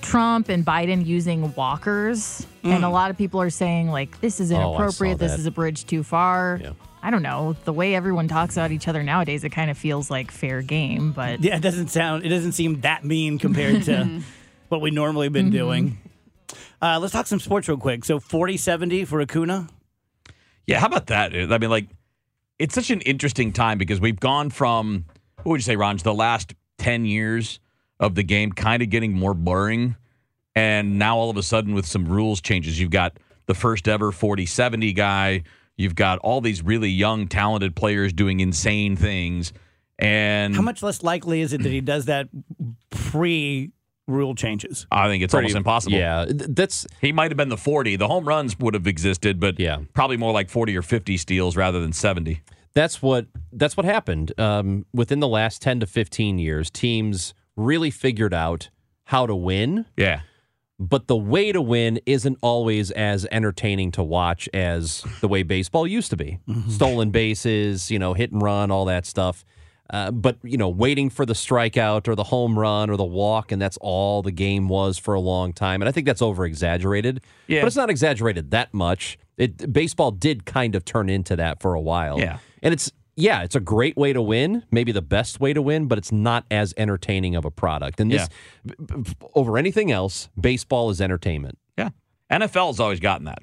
Trump 0.03 0.49
and 0.49 0.65
Biden 0.65 1.05
using 1.05 1.53
walkers, 1.55 2.47
and 2.63 2.85
a 2.85 2.89
lot 2.89 3.11
of 3.11 3.19
people 3.19 3.41
are 3.41 3.51
saying 3.51 3.89
like 3.89 4.21
this 4.21 4.41
is 4.41 4.51
Mm. 4.51 4.57
Oh, 4.59 4.69
inappropriate. 4.75 5.19
this 5.19 5.39
is 5.39 5.47
a 5.47 5.51
bridge 5.51 5.85
too 5.87 6.03
far. 6.03 6.59
Yeah. 6.63 6.73
I 7.03 7.11
don't 7.11 7.23
know 7.23 7.55
the 7.65 7.73
way 7.73 7.95
everyone 7.95 8.29
talks 8.29 8.57
about 8.57 8.73
each 8.73 8.87
other 8.89 9.03
nowadays. 9.03 9.43
It 9.45 9.51
kind 9.51 9.71
of 9.71 9.79
feels 9.79 10.11
like 10.11 10.31
fair 10.31 10.61
game, 10.63 11.13
but 11.13 11.41
Yeah, 11.43 11.57
it 11.57 11.63
doesn't 11.63 11.89
sound. 11.89 12.25
It 12.27 12.29
doesn't 12.29 12.53
seem 12.53 12.81
that 12.83 13.05
mean 13.05 13.39
compared 13.39 13.85
to 13.85 14.21
what 14.69 14.81
we 14.83 14.91
normally 14.91 15.29
been 15.31 15.51
doing. 15.51 15.99
Uh, 16.83 16.99
let's 17.01 17.13
talk 17.13 17.27
some 17.27 17.41
sports 17.41 17.69
real 17.69 17.77
quick. 17.79 18.05
So 18.05 18.21
40-70 18.21 19.07
for 19.07 19.21
Acuna. 19.21 19.69
Yeah, 20.67 20.79
how 20.81 20.87
about 20.87 21.07
that? 21.09 21.35
I 21.35 21.59
mean, 21.59 21.71
like, 21.71 21.89
it's 22.59 22.75
such 22.75 22.91
an 22.91 23.01
interesting 23.03 23.53
time 23.53 23.79
because 23.79 23.99
we've 24.01 24.21
gone 24.21 24.51
from 24.51 25.05
what 25.43 25.53
would 25.53 25.61
you 25.61 25.65
say, 25.65 25.77
Ron, 25.77 25.97
the 25.99 26.15
last 26.15 26.55
ten 26.79 27.05
years 27.05 27.61
of 27.99 28.15
the 28.15 28.23
game 28.23 28.53
kind 28.53 28.83
of 28.83 28.91
getting 28.91 29.13
more 29.13 29.35
boring, 29.35 29.97
and 30.55 30.99
now 30.99 31.17
all 31.19 31.31
of 31.31 31.37
a 31.37 31.43
sudden 31.43 31.75
with 31.75 31.87
some 31.87 32.07
rules 32.07 32.41
changes, 32.41 32.81
you've 32.81 32.91
got 32.91 33.19
the 33.47 33.55
first 33.55 33.89
ever 33.89 34.11
40-70 34.13 34.95
guy. 34.95 35.43
You've 35.77 35.95
got 35.95 36.19
all 36.21 36.41
these 36.41 36.63
really 36.63 36.91
young, 36.91 37.27
talented 37.29 37.75
players 37.75 38.13
doing 38.13 38.41
insane 38.41 38.97
things, 38.97 39.53
and 39.99 40.55
How 40.55 40.63
much 40.63 40.83
less 40.83 41.03
likely 41.03 41.41
is 41.41 41.53
it 41.53 41.63
that 41.63 41.71
he 41.71 41.81
does 41.95 42.07
that 42.07 42.29
pre 42.91 43.71
rule 44.07 44.35
changes? 44.35 44.87
I 44.91 45.09
think 45.09 45.23
it's 45.23 45.33
almost 45.35 45.55
impossible. 45.57 45.97
Yeah, 45.97 46.27
that's 46.29 46.87
He 47.01 47.13
might 47.13 47.31
have 47.31 47.37
been 47.37 47.49
the 47.49 47.57
40. 47.57 47.97
The 47.97 48.09
home 48.09 48.25
runs 48.27 48.59
would 48.59 48.75
have 48.75 48.87
existed, 48.87 49.39
but 49.41 49.59
Yeah. 49.61 49.79
probably 49.95 50.17
more 50.17 50.33
like 50.33 50.51
40 50.51 50.77
or 50.77 50.83
50 50.83 51.17
steals 51.17 51.57
rather 51.57 51.81
than 51.81 51.93
70. 51.93 52.41
That's 52.75 53.03
what 53.03 53.27
that's 53.53 53.77
what 53.77 53.85
happened. 53.87 54.39
Um, 54.39 54.87
within 54.93 55.21
the 55.21 55.29
last 55.29 55.61
10 55.63 55.81
to 55.81 55.87
15 55.87 56.39
years 56.39 56.71
teams 56.71 57.35
really 57.57 57.91
figured 57.91 58.33
out 58.35 58.71
how 59.05 59.27
to 59.27 59.35
win. 59.35 59.87
Yeah. 59.97 60.21
but 60.79 61.09
the 61.09 61.17
way 61.17 61.53
to 61.53 61.61
win 61.61 62.01
isn't 62.07 62.39
always 62.41 62.91
as 62.93 63.27
entertaining 63.31 63.91
to 63.93 64.03
watch 64.03 64.49
as 64.55 65.05
the 65.21 65.29
way 65.29 65.43
baseball 65.43 65.87
used 65.87 66.11
to 66.11 66.17
be. 66.17 66.39
Stolen 66.69 67.11
bases 67.11 67.91
you 67.91 67.99
know 67.99 68.15
hit 68.15 68.33
and 68.33 68.41
run 68.41 68.71
all 68.71 68.85
that 68.87 69.05
stuff. 69.07 69.45
Uh, 69.93 70.13
but 70.13 70.39
you 70.45 70.57
know 70.57 70.69
waiting 70.69 71.11
for 71.11 71.27
the 71.27 71.33
strikeout 71.35 72.07
or 72.07 72.15
the 72.15 72.23
home 72.23 72.57
run 72.57 72.89
or 72.89 72.97
the 72.97 73.05
walk 73.05 73.51
and 73.51 73.61
that's 73.61 73.77
all 73.81 74.23
the 74.23 74.31
game 74.31 74.69
was 74.69 74.97
for 74.97 75.15
a 75.15 75.21
long 75.21 75.53
time. 75.53 75.83
And 75.83 75.89
i 75.89 75.93
think 75.93 76.07
that's 76.07 76.23
over 76.23 76.45
exaggerated 76.47 77.21
Yeah. 77.49 77.61
but 77.63 77.67
it's 77.67 77.75
not 77.77 77.91
exaggerated 77.91 78.53
that 78.53 78.73
much 78.73 79.19
it 79.41 79.73
baseball 79.73 80.11
did 80.11 80.45
kind 80.47 80.75
of 80.75 80.85
turn 80.85 81.09
into 81.09 81.35
that 81.37 81.61
for 81.61 81.75
a 81.75 81.81
while 81.81 82.19
Yeah. 82.19 82.39
and 82.63 82.73
it's 82.73 82.93
yeah, 83.17 83.43
it's 83.43 83.57
a 83.57 83.61
great 83.61 83.97
way 83.99 84.13
to 84.15 84.23
win, 84.23 84.63
maybe 84.71 84.93
the 84.93 85.03
best 85.03 85.41
way 85.41 85.53
to 85.53 85.61
win, 85.61 85.89
but 85.89 85.99
it's 85.99 86.11
not 86.13 86.47
as 86.51 86.73
entertaining 86.79 87.35
of 87.37 87.45
a 87.45 87.51
product. 87.51 88.01
And 88.01 88.11
this, 88.11 88.29
b- 88.65 88.75
b- 89.03 89.13
over 89.35 89.59
anything 89.59 89.93
else, 89.93 90.31
baseball 90.41 90.89
is 90.89 91.03
entertainment. 91.03 91.59
Yeah. 91.77 91.91
NFL's 92.31 92.81
always 92.81 92.99
gotten 93.01 93.27
that. 93.27 93.41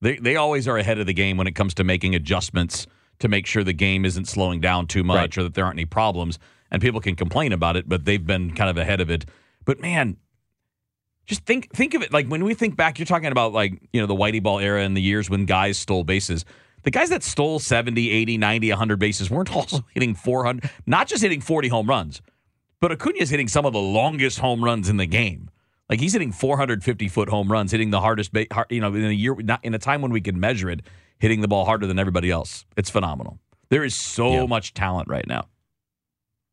They 0.00 0.16
they 0.16 0.34
always 0.36 0.66
are 0.66 0.76
ahead 0.78 0.98
of 0.98 1.06
the 1.06 1.12
game 1.14 1.36
when 1.36 1.46
it 1.46 1.52
comes 1.54 1.74
to 1.74 1.84
making 1.84 2.14
adjustments 2.16 2.86
to 3.20 3.28
make 3.28 3.46
sure 3.46 3.62
the 3.62 3.72
game 3.72 4.04
isn't 4.04 4.26
slowing 4.26 4.60
down 4.60 4.86
too 4.88 5.04
much 5.04 5.16
Right. 5.16 5.38
or 5.38 5.42
that 5.44 5.54
there 5.54 5.64
aren't 5.66 5.78
any 5.78 5.86
problems. 5.86 6.38
And 6.72 6.82
people 6.82 7.00
can 7.00 7.14
complain 7.14 7.52
about 7.52 7.76
it, 7.76 7.88
but 7.88 8.04
they've 8.06 8.26
been 8.26 8.52
kind 8.54 8.70
of 8.70 8.76
ahead 8.78 9.00
of 9.00 9.10
it. 9.10 9.26
But 9.64 9.78
man, 9.80 10.16
just 11.26 11.44
think 11.46 11.72
think 11.74 11.94
of 11.94 12.02
it 12.02 12.12
like 12.12 12.26
when 12.26 12.44
we 12.44 12.54
think 12.54 12.76
back, 12.76 12.98
you're 12.98 13.06
talking 13.06 13.30
about 13.32 13.52
like, 13.52 13.80
you 13.92 14.00
know, 14.00 14.06
the 14.06 14.14
Whitey 14.14 14.42
ball 14.42 14.58
era 14.58 14.82
and 14.82 14.96
the 14.96 15.00
years 15.02 15.30
when 15.30 15.44
guys 15.46 15.78
stole 15.78 16.04
bases. 16.04 16.44
The 16.84 16.90
guys 16.90 17.10
that 17.10 17.22
stole 17.22 17.60
70, 17.60 18.10
80, 18.10 18.38
90, 18.38 18.70
100 18.70 18.98
bases 18.98 19.30
weren't 19.30 19.54
also 19.56 19.84
hitting 19.94 20.14
400, 20.16 20.68
not 20.86 21.06
just 21.06 21.22
hitting 21.22 21.40
40 21.40 21.68
home 21.68 21.86
runs, 21.88 22.20
but 22.80 22.90
Acuna's 22.90 23.30
hitting 23.30 23.46
some 23.46 23.64
of 23.64 23.72
the 23.72 23.78
longest 23.80 24.40
home 24.40 24.64
runs 24.64 24.88
in 24.88 24.96
the 24.96 25.06
game. 25.06 25.48
Like 25.88 26.00
he's 26.00 26.12
hitting 26.14 26.32
450 26.32 27.06
foot 27.08 27.28
home 27.28 27.52
runs, 27.52 27.70
hitting 27.70 27.90
the 27.90 28.00
hardest, 28.00 28.32
ba- 28.32 28.46
you 28.70 28.80
know, 28.80 28.92
in 28.94 29.04
a 29.04 29.10
year, 29.10 29.36
not 29.36 29.64
in 29.64 29.74
a 29.74 29.78
time 29.78 30.02
when 30.02 30.10
we 30.10 30.20
can 30.20 30.40
measure 30.40 30.70
it, 30.70 30.80
hitting 31.18 31.40
the 31.40 31.48
ball 31.48 31.64
harder 31.66 31.86
than 31.86 31.98
everybody 31.98 32.30
else. 32.30 32.64
It's 32.76 32.90
phenomenal. 32.90 33.38
There 33.68 33.84
is 33.84 33.94
so 33.94 34.32
Yeah. 34.32 34.46
much 34.46 34.74
talent 34.74 35.08
right 35.08 35.26
now. 35.26 35.46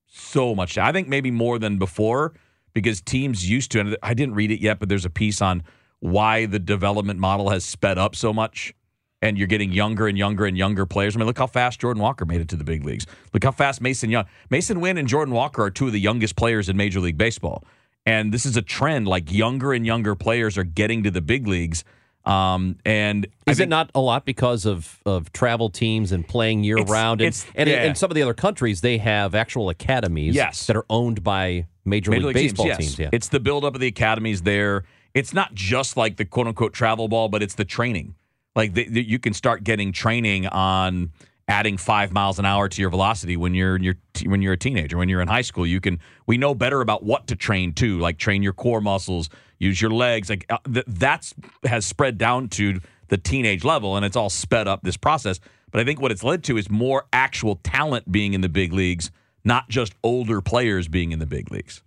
So 0.07 0.55
much. 0.55 0.77
I 0.77 0.91
think 0.91 1.07
maybe 1.07 1.31
more 1.31 1.59
than 1.59 1.77
before 1.77 2.33
because 2.73 3.01
teams 3.01 3.49
used 3.49 3.71
to, 3.71 3.79
and 3.79 3.97
I 4.03 4.13
didn't 4.13 4.35
read 4.35 4.51
it 4.51 4.61
yet, 4.61 4.79
but 4.79 4.89
there's 4.89 5.05
a 5.05 5.09
piece 5.09 5.41
on 5.41 5.63
why 5.99 6.45
the 6.45 6.59
development 6.59 7.19
model 7.19 7.49
has 7.49 7.65
sped 7.65 7.97
up 7.97 8.15
so 8.15 8.33
much. 8.33 8.73
And 9.21 9.37
you're 9.37 9.47
getting 9.47 9.73
younger 9.73 10.07
and 10.07 10.17
younger 10.17 10.45
and 10.45 10.57
younger 10.57 10.85
players. 10.85 11.13
I 11.13 11.19
mean, 11.19 11.27
look 11.27 11.37
how 11.37 11.47
fast 11.47 11.81
Jordan 11.81 12.01
Walker 12.01 12.25
made 12.25 12.39
it 12.39 12.47
to 12.49 12.55
the 12.55 12.63
big 12.63 12.85
leagues. 12.85 13.05
Look 13.33 13.43
how 13.43 13.51
fast 13.51 13.81
Mason 13.81 14.09
Young, 14.09 14.23
Masyn 14.49 14.79
Winn, 14.79 14.97
and 14.97 15.09
Jordan 15.09 15.33
Walker 15.33 15.61
are 15.61 15.69
two 15.69 15.87
of 15.87 15.91
the 15.91 15.99
youngest 15.99 16.37
players 16.37 16.69
in 16.69 16.77
Major 16.77 17.01
League 17.01 17.17
Baseball. 17.17 17.65
And 18.05 18.33
this 18.33 18.45
is 18.45 18.55
a 18.55 18.61
trend. 18.61 19.09
Like 19.09 19.29
younger 19.29 19.73
and 19.73 19.85
younger 19.85 20.15
players 20.15 20.57
are 20.57 20.63
getting 20.63 21.03
to 21.03 21.11
the 21.11 21.19
big 21.19 21.47
leagues. 21.47 21.83
Um, 22.29 22.77
and 22.85 23.25
Is 23.47 23.57
think- 23.57 23.67
it 23.67 23.69
not 23.69 23.89
a 23.95 23.99
lot 23.99 24.25
because 24.25 24.65
of, 24.65 24.99
of 25.05 25.31
travel 25.33 25.69
teams 25.69 26.11
and 26.11 26.27
playing 26.27 26.63
year 26.63 26.77
It's- 26.77 26.89
round? 26.91 27.21
And, 27.21 27.45
and 27.55 27.67
in- 27.69 27.75
yeah. 27.75 27.85
in 27.85 27.95
some 27.95 28.11
of 28.11 28.15
the 28.15 28.21
other 28.21 28.33
countries, 28.33 28.81
they 28.81 28.99
have 28.99 29.33
actual 29.33 29.69
academies 29.69 30.35
Yes. 30.35 30.67
that 30.67 30.75
are 30.75 30.85
owned 30.89 31.23
by 31.23 31.65
Major, 31.85 32.11
Major 32.11 32.27
League, 32.27 32.35
League 32.35 32.55
Baseball 32.55 32.65
teams, 32.77 32.79
yes. 32.91 32.99
Yeah. 32.99 33.09
It's 33.11 33.29
the 33.29 33.39
buildup 33.39 33.73
of 33.73 33.81
the 33.81 33.87
academies 33.87 34.43
there. 34.43 34.83
It's 35.15 35.33
not 35.33 35.55
just 35.55 35.97
like 35.97 36.17
the 36.17 36.25
quote 36.25 36.45
unquote 36.47 36.73
travel 36.73 37.07
ball, 37.07 37.29
but 37.29 37.41
it's 37.41 37.55
the 37.55 37.65
training. 37.65 38.13
Like 38.55 38.73
the, 38.75 38.87
the- 38.87 39.03
you 39.03 39.17
can 39.19 39.33
start 39.33 39.63
getting 39.63 39.91
training 39.91 40.45
on 40.47 41.11
adding 41.49 41.77
five 41.77 42.13
miles 42.13 42.39
an 42.39 42.45
hour 42.45 42.69
to 42.69 42.81
your 42.81 42.91
velocity 42.91 43.35
when 43.35 43.55
you're 43.55 43.79
when 44.25 44.41
you're 44.41 44.53
a 44.53 44.57
teenager. 44.57 44.97
When 44.97 45.09
you're 45.09 45.21
in 45.21 45.27
high 45.27 45.41
school, 45.41 45.65
you 45.65 45.81
can. 45.81 45.99
We 46.27 46.37
know 46.37 46.55
better 46.55 46.79
about 46.79 47.03
what 47.03 47.27
to 47.27 47.35
train 47.35 47.73
too, 47.73 47.99
like 47.99 48.17
train 48.17 48.43
your 48.43 48.53
core 48.53 48.79
muscles, 48.79 49.29
use 49.57 49.81
your 49.81 49.91
legs. 49.91 50.29
Like 50.29 50.45
uh, 50.49 50.59
th- 50.71 50.85
that's 50.87 51.33
has 51.65 51.85
spread 51.85 52.17
down 52.17 52.47
to 52.49 52.79
the 53.09 53.17
teenage 53.17 53.65
level, 53.65 53.97
and 53.97 54.05
it's 54.05 54.15
all 54.15 54.29
sped 54.29 54.67
up 54.67 54.83
this 54.83 54.95
process. 54.95 55.39
But 55.71 55.81
I 55.81 55.83
think 55.83 55.99
what 55.99 56.11
it's 56.11 56.23
led 56.23 56.43
to 56.45 56.57
is 56.57 56.69
more 56.69 57.05
actual 57.11 57.55
talent 57.57 58.11
being 58.11 58.33
in 58.33 58.41
the 58.41 58.49
big 58.49 58.71
leagues, 58.71 59.11
not 59.43 59.69
just 59.69 59.93
older 60.03 60.41
players 60.41 60.87
being 60.87 61.11
in 61.11 61.19
the 61.19 61.25
big 61.25 61.51
leagues. 61.51 61.81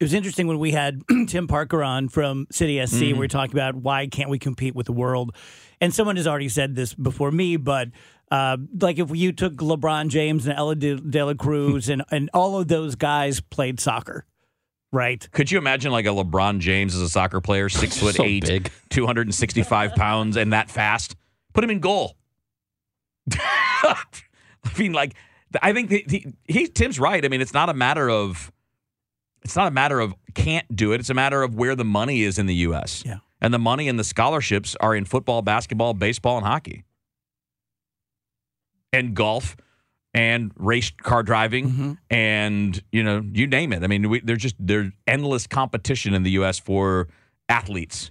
It 0.00 0.04
was 0.04 0.12
interesting 0.12 0.46
when 0.48 0.58
we 0.58 0.72
had 0.72 1.02
Tim 1.28 1.46
Parker 1.46 1.82
on 1.82 2.08
from 2.08 2.46
City 2.50 2.84
SC. 2.84 3.00
We 3.00 3.12
were 3.14 3.28
talking 3.28 3.54
about 3.54 3.74
why 3.76 4.06
can't 4.06 4.28
we 4.28 4.38
compete 4.38 4.74
with 4.74 4.86
the 4.86 4.92
world, 4.92 5.34
and 5.80 5.94
someone 5.94 6.16
has 6.16 6.26
already 6.26 6.48
said 6.48 6.74
this 6.74 6.94
before 6.94 7.30
me, 7.30 7.56
but 7.56 7.88
uh, 8.30 8.56
like 8.80 8.98
if 8.98 9.14
you 9.14 9.32
took 9.32 9.54
LeBron 9.54 10.08
James 10.08 10.46
and 10.46 10.58
Elly 10.58 10.76
De, 10.76 10.96
De 10.96 11.22
La 11.24 11.34
Cruz 11.34 11.88
and 11.88 12.02
and 12.10 12.30
all 12.34 12.58
of 12.58 12.68
those 12.68 12.94
guys 12.94 13.40
played 13.40 13.78
soccer, 13.80 14.26
right? 14.92 15.26
Could 15.32 15.50
you 15.50 15.58
imagine 15.58 15.92
like 15.92 16.06
a 16.06 16.10
LeBron 16.10 16.58
James 16.60 16.94
as 16.94 17.00
a 17.02 17.08
soccer 17.08 17.40
player, 17.40 17.68
six 17.68 17.98
foot 18.00 18.14
So 18.16 18.24
eight, 18.24 18.46
big. 18.46 18.70
265 18.90 19.94
pounds, 19.96 20.36
and 20.36 20.52
that 20.52 20.70
fast? 20.70 21.16
Put 21.52 21.62
him 21.64 21.70
in 21.70 21.80
goal. 21.80 22.16
I 23.38 23.96
mean, 24.78 24.92
like, 24.92 25.14
I 25.62 25.72
think 25.72 25.88
the, 25.88 26.04
the, 26.06 26.26
he 26.44 26.66
Tim's 26.66 26.98
right. 26.98 27.24
I 27.24 27.28
mean, 27.28 27.40
it's 27.40 27.54
not 27.54 27.68
a 27.68 27.74
matter 27.74 28.10
of 28.10 28.50
it's 29.44 29.56
not 29.56 29.68
a 29.68 29.70
matter 29.70 30.00
of 30.00 30.14
can't 30.34 30.66
do 30.74 30.92
it. 30.92 31.00
It's 31.00 31.10
a 31.10 31.14
matter 31.14 31.42
of 31.42 31.54
where 31.54 31.76
the 31.76 31.84
money 31.84 32.22
is 32.22 32.38
in 32.38 32.46
the 32.46 32.54
U.S. 32.56 33.02
Yeah. 33.06 33.18
and 33.40 33.52
the 33.54 33.58
money 33.58 33.88
and 33.88 33.98
the 33.98 34.04
scholarships 34.04 34.74
are 34.80 34.96
in 34.96 35.04
football, 35.04 35.42
basketball, 35.42 35.94
baseball, 35.94 36.38
and 36.38 36.46
hockey, 36.46 36.84
and 38.94 39.14
golf, 39.14 39.56
and 40.14 40.52
race 40.56 40.90
car 40.90 41.22
driving 41.22 41.68
Mm-hmm. 41.70 41.92
and 42.10 42.82
you 42.92 43.02
know 43.02 43.22
you 43.32 43.46
name 43.46 43.72
it. 43.72 43.82
I 43.82 43.86
mean, 43.88 44.08
we, 44.08 44.20
there's 44.20 44.42
just 44.42 44.56
there's 44.58 44.90
endless 45.06 45.46
competition 45.46 46.14
in 46.14 46.22
the 46.22 46.30
U.S. 46.32 46.58
for 46.58 47.08
athletes. 47.48 48.10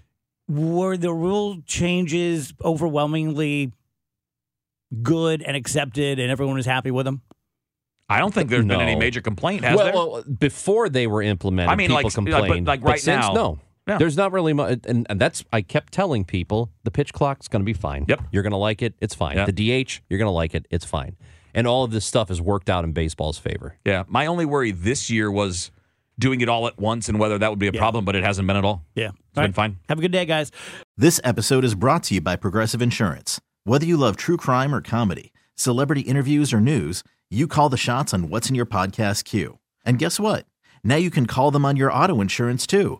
Were 0.49 0.97
the 0.97 1.13
rule 1.13 1.61
changes 1.65 2.53
overwhelmingly 2.63 3.71
good 5.01 5.41
and 5.41 5.55
accepted, 5.55 6.19
and 6.19 6.29
everyone 6.29 6.55
was 6.55 6.65
happy 6.65 6.91
with 6.91 7.05
them? 7.05 7.21
I 8.09 8.19
don't 8.19 8.33
think 8.33 8.49
there's 8.49 8.65
been 8.65 8.81
any 8.81 8.95
major 8.97 9.21
complaint. 9.21 9.63
Has 9.63 9.77
well, 9.77 9.85
there? 9.85 9.93
well, 9.95 10.23
before 10.23 10.89
they 10.89 11.07
were 11.07 11.21
implemented, 11.21 11.71
I 11.71 11.75
mean, 11.75 11.87
people 11.87 12.03
like- 12.03 12.13
complained. 12.13 12.65
but, 12.65 12.79
like, 12.79 12.83
right 12.83 12.99
since, 12.99 13.25
now- 13.25 13.33
no. 13.33 13.59
Yeah. 13.87 13.97
There's 13.97 14.15
not 14.15 14.31
really 14.31 14.53
much, 14.53 14.79
and, 14.87 15.05
and 15.09 15.19
that's 15.19 15.43
I 15.51 15.61
kept 15.61 15.91
telling 15.91 16.23
people 16.23 16.71
the 16.83 16.91
pitch 16.91 17.11
clock's 17.13 17.47
going 17.49 17.61
to 17.61 17.65
be 17.65 17.73
fine. 17.73 18.05
Yep. 18.07 18.21
you're 18.31 18.43
going 18.43 18.51
to 18.51 18.57
like 18.57 18.81
it. 18.81 18.93
It's 19.01 19.13
fine. 19.13 19.35
Yeah. 19.35 19.45
The 19.45 19.51
DH, 19.83 19.99
you're 20.09 20.17
going 20.17 20.27
to 20.27 20.31
like 20.31 20.55
it. 20.55 20.65
It's 20.69 20.85
fine. 20.85 21.17
And 21.53 21.67
all 21.67 21.83
of 21.83 21.91
this 21.91 22.05
stuff 22.05 22.29
has 22.29 22.39
worked 22.41 22.69
out 22.69 22.83
in 22.83 22.93
baseball's 22.93 23.37
favor. 23.37 23.77
yeah, 23.85 24.03
my 24.07 24.25
only 24.25 24.45
worry 24.45 24.71
this 24.71 25.09
year 25.09 25.29
was 25.31 25.69
doing 26.17 26.41
it 26.41 26.47
all 26.49 26.65
at 26.67 26.79
once 26.79 27.09
and 27.09 27.19
whether 27.19 27.37
that 27.37 27.49
would 27.49 27.59
be 27.59 27.67
a 27.67 27.71
Yeah. 27.71 27.79
problem, 27.79 28.05
but 28.05 28.15
it 28.15 28.23
hasn't 28.23 28.47
been 28.47 28.55
at 28.57 28.63
all. 28.63 28.83
Yeah, 28.95 29.09
It's 29.09 29.35
been 29.35 29.51
fine. 29.53 29.77
Have 29.89 29.97
a 29.97 30.01
good 30.01 30.11
day, 30.11 30.25
guys. 30.25 30.51
This 30.95 31.19
episode 31.23 31.63
is 31.65 31.75
brought 31.75 32.03
to 32.03 32.13
you 32.15 32.21
by 32.21 32.35
Progressive 32.35 32.81
Insurance. 32.81 33.41
Whether 33.65 33.85
you 33.85 33.97
love 33.97 34.15
true 34.15 34.37
crime 34.37 34.73
or 34.73 34.81
comedy, 34.81 35.31
celebrity 35.55 36.01
interviews 36.01 36.53
or 36.53 36.61
news, 36.61 37.03
you 37.29 37.47
call 37.47 37.69
the 37.69 37.77
shots 37.77 38.13
on 38.13 38.29
what's 38.29 38.47
in 38.49 38.55
your 38.55 38.65
podcast 38.67 39.25
queue. 39.25 39.57
And 39.85 39.97
guess 39.99 40.19
what? 40.19 40.45
Now 40.83 40.95
you 40.97 41.09
can 41.09 41.25
call 41.25 41.49
them 41.51 41.65
on 41.65 41.77
your 41.77 41.91
auto 41.91 42.19
insurance 42.21 42.67
too 42.67 42.99